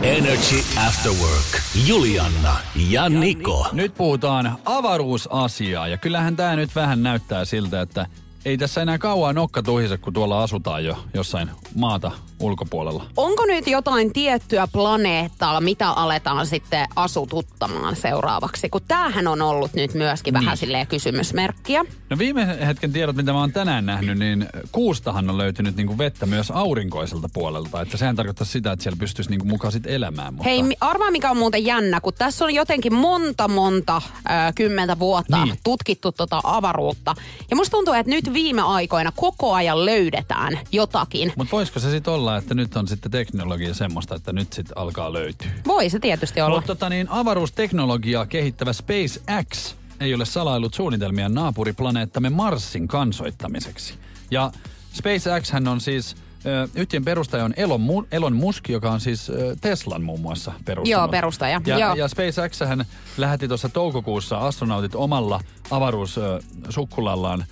Energy 0.01 0.63
After 0.87 1.11
Work. 1.11 1.61
Julianna 1.87 2.55
ja 2.89 3.09
Niko. 3.09 3.69
Nyt 3.71 3.95
puhutaan 3.95 4.57
avaruusasiaa 4.65 5.87
ja 5.87 5.97
kyllähän 5.97 6.35
tämä 6.35 6.55
nyt 6.55 6.75
vähän 6.75 7.03
näyttää 7.03 7.45
siltä, 7.45 7.81
että 7.81 8.05
ei 8.45 8.57
tässä 8.57 8.81
enää 8.81 8.97
kauan 8.97 9.35
nokka 9.35 9.63
tuhise, 9.63 9.97
kun 9.97 10.13
tuolla 10.13 10.43
asutaan 10.43 10.85
jo 10.85 11.03
jossain 11.13 11.49
maata 11.75 12.11
ulkopuolella. 12.39 13.05
Onko 13.17 13.45
nyt 13.45 13.67
jotain 13.67 14.13
tiettyä 14.13 14.67
planeettaa, 14.71 15.61
mitä 15.61 15.89
aletaan 15.89 16.47
sitten 16.47 16.87
asututtamaan 16.95 17.95
seuraavaksi? 17.95 18.69
Kun 18.69 18.81
tämähän 18.87 19.27
on 19.27 19.41
ollut 19.41 19.73
nyt 19.73 19.93
myöskin 19.93 20.33
vähän 20.33 20.47
Niin. 20.47 20.57
silleen 20.57 20.87
kysymysmerkkiä. 20.87 21.85
No 22.09 22.17
viime 22.17 22.57
hetken 22.67 22.93
tiedot, 22.93 23.15
mitä 23.15 23.33
mä 23.33 23.39
oon 23.39 23.51
tänään 23.51 23.85
nähnyt, 23.85 24.17
niin 24.19 24.49
kuustahan 24.71 25.29
on 25.29 25.37
löytynyt 25.37 25.75
niinku 25.75 25.97
vettä 25.97 26.25
myös 26.25 26.51
aurinkoiselta 26.51 27.29
puolelta. 27.33 27.81
Että 27.81 27.97
sehän 27.97 28.15
tarkoittaa 28.15 28.45
sitä, 28.45 28.71
että 28.71 28.83
siellä 28.83 28.99
pystyisi 28.99 29.29
niinku 29.29 29.45
mukaan 29.45 29.71
sit 29.71 29.87
elämään. 29.87 30.33
Mutta... 30.33 30.49
Hei, 30.49 30.63
arvaa 30.81 31.11
mikä 31.11 31.31
on 31.31 31.37
muuten 31.37 31.65
jännä, 31.65 32.01
kun 32.01 32.13
tässä 32.13 32.45
on 32.45 32.53
jotenkin 32.53 32.93
monta, 32.93 33.47
monta 33.47 33.95
äh, 33.97 34.53
kymmentä 34.55 34.99
vuotta 34.99 35.43
niin. 35.43 35.59
tutkittu 35.63 36.11
tota 36.11 36.41
avaruutta. 36.43 37.15
Ja 37.49 37.55
musta 37.55 37.71
tuntuu, 37.77 37.93
että 37.93 38.09
nyt 38.09 38.33
viime 38.33 38.61
aikoina 38.61 39.11
koko 39.15 39.53
ajan 39.53 39.85
löydetään 39.85 40.59
jotakin. 40.71 41.33
Mutta 41.35 41.51
voisiko 41.51 41.79
se 41.79 41.91
sitten 41.91 42.13
olla, 42.13 42.26
että 42.35 42.53
nyt 42.53 42.75
on 42.75 42.87
sitten 42.87 43.11
teknologia 43.11 43.73
semmoista, 43.73 44.15
että 44.15 44.33
nyt 44.33 44.53
sitten 44.53 44.77
alkaa 44.77 45.13
löytyä? 45.13 45.47
Voi 45.67 45.89
se 45.89 45.99
tietysti 45.99 46.41
olla. 46.41 46.55
Mutta 46.55 46.67
tota 46.67 46.89
niin, 46.89 47.09
avaruusteknologiaa 47.09 48.25
kehittävä 48.25 48.73
SpaceX 48.73 49.75
ei 49.99 50.13
ole 50.13 50.25
salailut 50.25 50.73
suunnitelmia 50.73 51.29
naapuriplaneettamme 51.29 52.29
Marsin 52.29 52.87
kansoittamiseksi. 52.87 53.93
Ja 54.31 54.51
SpaceX 54.93 55.51
hän 55.51 55.67
on 55.67 55.81
siis 55.81 56.15
ö, 56.45 56.67
yhtiön 56.75 57.05
perustaja 57.05 57.45
on 57.45 57.53
Elon, 57.57 57.81
Mu- 57.81 58.07
Elon 58.11 58.35
Musk, 58.35 58.69
joka 58.69 58.91
on 58.91 58.99
siis 59.01 59.29
ö, 59.29 59.55
Teslan 59.61 60.03
muun 60.03 60.19
muassa 60.19 60.51
perustanut. 60.65 60.87
Joo, 61.01 61.07
perustaja. 61.07 61.61
Ja, 61.65 61.79
Joo. 61.79 61.95
ja 61.95 62.07
SpaceX 62.07 62.59
hän 62.59 62.85
lähetti 63.17 63.47
tuossa 63.47 63.69
toukokuussa 63.69 64.37
astronautit 64.37 64.95
omalla 64.95 65.41
avaruussukkulallaan 65.71 67.45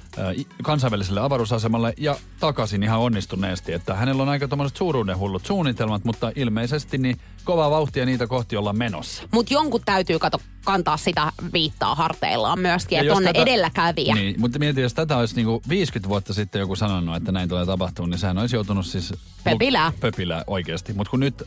kansainväliselle 0.64 1.22
avaruusasemalle 1.22 1.94
ja 1.98 2.18
takaisin 2.40 2.84
ihan 2.84 3.00
onnistuneesti. 3.00 3.74
Että 3.74 3.96
hänellä 3.96 4.24
on 4.24 4.30
aika 4.30 4.48
tommoset 4.48 4.78
suuruudenhullut 4.78 5.46
suunnitelmat, 5.46 6.06
mutta 6.06 6.32
ilmeisesti 6.36 6.98
niin 6.98 7.18
kova 7.44 7.70
vauhtia 7.72 8.06
niitä 8.06 8.28
kohti 8.28 8.58
ollaan 8.58 8.78
menossa. 8.78 9.24
Mutta 9.32 9.54
jonkun 9.54 9.82
täytyy 9.86 10.20
kato, 10.20 10.42
kantaa 10.64 10.98
sitä 10.98 11.32
viittaa 11.54 11.96
harteillaan 11.96 12.60
myöskin, 12.60 12.96
Ja 12.96 13.02
että 13.02 13.14
on 13.16 13.24
tätä- 13.24 13.42
edelläkävijä. 13.42 14.16
Niin, 14.16 14.36
mutta 14.38 14.60
mietin, 14.60 14.84
jos 14.84 14.94
tätä 14.94 15.18
olisi 15.18 15.36
niinku 15.36 15.62
50 15.70 16.10
vuotta 16.10 16.34
sitten 16.34 16.60
joku 16.60 16.76
sanonut, 16.76 17.16
että 17.16 17.32
näin 17.32 17.50
tulee 17.50 17.66
tapahtumaan, 17.66 18.10
niin 18.10 18.20
sehän 18.20 18.38
olisi 18.38 18.56
joutunut 18.56 18.86
siis... 18.86 19.14
Pöpilää. 19.44 19.92
Pöpilää 20.00 20.44
oikeasti. 20.48 20.94
Mutta 20.94 21.12
kun 21.12 21.20
nyt 21.20 21.44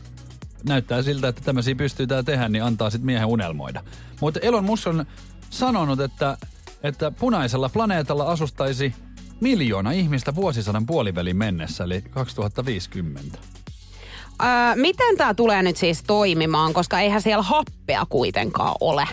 näyttää 0.63 1.01
siltä, 1.01 1.27
että 1.27 1.41
tämmöisiä 1.41 1.75
pystytään 1.75 2.25
tehdä, 2.25 2.49
niin 2.49 2.63
antaa 2.63 2.89
sitten 2.89 3.05
miehen 3.05 3.27
unelmoida. 3.27 3.83
Mutta 4.21 4.39
Elon 4.39 4.65
Musk 4.65 4.87
on 4.87 5.05
sanonut, 5.49 5.99
että, 5.99 6.37
että 6.83 7.11
punaisella 7.11 7.69
planeetalla 7.69 8.23
asustaisi 8.23 8.93
miljoona 9.41 9.91
ihmistä 9.91 10.35
vuosisadan 10.35 10.85
puolivälin 10.85 11.37
mennessä, 11.37 11.83
eli 11.83 12.01
2050. 12.01 13.37
Öö, 14.41 14.47
miten 14.75 15.17
tämä 15.17 15.33
tulee 15.33 15.63
nyt 15.63 15.77
siis 15.77 16.03
toimimaan, 16.07 16.73
koska 16.73 16.99
eihän 16.99 17.21
siellä 17.21 17.43
happea 17.43 18.05
kuitenkaan 18.09 18.75
ole. 18.81 19.07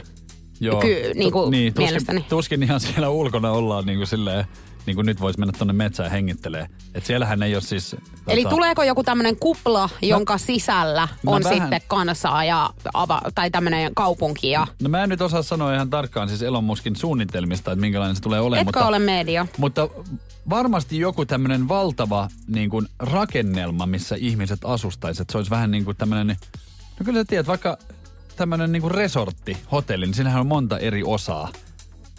Ky- 0.80 1.14
niinku 1.14 1.50
niin, 1.50 1.74
tuskin, 1.74 1.84
mielestäni. 1.84 2.24
tuskin 2.28 2.62
ihan 2.62 2.80
siellä 2.80 3.08
ulkona 3.08 3.50
ollaan 3.50 3.86
niin 3.86 3.98
kuin 3.98 4.06
silleen, 4.06 4.44
niin 4.86 4.96
kuin 4.96 5.06
nyt 5.06 5.20
voisi 5.20 5.38
mennä 5.38 5.52
tonne 5.58 5.72
metsään 5.72 6.10
hengittelee. 6.10 6.68
Että 6.94 7.06
siellähän 7.06 7.42
ei 7.42 7.54
ole 7.54 7.62
siis... 7.62 7.96
Eli 8.28 8.44
tota- 8.44 8.48
tuleeko 8.48 8.82
joku 8.82 9.04
tämmöinen 9.04 9.36
kupla, 9.36 9.88
jonka 10.02 10.38
sisällä 10.38 11.08
no 11.22 11.32
on 11.32 11.44
vähän- 11.44 11.58
sitten 11.58 11.80
kansaa 11.86 12.44
ja 12.44 12.70
ava, 12.94 13.20
tai 13.34 13.50
tämmöinen 13.50 13.94
kaupunki 13.94 14.50
ja... 14.50 14.66
No 14.82 14.88
mä 14.88 15.02
en 15.02 15.08
nyt 15.08 15.20
osaa 15.20 15.42
sanoa 15.42 15.74
ihan 15.74 15.90
tarkkaan 15.90 16.28
siis 16.28 16.42
Elon 16.42 16.64
Muskin 16.64 16.96
suunnitelmista, 16.96 17.72
että 17.72 17.80
minkälainen 17.80 18.16
se 18.16 18.22
tulee 18.22 18.40
olemaan. 18.40 18.68
Etkö 18.68 18.78
mutta, 18.78 18.88
ole 18.88 18.98
media? 18.98 19.46
mutta 19.58 19.88
varmasti 20.50 20.98
joku 20.98 21.26
tämmöinen 21.26 21.68
valtava 21.68 22.28
niin 22.48 22.70
kuin 22.70 22.88
rakennelma, 22.98 23.86
missä 23.86 24.16
ihmiset 24.18 24.60
asustaisivat. 24.64 25.30
Se 25.30 25.38
olisi 25.38 25.50
vähän 25.50 25.70
niin 25.70 25.84
kuin 25.84 25.96
tämmöinen, 25.96 26.36
no 26.98 27.04
kyllä 27.04 27.20
sä 27.20 27.24
tiedät, 27.24 27.46
vaikka 27.46 27.78
tämmöinen 28.36 28.72
niin 28.72 28.82
kuin 28.82 28.94
resortti, 28.94 29.56
hotelli, 29.72 30.06
niin 30.06 30.14
siinähän 30.14 30.40
on 30.40 30.46
monta 30.46 30.78
eri 30.78 31.02
osaa. 31.04 31.48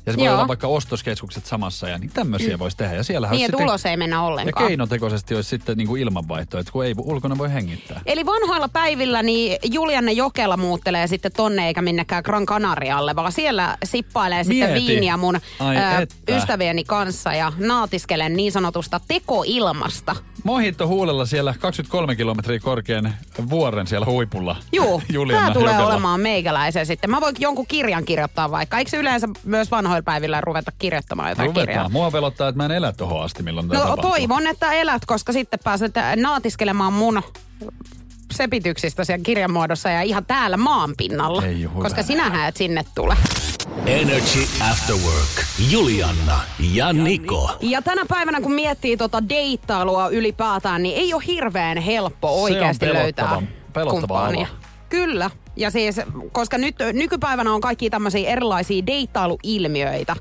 Ja 0.07 0.13
se 0.13 0.17
voi 0.19 0.25
Joo. 0.25 0.35
olla 0.35 0.47
vaikka 0.47 0.67
ostoskeskukset 0.67 1.45
samassa 1.45 1.89
ja 1.89 1.97
niin 1.97 2.09
tämmöisiä 2.13 2.59
voisi 2.59 2.77
tehdä. 2.77 2.95
Ja 2.95 3.03
siellähän 3.03 3.37
Niin, 3.37 3.45
sitten, 3.47 3.65
ulos 3.65 3.85
ei 3.85 3.97
mennä 3.97 4.15
ja 4.15 4.21
ollenkaan. 4.21 4.67
keinotekoisesti 4.67 5.35
olisi 5.35 5.49
sitten 5.49 5.77
niin 5.77 5.87
kuin 5.87 6.01
ilmanvaihto, 6.01 6.59
että 6.59 6.71
kun 6.71 6.85
ei 6.85 6.93
ulkona 6.97 7.37
voi 7.37 7.53
hengittää. 7.53 8.01
Eli 8.05 8.25
vanhoilla 8.25 8.69
päivillä 8.69 9.23
niin 9.23 9.57
Julianne 9.71 10.11
Jokela 10.11 10.57
muuttelee 10.57 11.07
sitten 11.07 11.31
tonne 11.31 11.67
eikä 11.67 11.81
minnekään 11.81 12.23
Gran 12.25 12.45
Canarialle, 12.45 13.15
vaan 13.15 13.31
siellä 13.31 13.77
sippailee 13.83 14.43
sitten 14.43 14.69
Mieti. 14.69 14.87
viiniä 14.87 15.17
mun 15.17 15.39
Ai 15.59 15.77
ö, 15.77 15.97
että. 16.01 16.15
ystävieni 16.37 16.83
kanssa 16.83 17.33
ja 17.33 17.53
naatiskelen 17.57 18.33
niin 18.33 18.51
sanotusta 18.51 19.01
tekoilmasta. 19.07 20.15
Mohitto 20.47 20.87
huulella 20.87 21.25
siellä 21.25 21.53
23 21.59 22.15
kilometriä 22.15 22.59
korkean 22.59 23.13
vuoren 23.49 23.87
siellä 23.87 24.05
huipulla. 24.05 24.55
Juu, 24.71 25.01
tämä 25.31 25.51
tulee 25.53 25.73
Jokela. 25.73 25.87
olemaan 25.89 26.19
meikäläisen 26.21 26.85
sitten. 26.85 27.09
Mä 27.09 27.21
voin 27.21 27.35
jonkun 27.39 27.65
kirjan 27.67 28.05
kirjoittaa 28.05 28.51
vaikka. 28.51 28.77
Eikö 28.77 28.97
yleensä 28.97 29.27
myös 29.43 29.71
vanhoilla 29.71 30.03
päivillä 30.03 30.41
ruveta 30.41 30.71
kirjoittamaan 30.79 31.29
jotain 31.29 31.53
kirjaa? 31.53 31.65
Ruvetaan. 31.65 31.91
Mua 31.91 32.11
pelottaa, 32.11 32.47
että 32.49 32.57
mä 32.57 32.65
en 32.65 32.71
elä 32.71 32.91
tohon 32.93 33.23
asti, 33.23 33.43
milloin 33.43 33.67
No 33.67 33.79
tapahtuu. 33.79 34.09
toivon, 34.11 34.47
että 34.47 34.71
elät, 34.73 35.05
koska 35.05 35.33
sitten 35.33 35.59
pääset 35.63 35.93
naatiskelemaan 36.15 36.93
mun 36.93 37.21
sepityksistä 38.33 39.03
siellä 39.03 39.23
kirjan 39.23 39.51
muodossa 39.51 39.89
ja 39.89 40.01
ihan 40.01 40.25
täällä 40.25 40.57
maan 40.57 40.93
pinnalla. 40.97 41.45
Ei 41.45 41.61
juhu 41.61 41.81
koska 41.81 42.03
sinähän 42.03 42.49
et 42.49 42.57
sinne 42.57 42.85
tule. 42.95 43.17
Energy 43.85 44.39
After 44.71 44.95
Work. 44.95 45.45
Julianna 45.71 46.39
ja 46.73 46.93
Niko. 46.93 47.57
Ja 47.61 47.81
tänä 47.81 48.05
päivänä, 48.05 48.41
kun 48.41 48.53
miettii 48.53 48.97
tota 48.97 49.29
deittailua 49.29 50.09
ylipäätään, 50.09 50.83
niin 50.83 50.97
ei 50.97 51.13
ole 51.13 51.23
hirveän 51.27 51.77
helppo 51.77 52.43
oikeasti 52.43 52.85
löytää 52.93 53.41
pelottava 53.73 53.99
kumppania. 53.99 54.47
alo. 54.47 54.57
Kyllä. 54.89 55.31
Ja 55.55 55.71
siis, 55.71 56.01
koska 56.31 56.57
nyt 56.57 56.75
nykypäivänä 56.93 57.53
on 57.53 57.61
kaikki 57.61 57.89
tämmöisiä 57.89 58.29
erilaisia 58.29 58.85
deittailuilmiöitä. 58.85 60.15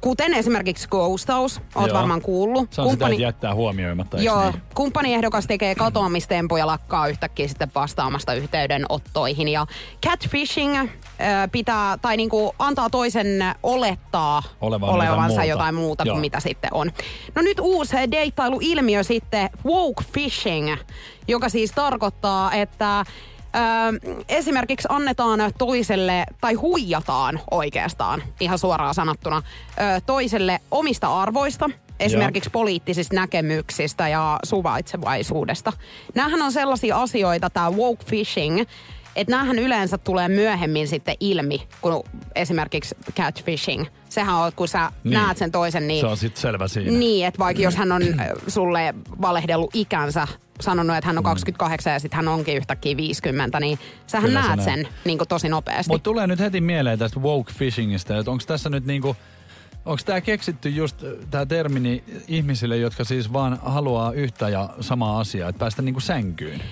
Kuten 0.00 0.34
esimerkiksi 0.34 0.88
ghostaus, 0.88 1.60
oot 1.74 1.86
Joo. 1.88 1.96
varmaan 1.96 2.22
kuullut. 2.22 2.72
Se 2.72 2.80
on 2.80 2.90
sitä, 2.90 3.08
että 3.08 3.22
jättää 3.22 3.54
huomioimatta, 3.54 4.22
Joo, 4.22 4.50
niin? 4.50 4.62
kumppaniehdokas 4.74 5.46
tekee 5.46 5.74
katoamistempuja 5.74 6.66
lakkaa 6.66 7.08
yhtäkkiä 7.08 7.48
sitten 7.48 7.70
vastaamasta 7.74 8.34
yhteydenottoihin. 8.34 9.48
Ja 9.48 9.66
catfishing 10.06 10.78
äh, 10.78 10.88
pitää, 11.52 11.98
tai 12.02 12.16
niinku 12.16 12.54
antaa 12.58 12.90
toisen 12.90 13.26
olettaa 13.62 14.42
Olevan 14.60 14.88
jotain 14.88 15.08
olevansa 15.10 15.28
muuta. 15.36 15.44
jotain 15.44 15.74
muuta 15.74 16.04
Joo. 16.04 16.14
kuin 16.14 16.20
mitä 16.20 16.40
sitten 16.40 16.70
on. 16.74 16.90
No 17.34 17.42
nyt 17.42 17.60
uusi 17.60 17.96
deittailuilmiö 18.10 19.02
sitten, 19.02 19.50
woke 19.66 20.04
fishing, 20.12 20.76
joka 21.28 21.48
siis 21.48 21.72
tarkoittaa, 21.72 22.52
että 22.52 23.04
Ö, 23.56 23.58
esimerkiksi 24.28 24.88
annetaan 24.90 25.40
toiselle, 25.58 26.26
tai 26.40 26.54
huijataan 26.54 27.40
oikeastaan, 27.50 28.22
ihan 28.40 28.58
suoraan 28.58 28.94
sanottuna, 28.94 29.42
ö, 29.68 30.00
toiselle 30.06 30.60
omista 30.70 31.20
arvoista, 31.22 31.70
esimerkiksi 32.00 32.50
poliittisista 32.50 33.14
näkemyksistä 33.14 34.08
ja 34.08 34.38
suvaitsevaisuudesta. 34.44 35.72
Nämähän 36.14 36.42
on 36.42 36.52
sellaisia 36.52 37.00
asioita, 37.00 37.50
tämä 37.50 37.70
woke 37.70 38.04
fishing, 38.04 38.62
että 39.16 39.30
näähän 39.30 39.58
yleensä 39.58 39.98
tulee 39.98 40.28
myöhemmin 40.28 40.88
sitten 40.88 41.14
ilmi, 41.20 41.68
kun 41.80 42.04
esimerkiksi 42.34 42.94
catfishing. 43.16 43.84
Sehän 44.08 44.34
on, 44.34 44.52
kun 44.56 44.68
sä 44.68 44.90
Niin. 45.04 45.12
näet 45.14 45.36
sen 45.38 45.52
toisen, 45.52 45.88
niin 45.88 46.00
Se 46.00 46.06
on 46.06 46.16
sitten 46.16 46.40
selvä 46.42 46.68
siinä. 46.68 46.98
niin, 46.98 47.26
että 47.26 47.38
vaikka 47.38 47.62
jos 47.62 47.76
hän 47.76 47.92
on 47.92 48.02
äh, 48.02 48.26
sulle 48.48 48.94
valehdellut 49.22 49.70
ikänsä, 49.74 50.28
sanonut, 50.60 50.96
että 50.96 51.06
hän 51.06 51.18
on 51.18 51.24
28 51.24 51.92
ja 51.92 51.98
sitten 52.00 52.16
hän 52.16 52.28
onkin 52.28 52.56
yhtäkkiä 52.56 52.96
50, 52.96 53.60
niin 53.60 53.78
sähän 54.06 54.30
Mm. 54.30 54.34
Kyllä 54.36 54.46
näet 54.48 54.62
sen 54.62 54.88
niin 55.04 55.18
kuin 55.18 55.28
tosi 55.28 55.48
nopeasti. 55.48 55.92
Mutta 55.92 56.04
tulee 56.04 56.26
nyt 56.26 56.38
heti 56.40 56.60
mieleen 56.60 56.98
tästä 56.98 57.20
woke 57.20 57.52
fishingistä, 57.52 58.18
että 58.18 58.30
onko 58.30 58.44
tässä 58.46 58.70
nyt 58.70 58.84
niinku, 58.86 59.16
onko 59.84 60.02
tämä 60.04 60.20
keksitty 60.20 60.68
just 60.68 61.04
tämä 61.30 61.46
termini 61.46 62.04
ihmisille, 62.28 62.76
jotka 62.76 63.04
siis 63.04 63.32
vaan 63.32 63.58
haluaa 63.62 64.12
yhtä 64.12 64.48
ja 64.48 64.70
samaa 64.80 65.20
asiaa, 65.20 65.48
että 65.48 65.58
päästä 65.60 65.82
niinku 65.82 66.00
sänkyyn? 66.00 66.62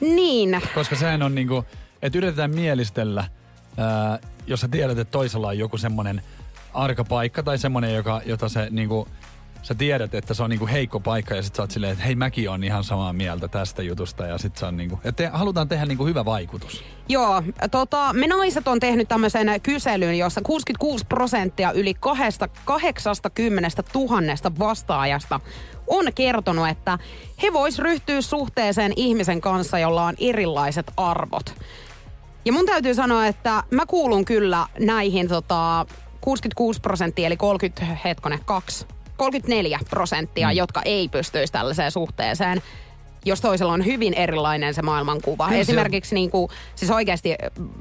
Niin, 0.00 0.62
Koska 0.74 0.96
sehän 0.96 1.22
on 1.22 1.34
niinku, 1.34 1.64
että 2.02 2.18
yritetään 2.18 2.54
mielistellä, 2.54 3.24
ää, 3.76 4.18
jos 4.46 4.60
sä 4.60 4.68
tiedät, 4.68 4.98
että 4.98 5.10
toisella 5.12 5.48
on 5.48 5.58
joku 5.58 5.78
semmoinen 5.78 6.22
arka 6.74 7.04
paikka 7.04 7.42
tai 7.42 7.58
semmoinen, 7.58 7.94
joka, 7.94 8.20
jota 8.26 8.48
se 8.48 8.68
niinku, 8.70 9.08
sä 9.62 9.74
tiedät, 9.74 10.14
että 10.14 10.34
se 10.34 10.42
on 10.42 10.50
niinku 10.50 10.66
heikko 10.66 11.00
paikka 11.00 11.34
ja 11.34 11.42
sit 11.42 11.54
sä 11.54 11.62
oot 11.62 11.70
silleen, 11.70 11.92
että 11.92 12.04
hei 12.04 12.14
mäkin 12.14 12.50
on 12.50 12.64
ihan 12.64 12.84
samaa 12.84 13.12
mieltä 13.12 13.48
tästä 13.48 13.82
jutusta 13.82 14.26
ja 14.26 14.38
sit 14.38 14.56
se 14.56 14.66
on 14.66 14.76
niinku, 14.76 14.96
että 15.04 15.12
te, 15.12 15.26
halutaan 15.32 15.68
tehdä 15.68 15.86
niinku 15.86 16.06
hyvä 16.06 16.24
vaikutus. 16.24 16.84
joo. 17.08 17.42
Tota, 17.70 18.12
me 18.12 18.26
naiset 18.26 18.68
on 18.68 18.80
tehnyt 18.80 19.08
tämmöisen 19.08 19.60
kyselyn, 19.62 20.18
jossa 20.18 20.40
66 20.44 21.06
prosenttia 21.06 21.72
yli 21.72 21.94
kahdesta- 21.94 22.48
80 22.64 23.82
000 23.94 24.52
vastaajasta 24.58 25.40
on 25.86 26.12
kertonut, 26.14 26.68
että 26.68 26.98
he 27.42 27.52
vois 27.52 27.78
ryhtyä 27.78 28.20
suhteeseen 28.20 28.92
ihmisen 28.96 29.40
kanssa, 29.40 29.78
jolla 29.78 30.04
on 30.04 30.14
erilaiset 30.20 30.92
arvot. 30.96 31.54
Ja 32.44 32.52
mun 32.52 32.66
täytyy 32.66 32.94
sanoa, 32.94 33.26
että 33.26 33.62
mä 33.70 33.86
kuulun 33.86 34.24
kyllä 34.24 34.66
näihin 34.78 35.28
tota, 35.28 35.86
66 36.20 36.80
prosenttia, 36.80 37.26
eli 37.26 37.36
30, 37.36 37.96
hetkonen, 38.04 38.40
2, 38.44 38.86
34 39.16 39.78
prosenttia, 39.90 40.48
mm. 40.48 40.56
jotka 40.56 40.82
ei 40.84 41.08
pystyisi 41.08 41.52
tällaiseen 41.52 41.90
suhteeseen 41.90 42.62
jos 43.24 43.40
toisella 43.40 43.72
on 43.72 43.84
hyvin 43.84 44.14
erilainen 44.14 44.74
se 44.74 44.82
maailmankuva. 44.82 45.44
Kyllä 45.44 45.56
se- 45.56 45.60
Esimerkiksi 45.60 46.14
niin 46.14 46.30
kuin, 46.30 46.48
siis 46.74 46.90
oikeasti 46.90 47.34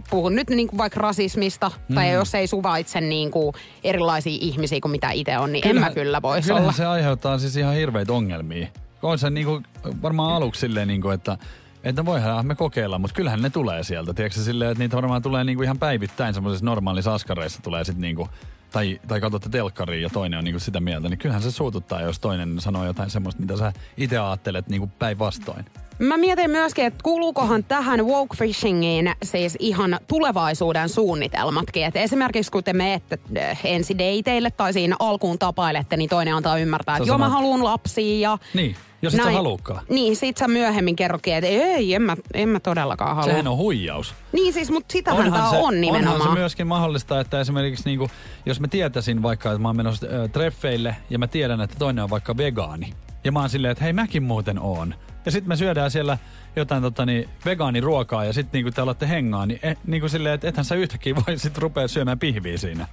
puhun 0.10 0.36
nyt 0.36 0.50
niin 0.50 0.68
kuin 0.68 0.78
vaikka 0.78 1.00
rasismista, 1.00 1.72
mm. 1.90 1.96
tai 1.96 2.12
jos 2.14 2.36
ei 2.36 2.48
suvaitse 2.48 3.02
niin 3.02 3.32
kuin 3.32 3.54
erilaisia 3.84 4.38
ihmisiä 4.42 4.80
kuin 4.82 4.92
mitä 4.92 5.12
itse 5.12 5.38
on, 5.38 5.52
niin 5.52 5.62
kyllä, 5.62 5.82
en 5.82 5.88
mä 5.88 5.94
kyllä 5.94 6.22
voisi 6.22 6.48
kyllähän 6.48 6.64
olla. 6.64 6.74
se 6.74 6.86
aiheuttaa 6.86 7.38
siis 7.38 7.58
ihan 7.58 7.76
hirveitä 7.76 8.14
ongelmia. 8.14 8.68
On 9.02 9.20
se 9.20 9.30
niinku, 9.30 9.62
varmaan 10.02 10.36
aluksi 10.36 10.60
silleen, 10.60 10.88
niinku, 10.88 11.10
että 11.10 11.38
että 11.84 12.06
voihan 12.06 12.48
me 12.48 12.56
kokeilla, 12.56 13.00
mutta 13.00 13.16
kyllähän 13.16 13.42
ne 13.42 13.50
tulee 13.50 13.84
sieltä. 13.84 14.14
Tiedätkö 14.14 14.40
silleen, 14.40 14.72
että 14.72 14.84
niitä 14.84 14.96
varmaan 14.96 15.22
tulee 15.22 15.44
niinku 15.44 15.64
ihan 15.64 15.80
päivittäin 15.80 16.34
semmoisissa 16.34 16.66
normaalissa 16.66 17.14
askareissa 17.14 17.62
tulee 17.62 17.84
sitten 17.84 18.02
niinku, 18.02 18.30
tai, 18.72 19.00
tai 19.08 19.22
katsotte 19.22 19.50
telkkariin 19.50 20.04
ja 20.04 20.10
toinen 20.10 20.38
on 20.38 20.44
niinku 20.44 20.60
sitä 20.60 20.80
mieltä, 20.80 21.10
niin 21.10 21.18
kyllähän 21.18 21.44
se 21.44 21.52
suututtaa, 21.52 22.02
jos 22.02 22.20
toinen 22.20 22.60
sanoo 22.60 22.86
jotain 22.86 23.10
semmoista, 23.10 23.42
mitä 23.42 23.58
sä 23.58 23.74
itse 23.98 24.18
ajattelet 24.18 24.70
niinku 24.70 24.88
päinvastoin. 25.00 25.66
Mä 26.00 26.18
mietin 26.18 26.52
myöskin, 26.52 26.86
että 26.86 27.04
kuuluukohan 27.04 27.64
tähän 27.64 28.06
woke 28.06 28.38
fishingiin 28.38 29.12
siis 29.24 29.58
ihan 29.60 30.00
tulevaisuuden 30.08 30.90
suunnitelmatkin. 30.90 31.86
Et 31.86 31.96
esimerkiksi 31.96 32.52
kun 32.52 32.64
te 32.64 32.74
menette 32.74 33.20
äh, 33.38 33.60
ensi 33.64 33.98
dateille 33.98 34.52
tai 34.52 34.74
siinä 34.74 34.96
alkuun 35.00 35.40
tapailette, 35.40 35.98
niin 35.98 36.10
toinen 36.10 36.36
antaa 36.36 36.58
ymmärtää, 36.58 36.98
että 36.98 37.08
joo 37.08 37.18
mä 37.18 37.30
haluan 37.30 37.64
lapsia 37.64 38.30
ja 38.30 38.38
Niin. 38.54 38.76
Jos 39.02 39.14
et 39.14 39.18
sä 39.18 39.24
Näin. 39.24 39.36
haluukaan. 39.36 39.86
Niin, 39.90 40.16
sit 40.16 40.38
sä 40.38 40.48
myöhemmin 40.48 40.96
kerrokin, 40.96 41.34
että 41.34 41.48
ei, 41.48 41.94
en 41.94 42.02
mä, 42.02 42.16
en 42.34 42.50
mä 42.50 42.60
todellakaan 42.60 43.16
halua. 43.16 43.30
Sehän 43.30 43.48
on 43.48 43.58
huijaus. 43.58 44.14
Niin 44.32 44.54
siis, 44.54 44.72
mutta 44.72 44.92
sitähän 44.94 45.32
tää 45.34 45.50
se, 45.50 45.58
on 45.58 45.82
nimenomaan. 45.82 46.16
Onhan 46.16 46.34
se 46.34 46.40
myöskin 46.40 46.68
mahdollista, 46.68 47.20
että 47.20 47.40
esimerkiksi 47.40 47.86
niinku, 47.86 48.10
jos 48.46 48.60
mä 48.60 48.68
tietäisin 48.68 49.22
vaikka, 49.22 49.52
että 49.52 49.62
mä 49.62 49.68
oon 49.68 49.78
menossa 49.78 50.08
äh, 50.08 50.30
treffeille 50.30 50.96
ja 51.10 51.20
mä 51.20 51.28
tiedän, 51.28 51.62
että 51.62 51.76
toinen 51.80 52.04
on 52.04 52.10
vaikka 52.10 52.38
vegaani. 52.38 52.94
Ja 53.24 53.32
mä 53.32 53.40
oon 53.40 53.50
silleen, 53.50 53.72
että 53.72 53.84
hei 53.84 53.94
mäkin 53.94 54.24
muuten 54.24 54.60
oon. 54.60 54.96
Ja 55.26 55.32
sitten 55.32 55.50
me 55.50 55.56
syödään 55.56 55.92
siellä 55.92 56.18
jotain 56.56 56.82
tota, 56.82 57.06
niin, 57.06 57.30
vegaaniruokaa 57.46 58.26
ja 58.26 58.34
sitten 58.34 58.60
niinku 58.60 58.72
te 58.72 58.82
alatte 58.82 59.10
hengaa, 59.10 59.46
niin 59.46 59.60
eh, 59.64 59.78
niinku 59.88 60.10
silleen, 60.10 60.36
että 60.36 60.48
ethän 60.48 60.66
sä 60.66 60.76
yhtäkkiä 60.76 61.16
voi 61.16 61.38
sit 61.38 61.58
rupea 61.58 61.88
syömään 61.88 62.20
pihviä 62.20 62.58
siinä. 62.58 62.88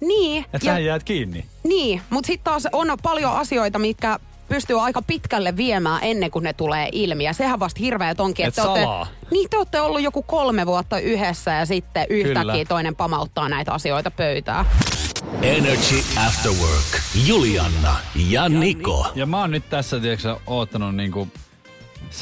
Niin, 0.00 0.44
Että 0.52 0.64
sähän 0.64 0.84
jäät 0.84 1.04
kiinni. 1.04 1.44
niin 1.64 2.00
mutta 2.10 2.26
sitten 2.26 2.44
taas 2.44 2.68
on 2.72 2.96
paljon 3.02 3.32
asioita, 3.32 3.78
mitkä 3.78 4.18
pystyy 4.48 4.80
aika 4.84 5.02
pitkälle 5.02 5.56
viemään 5.56 5.98
ennen 6.02 6.30
kuin 6.30 6.42
ne 6.42 6.52
tulee 6.52 6.88
ilmi. 6.92 7.24
Ja 7.24 7.32
sehän 7.32 7.60
vasta 7.60 7.78
hirveet 7.80 8.20
onkin. 8.20 8.46
Et 8.46 8.54
te 8.54 8.62
olette- 8.62 9.12
niin 9.30 9.50
te 9.50 9.56
olette 9.56 9.80
ollut 9.80 10.02
joku 10.02 10.22
kolme 10.22 10.66
vuotta 10.66 10.98
yhdessä 10.98 11.50
ja 11.50 11.66
sitten 11.66 12.06
yhtäkkiä 12.10 12.52
Kyllä. 12.52 12.64
toinen 12.64 12.96
pamauttaa 12.96 13.48
näitä 13.48 13.72
asioita 13.72 14.10
pöytään. 14.10 14.66
Energy 15.42 15.96
After 16.26 16.52
Work. 16.52 17.00
Julianna 17.26 17.96
ja 18.28 18.48
Niko. 18.48 19.06
Ja 19.14 19.26
mä 19.26 19.40
oon 19.40 19.50
nyt 19.50 19.70
tässä, 19.70 20.00
tiedätkö, 20.00 20.36
oottanut 20.46 20.94
niinku... 20.96 21.28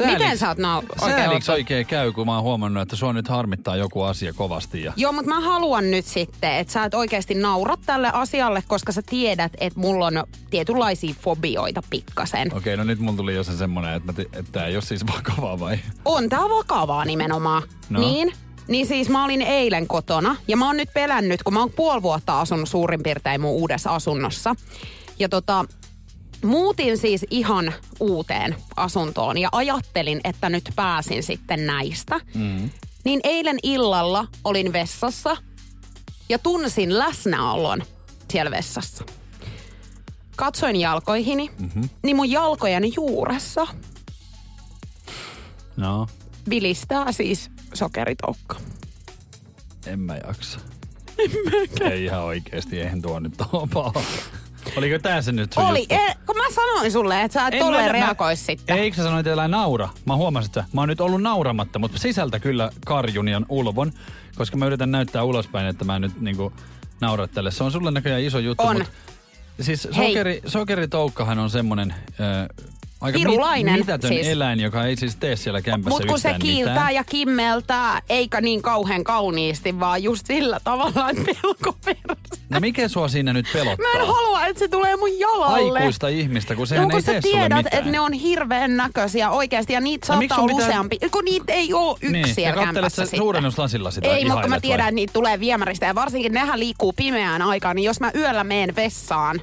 Miten 0.06 0.38
sä 0.38 0.48
oot 0.48 0.58
oikein 1.00 1.20
Sääliksi 1.20 1.52
oikein 1.52 1.86
käy, 1.86 2.12
kun 2.12 2.26
mä 2.26 2.34
oon 2.34 2.42
huomannut, 2.42 2.82
että 2.82 2.96
sua 2.96 3.12
nyt 3.12 3.28
harmittaa 3.28 3.76
joku 3.76 4.02
asia 4.02 4.32
kovasti. 4.32 4.82
Ja... 4.82 4.92
Joo, 4.96 5.12
mutta 5.12 5.28
mä 5.28 5.40
haluan 5.40 5.90
nyt 5.90 6.04
sitten, 6.06 6.54
että 6.56 6.72
sä 6.72 6.84
et 6.84 6.94
oikeasti 6.94 7.34
naurat 7.34 7.80
tälle 7.86 8.10
asialle, 8.12 8.62
koska 8.66 8.92
sä 8.92 9.02
tiedät, 9.10 9.52
että 9.60 9.80
mulla 9.80 10.06
on 10.06 10.24
tietynlaisia 10.50 11.14
fobioita 11.20 11.80
pikkasen. 11.90 12.56
Okei, 12.56 12.76
no 12.76 12.84
nyt 12.84 12.98
mulla 12.98 13.16
tuli 13.16 13.34
jo 13.34 13.44
se 13.44 13.56
semmonen, 13.56 13.94
että, 13.94 14.12
ti- 14.12 14.28
että 14.32 14.52
tää 14.52 14.66
ei 14.66 14.76
ole 14.76 14.82
siis 14.82 15.06
vakavaa 15.16 15.60
vai? 15.60 15.78
On 16.04 16.28
tää 16.28 16.40
vakavaa 16.40 17.04
nimenomaan. 17.04 17.62
No. 17.90 18.00
Niin? 18.00 18.32
Niin 18.68 18.86
siis 18.86 19.08
mä 19.08 19.24
olin 19.24 19.42
eilen 19.42 19.86
kotona 19.86 20.36
ja 20.48 20.56
mä 20.56 20.66
oon 20.66 20.76
nyt 20.76 20.88
pelännyt, 20.94 21.42
kun 21.42 21.54
mä 21.54 21.60
oon 21.60 21.70
puoli 21.70 22.02
vuotta 22.02 22.40
asunut 22.40 22.68
suurin 22.68 23.02
piirtein 23.02 23.40
mun 23.40 23.50
uudessa 23.50 23.94
asunnossa. 23.94 24.54
Ja 25.18 25.28
tota, 25.28 25.64
muutin 26.44 26.98
siis 26.98 27.26
ihan 27.30 27.72
uuteen 28.00 28.56
asuntoon 28.76 29.38
ja 29.38 29.48
ajattelin, 29.52 30.20
että 30.24 30.48
nyt 30.48 30.70
pääsin 30.76 31.22
sitten 31.22 31.66
näistä. 31.66 32.20
Mm. 32.34 32.70
Niin 33.04 33.20
eilen 33.24 33.58
illalla 33.62 34.26
olin 34.44 34.72
vessassa 34.72 35.36
ja 36.28 36.38
tunsin 36.38 36.98
läsnäolon 36.98 37.82
siellä 38.30 38.50
vessassa. 38.50 39.04
Katsoin 40.36 40.76
jalkoihini, 40.76 41.50
mm-hmm. 41.58 41.88
niin 42.02 42.16
mun 42.16 42.30
jalkojeni 42.30 42.92
juuressa 42.96 43.66
No, 45.76 46.06
vilistää 46.50 47.12
siis 47.12 47.50
sokeritoukka. 47.74 48.56
en 49.86 50.00
mä 50.00 50.16
jaksa. 50.26 50.60
Ei 51.80 52.04
ihan 52.04 52.20
oikeesti, 52.22 52.80
eihän 52.80 53.02
tuo 53.02 53.20
nyt 53.20 53.36
paha. 53.74 53.92
Oliko 54.76 54.98
tää 54.98 55.22
se 55.22 55.32
nyt 55.32 55.52
sun 55.52 55.62
Oli, 55.64 55.78
juttu? 55.78 55.94
e, 55.94 56.14
kun 56.26 56.36
mä 56.36 56.42
sanoin 56.54 56.92
sulle, 56.92 57.22
että 57.22 57.40
sä 57.40 57.46
et 57.46 57.54
En 57.54 57.60
tolleen 57.60 57.86
mä- 57.86 57.92
reagois 57.92 58.46
sitten. 58.46 58.78
Eikö 58.78 58.96
sä 58.96 59.02
sanoit, 59.02 59.26
että 59.26 59.32
älä 59.32 59.48
naura? 59.48 59.88
Mä 60.04 60.16
huomasin, 60.16 60.48
että 60.48 60.64
mä 60.72 60.80
oon 60.80 60.88
nyt 60.88 61.00
ollut 61.00 61.22
nauramatta, 61.22 61.78
mutta 61.78 61.98
sisältä 61.98 62.38
kyllä 62.40 62.70
karjun 62.86 63.28
ja 63.28 63.40
ulvon, 63.48 63.92
koska 64.36 64.56
mä 64.56 64.66
yritän 64.66 64.90
näyttää 64.90 65.22
ulospäin, 65.24 65.66
että 65.66 65.84
mä 65.84 65.98
nyt 65.98 66.20
niinku 66.20 66.52
naurat 67.00 67.30
tälle. 67.32 67.50
Se 67.50 67.64
on 67.64 67.72
sulle 67.72 67.90
näköjään 67.90 68.22
iso 68.22 68.38
juttu, 68.38 68.62
On. 68.66 68.76
mutta 68.76 68.92
siis 69.60 69.88
sokeri, 69.90 70.40
sokeritoukkahan 70.46 71.38
on 71.38 71.50
semmonen 71.50 71.90
äh, 71.90 72.66
aika 73.04 73.18
Pirulainen, 73.18 73.78
mitätön 73.78 74.08
siis. 74.08 74.26
eläin, 74.26 74.60
joka 74.60 74.84
ei 74.84 74.96
siis 74.96 75.16
tee 75.16 75.36
siellä 75.36 75.62
kämpässä 75.62 75.88
Mutta 75.90 76.06
kun 76.06 76.18
se 76.20 76.34
kiiltää 76.40 76.74
mitään. 76.74 76.94
ja 76.94 77.04
kimmeltää, 77.04 78.02
eikä 78.08 78.40
niin 78.40 78.62
kauhean 78.62 79.04
kauniisti, 79.04 79.80
vaan 79.80 80.02
just 80.02 80.26
sillä 80.26 80.60
tavalla, 80.64 81.10
että 81.10 81.22
pelko. 81.24 81.78
No 82.50 82.60
mikä 82.60 82.88
sua 82.88 83.08
siinä 83.08 83.32
nyt 83.32 83.46
pelottaa? 83.52 83.86
Mä 83.94 84.00
en 84.00 84.06
halua, 84.06 84.46
että 84.46 84.58
se 84.58 84.68
tulee 84.68 84.96
mun 84.96 85.18
jalalle. 85.20 85.78
Aikuista 85.78 86.08
ihmistä, 86.08 86.54
kun 86.54 86.66
sehän 86.66 86.82
no, 86.82 86.88
kun 86.88 86.96
ei 86.96 87.02
sä 87.02 87.12
tee 87.12 87.20
tiedät, 87.20 87.66
että 87.66 87.90
ne 87.90 88.00
on 88.00 88.12
hirveän 88.12 88.76
näköisiä 88.76 89.30
oikeasti 89.30 89.72
ja 89.72 89.80
niitä 89.80 90.12
No, 90.12 90.18
saattaa 90.20 90.38
olla 90.38 90.48
pitää- 90.48 90.66
useampi. 90.68 90.98
Kun 91.10 91.24
niitä 91.24 91.52
ei 91.52 91.72
ole 91.74 91.96
yksi 92.00 92.12
niin, 92.12 92.34
siellä 92.34 92.60
ja 92.62 92.66
kämpässä 92.66 93.02
sitten. 93.04 93.18
suurennuslasilla 93.18 93.90
sitä 93.90 94.08
Ei, 94.08 94.24
mutta 94.24 94.40
kun 94.40 94.50
mä 94.50 94.60
tiedän, 94.60 94.78
vai? 94.84 94.88
että 94.88 94.94
niitä 94.94 95.12
tulee 95.12 95.40
viemäristä 95.40 95.86
ja 95.86 95.94
varsinkin 95.94 96.32
nehän 96.32 96.58
liikkuu 96.60 96.92
pimeään 96.92 97.42
aikaan, 97.42 97.76
niin 97.76 97.84
jos 97.86 98.00
mä 98.00 98.10
yöllä 98.14 98.44
meen 98.44 98.76
vessaan, 98.76 99.40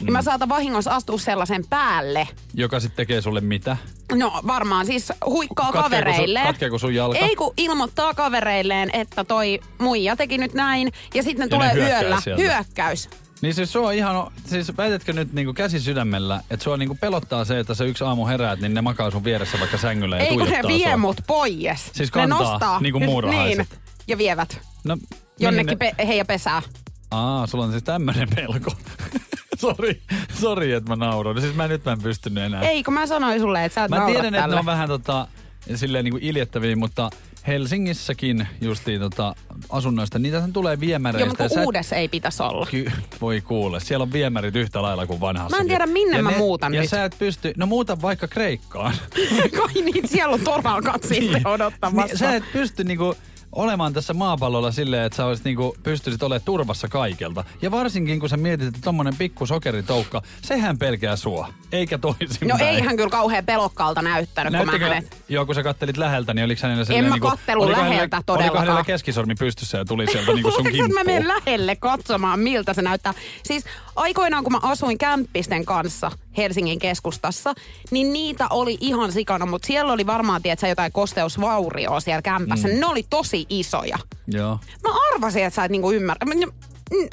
niin 0.00 0.06
Mm. 0.06 0.12
mä 0.12 0.22
saatan 0.22 0.48
vahingossa 0.48 0.90
astua 0.90 1.18
sellaisen 1.18 1.64
päälle. 1.70 2.28
Joka 2.54 2.80
sitten 2.80 2.96
tekee 2.96 3.20
sulle 3.20 3.40
mitä? 3.40 3.76
No 4.12 4.40
varmaan 4.46 4.86
siis 4.86 5.12
huikkaa 5.26 5.72
Katkeeko 5.72 5.82
sun- 5.82 5.90
kavereille. 5.90 6.40
katkeeko 6.42 6.78
sun 6.78 6.94
jalka? 6.94 7.18
Ei 7.18 7.36
kun 7.36 7.54
ilmoittaa 7.56 8.14
kavereilleen, 8.14 8.90
että 8.92 9.24
toi 9.24 9.60
muija 9.78 10.16
teki 10.16 10.38
nyt 10.38 10.54
näin. 10.54 10.92
Ja 11.14 11.22
sitten 11.22 11.48
ne 11.50 11.56
Ja 11.56 11.62
ne 11.64 11.74
tulee 11.74 11.88
yöllä. 11.90 12.20
sieltä. 12.20 12.42
Hyökkäys. 12.42 13.08
Niin 13.42 13.54
siis 13.54 13.72
sua 13.72 13.92
ihan, 13.92 14.30
siis 14.46 14.76
väitätkö 14.76 15.12
nyt 15.12 15.32
niinku 15.32 15.52
käsi 15.54 15.80
sydämellä, 15.80 16.40
että 16.50 16.64
sua 16.64 16.76
niinku 16.76 16.94
pelottaa 17.00 17.44
se, 17.44 17.58
että 17.58 17.74
sä 17.74 17.84
yksi 17.84 18.04
aamu 18.04 18.26
heräät, 18.26 18.60
niin 18.60 18.74
ne 18.74 18.80
makaa 18.82 19.10
sun 19.10 19.24
vieressä 19.24 19.58
vaikka 19.60 19.78
sängyllä 19.78 20.16
ja 20.16 20.22
Ei 20.22 20.36
kun 20.36 20.48
ne 20.48 20.60
vie 20.68 20.88
sua. 20.88 20.96
mut 20.96 21.20
pois. 21.26 21.90
Siis 21.92 21.98
ne 22.14 22.20
kantaa, 22.20 22.38
nostaa. 22.38 22.80
niin 22.82 22.92
kuin 22.92 23.04
muurahaiset. 23.04 23.68
Niin, 23.70 23.78
ja 24.08 24.18
vievät. 24.18 24.60
No, 24.84 24.96
Jonnekin 25.40 25.78
mihin 25.80 25.94
pe- 25.96 26.06
heidän 26.06 26.26
pesää. 26.26 26.62
Aa, 27.10 27.46
sulla 27.46 27.64
on 27.64 27.70
siis 27.70 27.82
tämmönen 27.84 28.28
pelko. 28.34 28.70
sori, 29.62 30.00
sori, 30.40 30.72
että 30.72 30.96
mä 30.96 31.06
nauroin. 31.06 31.40
Siis 31.40 31.54
mä 31.54 31.68
nyt 31.68 31.84
mä 31.84 31.92
en 31.92 32.02
pystynyt 32.02 32.44
enää. 32.44 32.62
Ei, 32.62 32.82
kun 32.82 32.94
mä 32.94 33.06
sanoin 33.06 33.40
sulle, 33.40 33.64
että 33.64 33.74
sä 33.74 33.84
et 33.84 33.90
Mä 33.90 34.06
tiedän, 34.06 34.34
että 34.34 34.46
ne 34.46 34.56
on 34.56 34.66
vähän 34.66 34.88
tota, 34.88 35.28
silleen 35.74 36.04
niinku 36.04 36.18
iljettäviä, 36.22 36.76
mutta 36.76 37.10
Helsingissäkin 37.46 38.48
justiin 38.60 39.00
tota, 39.00 39.34
asunnoista, 39.70 40.18
niitä 40.18 40.48
tulee 40.52 40.80
viemäreistä. 40.80 41.22
Joo, 41.24 41.28
mutta 41.28 41.48
sä 41.48 41.60
et- 41.60 41.66
uudessa 41.66 41.96
ei 41.96 42.08
pitäisi 42.08 42.42
olla. 42.42 42.66
Ky- 42.70 42.90
voi 43.20 43.40
kuule, 43.40 43.80
siellä 43.80 44.02
on 44.02 44.12
viemärit 44.12 44.56
yhtä 44.56 44.82
lailla 44.82 45.06
kuin 45.06 45.20
vanhassa. 45.20 45.56
Mä 45.56 45.60
en 45.60 45.68
tiedä, 45.68 45.86
minne 45.86 46.16
ja 46.16 46.22
mä 46.22 46.30
ne, 46.30 46.36
muutan 46.38 46.74
ja 46.74 46.80
nyt. 46.80 46.90
sä 46.90 47.04
et 47.04 47.16
pysty, 47.18 47.52
no 47.56 47.66
muuta 47.66 48.02
vaikka 48.02 48.28
Kreikkaan. 48.28 48.94
Kai 49.58 49.82
niin, 49.82 50.08
siellä 50.08 50.34
on 50.34 50.40
torakat 50.40 51.02
sitten 51.02 51.46
odottamassa. 51.54 52.06
Niin, 52.08 52.18
sä 52.18 52.34
et 52.34 52.44
pysty 52.52 52.84
niinku 52.84 53.14
olemaan 53.52 53.92
tässä 53.92 54.14
maapallolla 54.14 54.72
silleen, 54.72 55.04
että 55.04 55.16
sä 55.16 55.24
olisit 55.26 55.44
niinku, 55.44 55.76
pystyisit 55.82 56.22
olemaan 56.22 56.44
turvassa 56.44 56.88
kaikelta. 56.88 57.44
Ja 57.62 57.70
varsinkin 57.70 58.20
kun 58.20 58.28
sä 58.28 58.36
mietit, 58.36 58.66
että 58.68 58.80
tommonen 58.84 59.16
pikku 59.16 59.46
sokeritoukka, 59.46 60.22
sehän 60.42 60.78
pelkää 60.78 61.16
sua, 61.16 61.48
eikä 61.72 61.98
toisinpäin. 61.98 62.48
No 62.48 62.56
ei 62.66 62.80
hän 62.80 62.96
kyllä 62.96 63.10
kauhean 63.10 63.44
pelokkaalta 63.46 64.02
näyttänyt, 64.02 64.50
kun 64.50 64.58
mä 64.58 64.64
Näyttikö, 64.72 64.94
hänet... 64.94 65.24
joo, 65.28 65.46
kun 65.46 65.54
sä 65.54 65.62
kattelit 65.62 65.96
läheltä, 65.96 66.34
niin 66.34 66.44
oliko 66.44 66.60
hänellä 66.62 66.84
silleen 66.84 67.04
mä 67.04 67.10
niinku, 67.14 67.28
kattellut 67.28 67.64
oliko 67.66 67.80
hänellä- 67.80 67.94
läheltä 67.94 68.16
Oliko 68.16 68.32
todellakaan. 68.32 68.60
hänellä 68.66 68.84
keskisormi 68.84 69.34
pystyssä 69.34 69.78
ja 69.78 69.84
tuli 69.84 70.06
sieltä 70.06 70.32
niinku 70.32 70.50
sun 70.50 70.60
Että 70.66 70.78
mä 70.78 70.84
kimppuun? 70.84 71.06
menen 71.06 71.28
lähelle 71.28 71.76
katsomaan, 71.76 72.40
miltä 72.40 72.74
se 72.74 72.82
näyttää. 72.82 73.14
Siis 73.42 73.64
aikoinaan, 73.96 74.44
kun 74.44 74.52
mä 74.52 74.58
asuin 74.62 74.98
kämppisten 74.98 75.64
kanssa 75.64 76.10
Helsingin 76.38 76.78
keskustassa, 76.78 77.54
niin 77.90 78.12
niitä 78.12 78.46
oli 78.50 78.78
ihan 78.80 79.12
sikana, 79.12 79.46
mutta 79.46 79.66
siellä 79.66 79.92
oli 79.92 80.06
varmaan, 80.06 80.42
tiedätkö, 80.42 80.66
jotain 80.68 80.92
kosteusvaurioa 80.92 82.00
siellä 82.00 82.22
kämpässä. 82.22 82.68
Mm. 82.68 82.80
Ne 82.80 82.86
oli 82.86 83.02
tosi 83.10 83.46
isoja. 83.48 83.98
Joo. 84.26 84.60
Mä 84.82 84.90
arvasin, 85.14 85.44
että 85.44 85.54
sä 85.54 85.64
et 85.64 85.70
niinku 85.70 85.92
ymmärrä. 85.92 86.26
Mä- 86.26 86.34
mm, 86.34 87.08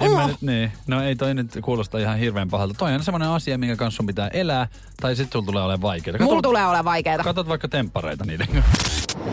En 0.00 0.10
mä 0.10 0.26
nyt, 0.26 0.42
niin. 0.42 0.72
No 0.86 1.02
ei 1.04 1.16
toi 1.16 1.34
nyt 1.34 1.58
kuulosta 1.62 1.98
ihan 1.98 2.18
hirveän 2.18 2.48
pahalta. 2.48 2.74
Toi 2.74 2.94
on 2.94 3.02
semmoinen 3.02 3.28
asia, 3.28 3.58
minkä 3.58 3.76
kanssa 3.76 3.96
sun 3.96 4.06
pitää 4.06 4.28
elää, 4.28 4.68
tai 5.00 5.16
sit 5.16 5.32
sulla 5.32 5.46
tulee 5.46 5.62
olemaan 5.62 5.82
vaikeaa. 5.82 6.16
Mulla 6.20 6.42
tulee 6.42 6.64
olemaan 6.64 6.84
vaikeita. 6.84 7.24
Katot 7.24 7.48
vaikka 7.48 7.68
temppareita 7.68 8.24
niiden. 8.24 8.48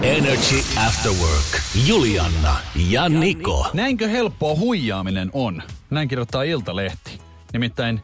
Energy 0.01 0.59
After 0.88 1.11
Work. 1.11 1.61
Julianna 1.88 2.55
ja 2.89 3.09
Niko. 3.09 3.68
Näinkö 3.74 4.07
helppoa 4.07 4.55
huijaaminen 4.55 5.30
on? 5.34 5.63
Näin 5.89 6.07
kirjoittaa 6.07 6.43
Iltalehti. 6.43 7.20
Nimittäin 7.53 8.01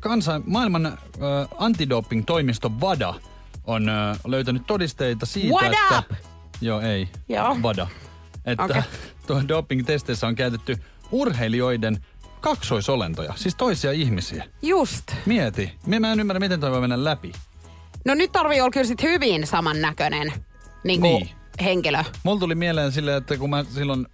kansan, 0.00 0.42
maailman 0.46 0.86
äh, 0.86 0.96
antidoping-toimisto 1.58 2.72
VADA 2.80 3.14
on 3.64 3.88
äh, 3.88 4.18
löytänyt 4.26 4.66
todisteita 4.66 5.26
siitä, 5.26 5.48
What 5.54 5.72
että... 5.72 5.98
up? 5.98 6.18
Joo, 6.60 6.80
ei. 6.80 7.08
Joo. 7.28 7.56
VADA. 7.62 7.86
Että 8.44 8.82
tuohon 9.26 9.48
doping-testeissä 9.48 10.26
on 10.26 10.34
käytetty 10.34 10.76
urheilijoiden 11.10 11.98
kaksoisolentoja, 12.40 13.32
siis 13.36 13.54
toisia 13.54 13.92
ihmisiä. 13.92 14.44
Just. 14.62 15.12
Mieti. 15.26 15.72
Mä 16.00 16.12
en 16.12 16.20
ymmärrä, 16.20 16.40
miten 16.40 16.60
toi 16.60 16.70
voi 16.70 16.80
mennä 16.80 17.04
läpi. 17.04 17.32
No 18.04 18.14
nyt 18.14 18.32
tarvii 18.32 18.60
olla 18.60 18.70
kyllä 18.70 18.86
sit 18.86 19.02
hyvin 19.02 19.46
samannäköinen 19.46 20.32
niin 20.84 21.00
kuin 21.00 21.12
Niin. 21.12 21.28
henkilö. 21.64 22.04
Mulla 22.22 22.40
tuli 22.40 22.54
mieleen 22.54 22.92
silleen, 22.92 23.16
että 23.18 23.36
kun 23.36 23.50
mä 23.50 23.64
silloin 23.64 24.06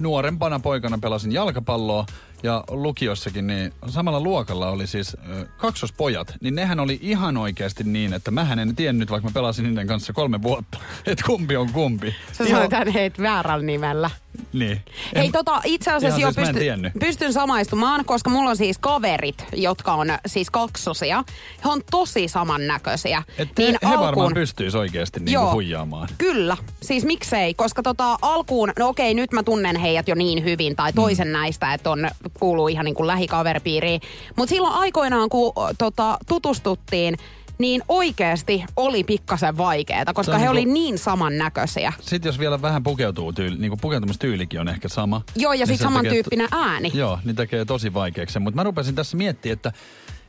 nuorempana 0.00 0.58
poikana 0.60 0.98
pelasin 0.98 1.32
jalkapalloa 1.32 2.06
ja 2.42 2.64
lukiossakin, 2.70 3.46
niin 3.46 3.72
samalla 3.88 4.20
luokalla 4.20 4.68
oli 4.68 4.86
siis 4.86 5.16
ö, 5.30 5.46
kaksospojat, 5.56 6.34
niin 6.40 6.54
nehän 6.54 6.80
oli 6.80 6.98
ihan 7.02 7.36
oikeasti 7.36 7.84
niin, 7.84 8.12
että 8.12 8.30
mä 8.30 8.46
en 8.52 8.76
tiennyt, 8.76 9.10
vaikka 9.10 9.28
mä 9.28 9.32
pelasin 9.34 9.64
niiden 9.64 9.86
kanssa 9.86 10.12
kolme 10.12 10.42
vuotta, 10.42 10.78
että 11.06 11.24
kumpi 11.26 11.56
on 11.56 11.72
kumpi. 11.72 12.14
Sä 12.32 12.44
Ihan- 12.44 12.50
sanoit 12.56 12.70
tämän 12.70 12.88
heitä 12.88 13.22
väärällä 13.22 13.64
nimellä. 13.66 14.10
Niin. 14.52 14.80
Hei 15.16 15.26
En- 15.26 15.32
tota, 15.32 15.60
itse 15.64 15.92
asiassa 15.92 16.20
jo 16.20 16.32
siis 16.32 16.46
pysty, 16.48 16.64
pystyn 17.00 17.32
samaistumaan, 17.32 18.04
koska 18.04 18.30
mulla 18.30 18.50
on 18.50 18.56
siis 18.56 18.78
kaverit, 18.78 19.44
jotka 19.52 19.94
on 19.94 20.08
siis 20.26 20.50
kaksosia. 20.50 21.24
He 21.64 21.70
on 21.70 21.82
tosi 21.90 22.28
samannäköisiä. 22.28 23.22
Et 23.38 23.48
niin 23.58 23.76
he, 23.82 23.90
he 23.90 23.98
varmaan 23.98 24.34
pystyis 24.34 24.74
oikeasti 24.74 25.20
niinku 25.20 25.32
Joo. 25.32 25.52
huijaamaan. 25.52 26.08
Kyllä, 26.18 26.56
siis 26.82 27.04
miksei, 27.04 27.54
koska 27.54 27.82
tota 27.82 28.18
alkuun, 28.22 28.72
no 28.78 28.88
okei 28.88 29.14
nyt 29.14 29.32
mä 29.32 29.42
tunnen 29.42 29.76
heidät 29.76 30.08
jo 30.08 30.14
niin 30.14 30.44
hyvin, 30.44 30.76
tai 30.76 30.92
toisen 30.92 31.28
mm. 31.28 31.32
näistä, 31.32 31.74
että 31.74 31.90
on, 31.90 32.10
kuuluu 32.40 32.68
ihan 32.68 32.84
niin 32.84 32.94
kuin 32.94 33.06
lähikaveripiiriin. 33.06 34.00
Mutta 34.36 34.54
silloin 34.54 34.74
aikoinaan, 34.74 35.28
kun 35.28 35.52
tota, 35.78 36.18
tutustuttiin, 36.26 37.16
niin 37.58 37.82
oikeasti 37.88 38.64
oli 38.76 39.04
pikkasen 39.04 39.56
vaikeeta, 39.56 40.12
koska 40.14 40.32
he 40.32 40.38
niinku- 40.38 40.50
oli 40.50 40.64
niin 40.64 40.98
samannäköisiä. 40.98 41.92
Sitten 42.00 42.28
jos 42.28 42.38
vielä 42.38 42.62
vähän 42.62 42.82
pukeutuu, 42.82 43.32
tyyli, 43.32 43.56
niin 43.58 43.80
pukeutumistyylikin 43.80 44.60
on 44.60 44.68
ehkä 44.68 44.88
sama. 44.88 45.22
Joo, 45.36 45.52
ja 45.52 45.58
niin 45.58 45.66
sitten 45.66 45.78
se 45.78 45.82
tekee 45.82 46.02
samantyyppinen 46.02 46.48
ääni. 46.52 46.90
Joo, 46.94 47.18
niin 47.24 47.36
tekee 47.36 47.64
tosi 47.64 47.94
vaikeaksi. 47.94 48.38
Mutta 48.38 48.56
mä 48.56 48.62
rupesin 48.64 48.94
tässä 48.94 49.16
miettimään, 49.16 49.52
että 49.52 49.72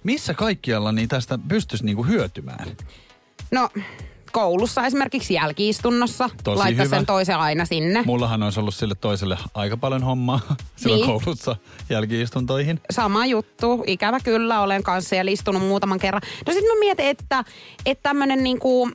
missä 0.03 0.33
kaikkialla 0.33 0.91
niin 0.91 1.09
tästä 1.09 1.39
pystyisi 1.47 1.85
niinku 1.85 2.03
hyötymään. 2.03 2.67
No, 3.51 3.69
koulussa 4.41 4.85
esimerkiksi 4.85 5.33
jälkiistunnossa. 5.33 6.29
Tosi 6.43 6.57
laittaa 6.57 6.85
hyvä. 6.85 6.95
sen 6.97 7.05
toisen 7.05 7.37
aina 7.37 7.65
sinne. 7.65 8.03
Mullahan 8.05 8.43
olisi 8.43 8.59
ollut 8.59 8.75
sille 8.75 8.95
toiselle 8.95 9.37
aika 9.53 9.77
paljon 9.77 10.03
hommaa 10.03 10.39
silloin 10.75 10.97
Niin. 11.07 11.21
koulussa 11.21 11.55
jälkiistuntoihin. 11.89 12.79
Sama 12.91 13.25
juttu, 13.25 13.83
ikävä 13.87 14.19
kyllä, 14.19 14.61
olen 14.61 14.83
kanssa 14.83 15.09
siellä 15.09 15.31
istunut 15.31 15.61
muutaman 15.61 15.99
kerran. 15.99 16.21
No 16.47 16.53
sitten 16.53 16.71
mä 16.75 16.79
mietin, 16.79 17.05
että, 17.05 17.43
että 17.85 18.03
tämmönen 18.03 18.43
niinku, 18.43 18.85
mm, 18.85 18.93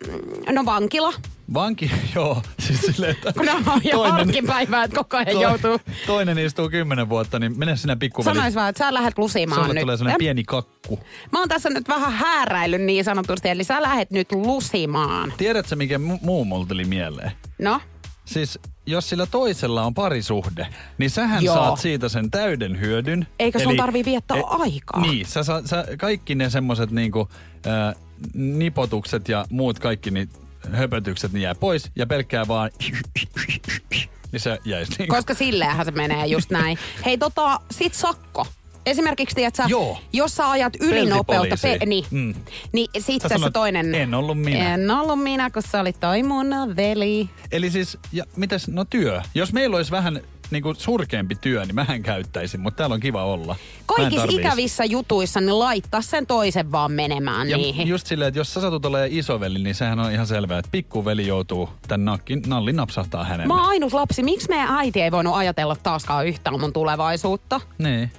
no 0.54 0.64
vankila, 0.64 1.12
Vanki, 1.54 1.90
joo. 2.14 2.42
Siis 2.58 2.80
silleen, 2.80 3.12
että 3.12 3.32
kun 3.32 3.48
on 3.48 3.80
jo 3.84 4.02
arkipäivää, 4.02 4.84
että 4.84 4.96
koko 4.96 5.16
ajan 5.16 5.40
joutuu. 5.40 5.78
toinen 6.06 6.38
istuu 6.38 6.68
kymmenen 6.70 7.08
vuotta, 7.08 7.38
niin 7.38 7.58
mene 7.58 7.76
sinä 7.76 7.96
pikkuveli. 7.96 8.34
Sanois 8.36 8.54
vaan, 8.54 8.68
että 8.68 8.84
sä 8.84 8.94
lähdet 8.94 9.18
lusimaan 9.18 9.60
Sulle 9.60 9.74
nyt. 9.74 9.80
tulee 9.80 9.96
sellainen 9.96 10.18
pieni 10.18 10.44
kakku. 10.44 11.00
Mä 11.32 11.38
oon 11.38 11.48
tässä 11.48 11.70
nyt 11.70 11.88
vähän 11.88 12.12
hääräillyt 12.12 12.82
niin 12.82 13.04
sanotusti, 13.04 13.48
eli 13.48 13.64
sä 13.64 13.82
lähdet 13.82 14.10
nyt 14.10 14.32
lusimaan. 14.32 15.32
Tiedätkö, 15.36 15.76
mikä 15.76 15.96
mu- 15.98 16.18
muu 16.22 16.44
mulla 16.44 16.66
tuli 16.66 16.84
mieleen? 16.84 17.32
No, 17.58 17.80
Siis 18.24 18.58
jos 18.86 19.08
sillä 19.08 19.26
toisella 19.26 19.82
on 19.82 19.94
parisuhde, 19.94 20.66
niin 20.98 21.10
sähän 21.10 21.44
Joo. 21.44 21.54
saat 21.54 21.78
siitä 21.78 22.08
sen 22.08 22.30
täyden 22.30 22.80
hyödyn. 22.80 23.26
Eikä 23.38 23.58
sun 23.58 23.76
tarvii 23.76 24.04
viettää 24.04 24.36
aikaa. 24.48 25.00
Niin, 25.00 25.26
sä, 25.26 25.42
saat- 25.42 25.66
sä, 25.66 25.84
kaikki 25.98 26.34
ne 26.34 26.50
semmoset 26.50 26.90
niinku, 26.90 27.28
äh, 27.66 27.94
nipotukset 28.34 29.28
ja 29.28 29.44
muut 29.50 29.78
kaikki 29.78 30.10
niin 30.10 30.28
höpötykset 30.72 31.32
niin 31.32 31.42
jää 31.42 31.54
pois 31.54 31.90
ja 31.96 32.06
pelkkää 32.06 32.48
vaan 32.48 32.70
niin 34.32 34.40
se 34.40 34.58
jäisi 34.64 34.92
niinku. 34.98 35.14
koska 35.14 35.34
silleenhän 35.34 35.86
se 35.86 35.92
menee 35.92 36.26
just 36.26 36.50
näin. 36.50 36.78
Hei 37.04 37.18
tota, 37.18 37.60
sit 37.70 37.94
sakko. 37.94 38.46
Esimerkiksi, 38.86 39.34
tiedät 39.36 39.54
sä, 39.54 39.64
Joo. 39.68 39.98
jos 40.12 40.36
sä 40.36 40.50
ajat 40.50 40.72
ylinopeutta, 40.80 41.56
Peltipoliisi. 41.62 41.86
niin, 41.86 42.04
Mm. 42.10 42.34
niin 42.72 42.88
Sä 42.98 43.06
sitten 43.06 43.28
se 43.28 43.34
sanoit, 43.34 43.52
toinen... 43.52 43.94
"En 43.94 44.14
ollut 44.14 44.40
minä." 44.40 44.74
En 44.74 44.90
ollut 44.90 45.22
minä, 45.22 45.50
kun 45.50 45.62
se 45.70 45.78
oli 45.78 45.92
toi 45.92 46.22
mun 46.22 46.46
veli. 46.76 47.30
Eli 47.52 47.70
siis, 47.70 47.98
ja 48.12 48.24
mitäs, 48.36 48.68
no 48.68 48.84
työ. 48.84 49.22
Jos 49.34 49.52
meillä 49.52 49.76
olisi 49.76 49.90
vähän 49.90 50.20
niinku 50.52 50.74
surkeampi 50.74 51.34
työ, 51.34 51.64
niin 51.64 51.74
mähän 51.74 52.02
käyttäisin, 52.02 52.60
mutta 52.60 52.76
täällä 52.78 52.94
on 52.94 53.00
kiva 53.00 53.24
olla. 53.24 53.56
Kaikissa 53.86 54.26
ikävissä 54.30 54.84
jutuissa, 54.84 55.40
niin 55.40 55.58
laittaa 55.58 56.00
sen 56.02 56.26
toisen 56.26 56.72
vaan 56.72 56.92
menemään 56.92 57.50
Ja 57.50 57.56
niihin. 57.56 57.88
just 57.88 58.06
silleen, 58.06 58.28
että 58.28 58.40
jos 58.40 58.54
sä 58.54 58.60
satut 58.60 58.86
olemaan 58.86 59.08
isoveli, 59.12 59.58
niin 59.58 59.74
sehän 59.74 59.98
on 60.00 60.12
ihan 60.12 60.26
selvää, 60.26 60.58
että 60.58 60.68
pikkuveli 60.72 61.26
joutuu 61.26 61.68
tän 61.88 62.04
nakkin, 62.04 62.42
nallin 62.46 62.76
napsahtaa 62.76 63.24
hänelle. 63.24 63.46
Mä 63.46 63.60
oon 63.60 63.68
ainut 63.68 63.92
lapsi. 63.92 64.22
Miksi 64.22 64.48
meidän 64.48 64.68
äiti 64.70 65.02
ei 65.02 65.10
voinut 65.12 65.34
ajatella 65.36 65.76
taaskaan 65.82 66.26
yhtään 66.26 66.60
mun 66.60 66.72
tulevaisuutta? 66.72 67.60
Niin. 67.78 68.10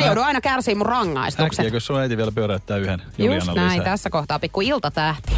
Mä 0.00 0.06
joudun 0.06 0.24
aina 0.24 0.40
kärsiä 0.40 0.74
mun 0.74 0.86
rangaistukset. 0.86 1.60
Äkkiä, 1.60 1.70
kun 1.70 1.80
sun 1.80 1.98
äiti 2.00 2.16
vielä 2.16 2.32
pyöräyttää 2.32 2.76
yhden 2.76 3.02
Just 3.06 3.18
Juliana 3.18 3.54
näin, 3.54 3.70
lisää. 3.70 3.84
tässä 3.84 4.10
kohtaa 4.10 4.38
pikku 4.38 4.60
iltatähti. 4.60 5.32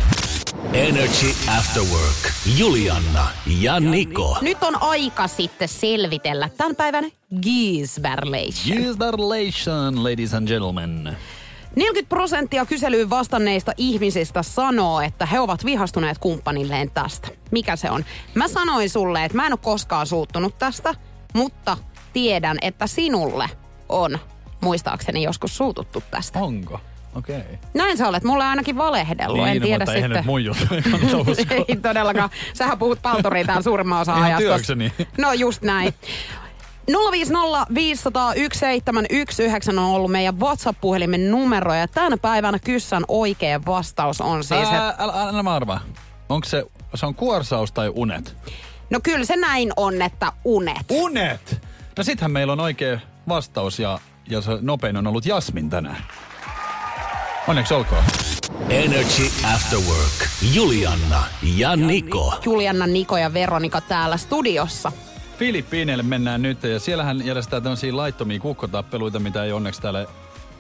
Energy 0.73 1.27
After 1.59 1.83
Work. 1.83 2.33
Julianna 2.59 3.27
ja 3.61 3.81
Niko. 3.81 4.39
Nyt 4.41 4.63
on 4.63 4.83
aika 4.83 5.29
sitten 5.29 5.69
selvitellä 5.69 6.49
tämän 6.57 6.77
päivän 6.77 7.05
Gisberlation. 7.43 8.79
Gisberlation, 8.83 10.05
ladies 10.05 10.35
and 10.35 10.49
gentlemen. 10.49 11.17
40 11.77 12.09
prosenttia 12.09 12.67
kyselyyn 12.67 13.11
vastanneista 13.11 13.73
ihmisistä 13.77 14.43
sanoo, 14.43 15.01
että 15.01 15.27
he 15.27 15.41
ovat 15.41 15.65
vihastuneet 15.65 16.19
kumppanilleen 16.19 16.91
tästä. 16.91 17.29
Mikä 17.51 17.77
se 17.77 17.91
on? 17.91 18.05
Mä 18.35 18.49
sanoin 18.49 18.91
sulle, 18.91 19.25
että 19.25 19.37
mä 19.37 19.47
en 19.47 19.53
ole 19.53 19.59
koskaan 19.63 20.07
suuttunut 20.07 20.59
tästä, 20.59 20.95
mutta 21.35 21.77
tiedän, 22.13 22.57
että 22.63 22.87
sinulle 22.87 23.51
on 23.89 24.19
muistaakseni 24.65 25.23
joskus 25.23 25.57
suututtu 25.57 26.03
tästä. 26.11 26.39
Onko? 26.39 26.81
Okei. 27.15 27.39
Okay. 27.39 27.57
Näin 27.75 27.97
sä 27.97 28.09
olet 28.09 28.25
mulle 28.25 28.45
ainakin 28.45 28.77
valehdellut, 28.77 29.49
en 29.49 29.63
tiedä 29.63 29.79
mutta 29.79 29.93
eihän 29.93 30.11
sitten. 30.11 30.21
nyt 30.21 30.27
mun 30.27 30.45
juttu 30.45 30.65
ei 31.69 31.77
todellakaan. 31.77 32.31
Sähän 32.55 32.79
puhut 32.79 33.03
palturia 33.03 33.45
täällä 33.45 33.63
suurimman 33.63 34.01
osa 34.01 34.13
Ihan 34.13 34.25
ajasta. 34.25 34.45
työkseni. 34.45 34.93
No 35.19 35.33
just 35.33 35.63
näin. 35.63 35.95
050 37.13 37.67
500 37.75 38.35
1719 38.35 39.71
on 39.71 39.79
ollut 39.79 40.11
meidän 40.11 40.41
WhatsApp-puhelimen 40.41 41.31
numero 41.31 41.75
ja 41.75 41.89
tänä 41.89 42.17
päivänä 42.17 42.59
kyssän 42.59 43.05
oikea 43.09 43.61
vastaus 43.67 44.21
on 44.21 44.45
siis, 44.45 44.69
Ää, 44.69 44.95
älä, 44.99 45.13
älä 45.13 45.43
mä 45.43 45.55
arvaa. 45.55 45.81
Onko 46.29 46.49
se, 46.49 46.65
se 46.95 47.07
on 47.07 47.15
kuorsaus 47.15 47.73
tai 47.73 47.93
unet? 47.95 48.37
no 48.91 49.01
kyllä 49.03 49.25
se 49.25 49.37
näin 49.37 49.73
on, 49.77 50.03
että 50.03 50.33
unet. 50.45 50.87
Unet! 50.91 51.61
No 51.97 52.05
sittenhän 52.05 52.31
meillä 52.31 52.53
on 52.53 52.61
oikea 52.61 53.01
vastaus 53.29 53.79
ja, 53.79 53.99
ja 54.29 54.41
se 54.41 54.59
nopein 54.61 54.97
on 54.97 55.07
ollut 55.07 55.27
Jasmin 55.27 55.71
tänään. 55.71 56.05
Onneksi 57.49 57.75
olkoon. 57.75 58.05
Energy 58.69 59.27
After 59.55 59.79
Work. 59.79 60.29
Julianna 60.55 61.25
ja 61.57 61.77
Niko. 61.77 62.35
Julianna, 62.45 62.87
Niko 62.87 63.17
ja 63.17 63.35
Veronika 63.35 63.81
täällä 63.81 64.17
studiossa. 64.17 64.93
Filippiineille 65.39 66.03
mennään 66.03 66.43
nyt 66.43 66.63
ja 66.63 66.81
siellähän 66.81 67.27
järjestetään 67.27 67.63
tämmöisiä 67.63 67.97
laittomia 67.97 68.41
kukkotappeluita, 68.41 69.19
mitä 69.19 69.45
ei 69.45 69.53
onneksi 69.53 69.83
täällä 69.83 70.07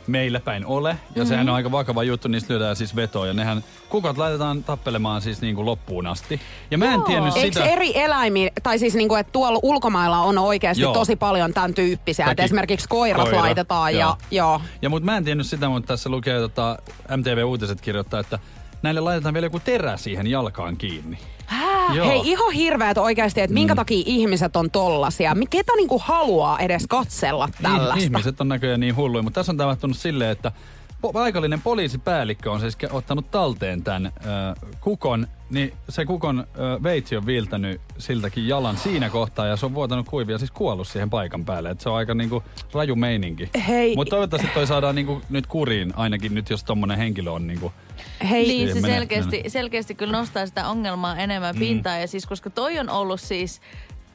meillä 0.06 0.40
päin 0.40 0.66
ole. 0.66 0.88
Ja 0.88 0.94
mm-hmm. 0.94 1.26
sehän 1.26 1.48
on 1.48 1.54
aika 1.54 1.72
vakava 1.72 2.02
juttu, 2.02 2.28
niistä 2.28 2.52
lyödään 2.52 2.76
siis 2.76 2.96
vetoa. 2.96 3.26
Ja 3.26 3.32
nehän 3.32 3.64
kukot 3.88 4.18
laitetaan 4.18 4.64
tappelemaan 4.64 5.22
siis 5.22 5.40
niinku 5.40 5.66
loppuun 5.66 6.06
asti. 6.06 6.40
Ja 6.70 6.78
mä 6.78 6.94
en 6.94 7.02
tiennyt 7.02 7.36
Eikö 7.36 7.60
sitä... 7.60 7.72
eri 7.72 7.98
eläimiä, 7.98 8.50
tai 8.62 8.78
siis 8.78 8.94
niinku, 8.94 9.14
että 9.14 9.32
tuolla 9.32 9.60
ulkomailla 9.62 10.18
on 10.18 10.38
oikeasti 10.38 10.82
Joo. 10.82 10.92
tosi 10.92 11.16
paljon 11.16 11.54
tämän 11.54 11.74
tyyppisiä, 11.74 12.26
että 12.30 12.42
esimerkiksi 12.42 12.88
koirat 12.88 13.22
koira, 13.22 13.38
laitetaan 13.38 13.94
ja 13.94 14.00
joo. 14.00 14.16
joo. 14.30 14.60
Ja 14.82 14.90
mutta 14.90 15.04
mä 15.04 15.16
en 15.16 15.24
tiennyt 15.24 15.46
sitä, 15.46 15.68
mutta 15.68 15.86
tässä 15.86 16.08
lukee, 16.10 16.38
tota, 16.38 16.78
MTV 17.16 17.44
Uutiset 17.44 17.80
kirjoittaa, 17.80 18.20
että 18.20 18.38
näille 18.82 19.00
laitetaan 19.00 19.34
vielä 19.34 19.46
joku 19.46 19.60
terä 19.60 19.96
siihen 19.96 20.26
jalkaan 20.26 20.76
kiinni. 20.76 21.18
Joo. 21.94 22.06
Hei, 22.08 22.20
ihan 22.24 22.52
hirveät 22.52 22.98
oikeasti, 22.98 23.40
että 23.40 23.54
minkä 23.54 23.74
takia 23.74 24.02
ihmiset 24.06 24.56
on 24.56 24.70
tollasia. 24.70 25.36
Ketä 25.50 25.72
niinku 25.76 25.98
haluaa 26.04 26.58
edes 26.58 26.84
katsella 26.88 27.48
tällaista? 27.62 27.94
Ih- 27.94 28.02
Ihmiset 28.02 28.40
on 28.40 28.48
näköjään 28.48 28.80
niin 28.80 28.96
hulluja, 28.96 29.22
mutta 29.22 29.40
tässä 29.40 29.52
on 29.52 29.56
tapahtunut 29.56 29.96
silleen, 29.96 30.30
että 30.30 30.52
po- 31.06 31.12
paikallinen 31.12 31.60
poliisipäällikkö 31.62 32.50
on 32.52 32.60
siis 32.60 32.76
ottanut 32.90 33.30
talteen 33.30 33.82
tämän 33.82 34.06
ö, 34.06 34.10
kukon, 34.80 35.26
niin 35.50 35.72
se 35.88 36.04
kukon 36.04 36.38
ö, 36.58 36.82
veitsi 36.82 37.16
on 37.16 37.26
viiltänyt 37.26 37.80
siltäkin 37.98 38.48
jalan 38.48 38.76
siinä 38.76 39.10
kohtaa 39.10 39.46
ja 39.46 39.56
se 39.56 39.66
on 39.66 39.74
vuotanut 39.74 40.08
kuivia, 40.08 40.38
siis 40.38 40.50
kuollut 40.50 40.88
siihen 40.88 41.10
paikan 41.10 41.44
päälle. 41.44 41.70
Et 41.70 41.80
se 41.80 41.88
on 41.88 41.96
aika 41.96 42.14
niinku 42.14 42.42
raju 42.74 42.96
meininki. 42.96 43.50
Hei. 43.68 43.96
Mutta 43.96 44.10
toivottavasti 44.10 44.50
toi 44.54 44.66
saadaan 44.66 44.94
niinku 44.94 45.22
nyt 45.30 45.46
kuriin, 45.46 45.92
ainakin 45.96 46.34
nyt 46.34 46.50
jos 46.50 46.64
tommonen 46.64 46.98
henkilö 46.98 47.30
on 47.30 47.46
niinku... 47.46 47.72
Hei, 48.30 48.46
Niin, 48.46 48.72
se 48.74 48.80
selkeästi, 48.80 49.42
selkeästi 49.48 49.94
kyllä 49.94 50.12
nostaa 50.12 50.46
sitä 50.46 50.68
ongelmaa 50.68 51.18
enemmän 51.18 51.54
pintaan. 51.58 52.00
Ja 52.00 52.08
siis, 52.08 52.26
koska 52.26 52.50
toi 52.50 52.78
on 52.78 52.90
ollut 52.90 53.20
siis 53.20 53.60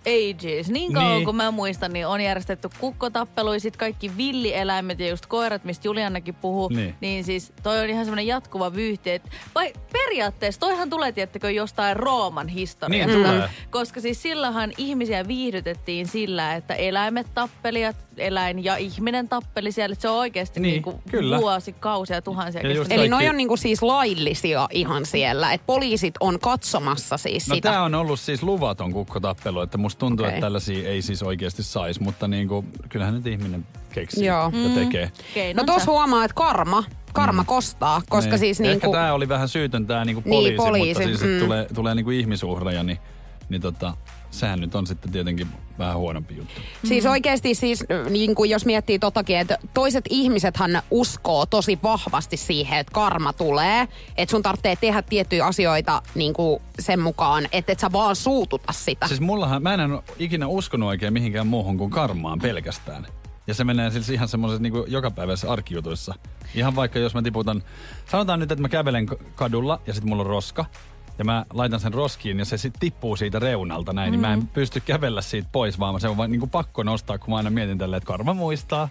ages. 0.05 0.69
Niin 0.69 0.93
kauan 0.93 1.09
Niin. 1.09 1.15
niin. 1.15 1.25
kuin 1.25 1.35
mä 1.35 1.51
muistan, 1.51 1.93
niin 1.93 2.07
on 2.07 2.21
järjestetty 2.21 2.69
kukkotappeluja, 2.79 3.59
sit 3.59 3.77
kaikki 3.77 4.17
villieläimet 4.17 4.99
ja 4.99 5.09
just 5.09 5.25
koirat, 5.25 5.63
mistä 5.63 5.87
Juliannakin 5.87 6.35
puhuu. 6.35 6.69
Niin. 6.69 6.95
Niin 7.01 7.23
siis 7.23 7.53
toi 7.63 7.79
on 7.79 7.89
ihan 7.89 8.05
semmoinen 8.05 8.27
jatkuva 8.27 8.73
vyyhti. 8.73 9.11
Et 9.11 9.29
vai 9.55 9.73
periaatteessa 9.93 10.59
toihan 10.59 10.89
tulee, 10.89 11.11
tiettäkö, 11.11 11.51
jostain 11.51 11.97
Rooman 11.97 12.47
historiasta. 12.47 12.89
Niin 12.89 13.09
tulee. 13.09 13.49
Koska 13.69 14.01
siis 14.01 14.21
sillähän 14.21 14.71
ihmisiä 14.77 15.27
viihdytettiin 15.27 16.07
sillä, 16.07 16.55
että 16.55 16.73
eläimet 16.73 17.27
tappelijat, 17.33 17.95
eläin 18.21 18.63
ja 18.63 18.75
ihminen 18.77 19.29
tappeli 19.29 19.71
siellä. 19.71 19.93
Et 19.93 20.01
Se 20.01 20.09
on 20.09 20.15
oikeasti 20.17 20.59
Niin, 20.59 20.71
niin, 20.71 20.81
kuin 20.83 20.95
kyllä. 21.11 21.37
vuosikausia, 21.37 22.21
tuhansia 22.21 22.61
Ja. 22.67 22.85
Eli 22.89 23.07
noi 23.09 23.29
on 23.29 23.37
niinku 23.37 23.57
siis 23.57 23.81
laillisia 23.81 24.67
ihan 24.71 25.05
siellä. 25.05 25.53
että 25.53 25.65
poliisit 25.65 26.13
on 26.19 26.39
katsomassa 26.39 27.17
siis 27.17 27.47
No 27.47 27.55
sitä. 27.55 27.69
tää 27.71 27.83
on 27.83 27.95
ollut 27.95 28.19
siis 28.19 28.43
luvaton 28.43 28.93
kukkotappelu, 28.93 29.61
että 29.61 29.77
musta 29.77 29.99
tuntuu, 29.99 30.25
Okei. 30.25 30.35
että 30.35 30.45
tällaisia 30.45 30.89
ei 30.89 31.01
siis 31.01 31.23
oikeasti 31.23 31.63
saisi, 31.63 32.03
mutta 32.03 32.27
niinku, 32.27 32.65
kyllähän 32.89 33.13
nyt 33.13 33.27
ihminen 33.27 33.67
keksii 33.91 34.25
Joo. 34.25 34.51
ja 34.53 34.75
tekee. 34.75 35.05
No 35.05 35.11
Keinonsa. 35.33 35.65
tuossa 35.65 35.91
huomaa, 35.91 36.25
että 36.25 36.35
karma, 36.35 36.83
karma 37.13 37.43
kostaa, 37.43 38.01
koska 38.09 38.29
Niin. 38.31 38.39
siis 38.39 38.59
Ehkä 38.61 38.71
niinku... 38.71 38.91
tää 38.91 39.13
oli 39.13 39.29
vähän 39.29 39.49
syytön 39.49 39.87
tää 39.87 40.05
niinku 40.05 40.21
Niin, 40.25 40.29
poliisi, 40.31 40.55
poliisi, 40.55 40.87
mutta 41.07 41.17
siis 41.19 41.21
mm. 41.21 41.27
mm. 41.27 41.39
tulee, 41.39 41.67
tulee 41.75 41.95
niinku 41.95 42.11
ihmisuhreja, 42.11 42.83
niin, 42.83 42.97
niin 43.49 43.61
tota, 43.61 43.93
sehän 44.31 44.59
nyt 44.59 44.75
on 44.75 44.87
sitten 44.87 45.11
tietenkin 45.11 45.47
vähän 45.79 45.97
huonompi 45.97 46.37
juttu. 46.37 46.61
Siis 46.85 47.05
oikeasti 47.05 47.55
siis, 47.55 47.83
niin 48.09 48.35
kuin 48.35 48.49
jos 48.49 48.65
miettii 48.65 48.99
totakin, 48.99 49.37
että 49.37 49.57
toiset 49.73 50.05
ihmisethän 50.09 50.81
uskoo 50.91 51.45
tosi 51.45 51.79
vahvasti 51.83 52.37
siihen, 52.37 52.79
että 52.79 52.91
karma 52.93 53.33
tulee. 53.33 53.87
Että 54.17 54.31
sun 54.31 54.41
tarvitsee 54.41 54.75
tehdä 54.75 55.01
tiettyjä 55.01 55.45
asioita 55.45 56.01
niin 56.15 56.33
kuin 56.33 56.61
sen 56.79 56.99
mukaan, 56.99 57.47
että 57.51 57.71
et 57.71 57.79
sä 57.79 57.91
vaan 57.91 58.15
suututa 58.15 58.73
sitä. 58.73 59.07
Siis 59.07 59.21
mullahan, 59.21 59.63
mä 59.63 59.73
en 59.73 59.91
ole 59.91 60.03
ikinä 60.19 60.47
uskonut 60.47 60.89
oikein 60.89 61.13
mihinkään 61.13 61.47
muuhun 61.47 61.77
kuin 61.77 61.89
karmaan 61.89 62.39
pelkästään. 62.39 63.07
Ja 63.47 63.53
se 63.53 63.63
menee 63.63 63.91
siis 63.91 64.09
ihan 64.09 64.27
semmoisessa 64.27 64.61
niin 64.61 64.73
jokapäiväisessä 64.87 65.51
arkijutuissa. 65.51 66.15
Ihan 66.55 66.75
vaikka 66.75 66.99
jos 66.99 67.13
mä 67.13 67.21
tiputan, 67.21 67.63
sanotaan 68.05 68.39
nyt, 68.39 68.51
että 68.51 68.61
mä 68.61 68.69
kävelen 68.69 69.07
kadulla 69.35 69.81
ja 69.87 69.93
sitten 69.93 70.09
mulla 70.09 70.23
on 70.23 70.29
roska. 70.29 70.65
Ja 71.19 71.25
mä 71.25 71.45
laitan 71.53 71.79
sen 71.79 71.93
roskiin 71.93 72.39
ja 72.39 72.45
se 72.45 72.57
sitten 72.57 72.79
tippuu 72.79 73.15
siitä 73.15 73.39
reunalta 73.39 73.93
näin, 73.93 74.09
mm. 74.09 74.11
niin 74.11 74.21
mä 74.21 74.33
en 74.33 74.47
pysty 74.47 74.79
kävellä 74.79 75.21
siitä 75.21 75.49
pois, 75.51 75.79
vaan 75.79 76.01
se 76.01 76.07
on 76.07 76.17
vaan 76.17 76.31
niin 76.31 76.39
kuin 76.39 76.49
pakko 76.49 76.83
nostaa, 76.83 77.17
kun 77.17 77.29
mä 77.29 77.37
aina 77.37 77.49
mietin 77.49 77.77
tälleen, 77.77 77.97
että 77.97 78.07
karma 78.07 78.33
muistaa. 78.33 78.89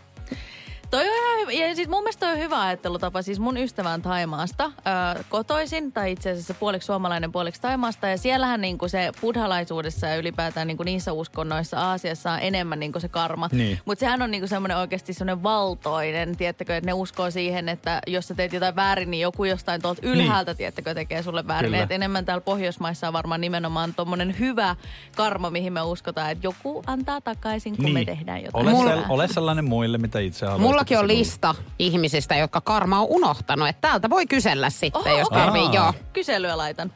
Ja 1.50 1.74
siis 1.74 1.88
mun 1.88 2.02
mielestä 2.02 2.28
on 2.28 2.38
hyvä 2.38 2.62
ajattelutapa. 2.62 3.22
Siis 3.22 3.40
mun 3.40 3.56
ystävä 3.56 3.90
on 3.90 4.02
Taimaasta 4.02 4.64
ö, 4.64 5.24
kotoisin, 5.28 5.92
tai 5.92 6.12
itse 6.12 6.30
asiassa 6.30 6.54
puoliksi 6.54 6.86
suomalainen, 6.86 7.32
puoliksi 7.32 7.60
Taimaasta. 7.60 8.08
Ja 8.08 8.18
siellähän 8.18 8.60
niinku 8.60 8.88
se 8.88 9.12
buddhalaisuudessa 9.20 10.06
ja 10.06 10.16
ylipäätään 10.16 10.66
niinku 10.66 10.82
niissä 10.82 11.12
uskonnoissa 11.12 11.80
Aasiassa 11.80 12.32
on 12.32 12.38
enemmän 12.42 12.80
niinku 12.80 13.00
se 13.00 13.08
karma. 13.08 13.48
Niin. 13.52 13.78
Mutta 13.84 14.00
sehän 14.00 14.22
on 14.22 14.30
niinku 14.30 14.46
semmoinen 14.46 14.76
oikeasti 14.76 15.12
semmoinen 15.12 15.42
valtoinen, 15.42 16.36
tiettäkö, 16.36 16.76
että 16.76 16.86
ne 16.86 16.92
uskoo 16.92 17.30
siihen, 17.30 17.68
että 17.68 18.00
jos 18.06 18.28
sä 18.28 18.34
teet 18.34 18.52
jotain 18.52 18.76
väärin, 18.76 19.10
niin 19.10 19.20
joku 19.20 19.44
jostain 19.44 19.82
tuolta 19.82 20.00
ylhäältä, 20.04 20.50
niin. 20.50 20.56
tiettäkö, 20.58 20.94
tekee 20.94 21.22
sulle 21.22 21.46
väärin. 21.46 21.74
Et 21.74 21.92
enemmän 21.92 22.24
täällä 22.24 22.40
Pohjoismaissa 22.40 23.06
on 23.06 23.12
varmaan 23.12 23.40
nimenomaan 23.40 23.94
tommonen 23.94 24.38
hyvä 24.38 24.76
karma, 25.16 25.50
mihin 25.50 25.72
me 25.72 25.82
uskotaan, 25.82 26.30
että 26.30 26.46
joku 26.46 26.82
antaa 26.86 27.20
takaisin, 27.20 27.76
kun 27.76 27.92
me 27.92 28.04
tehdään 28.04 28.44
jotain. 28.44 28.66
Niin. 28.66 28.76
Ole, 28.76 28.90
sel, 28.90 29.02
ole 29.08 29.28
sellainen 29.28 29.64
muille, 29.64 29.98
mitä 29.98 30.18
itse 30.18 30.46
haluaisit. 30.46 30.68
Mullakin 30.68 30.98
on 30.98 31.08
että 31.10 31.37
se 31.40 31.48
lista 31.48 31.54
ihmisistä, 31.78 32.36
jotka 32.36 32.60
karma 32.60 33.00
on 33.00 33.06
unohtanut. 33.08 33.68
Että 33.68 33.88
täältä 33.88 34.10
voi 34.10 34.26
kysellä 34.26 34.70
sitten, 34.70 35.12
Oho, 35.12 35.18
jos 35.18 35.28
tarvii. 35.28 35.66
Aa. 35.66 35.74
Joo. 35.74 35.94
Kyselyä 36.12 36.56
laitan. 36.56 36.92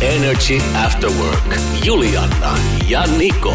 Energy 0.00 0.62
After 0.86 1.10
Work. 1.10 1.54
Juliana 1.84 2.58
ja 2.88 3.06
Niko. 3.06 3.54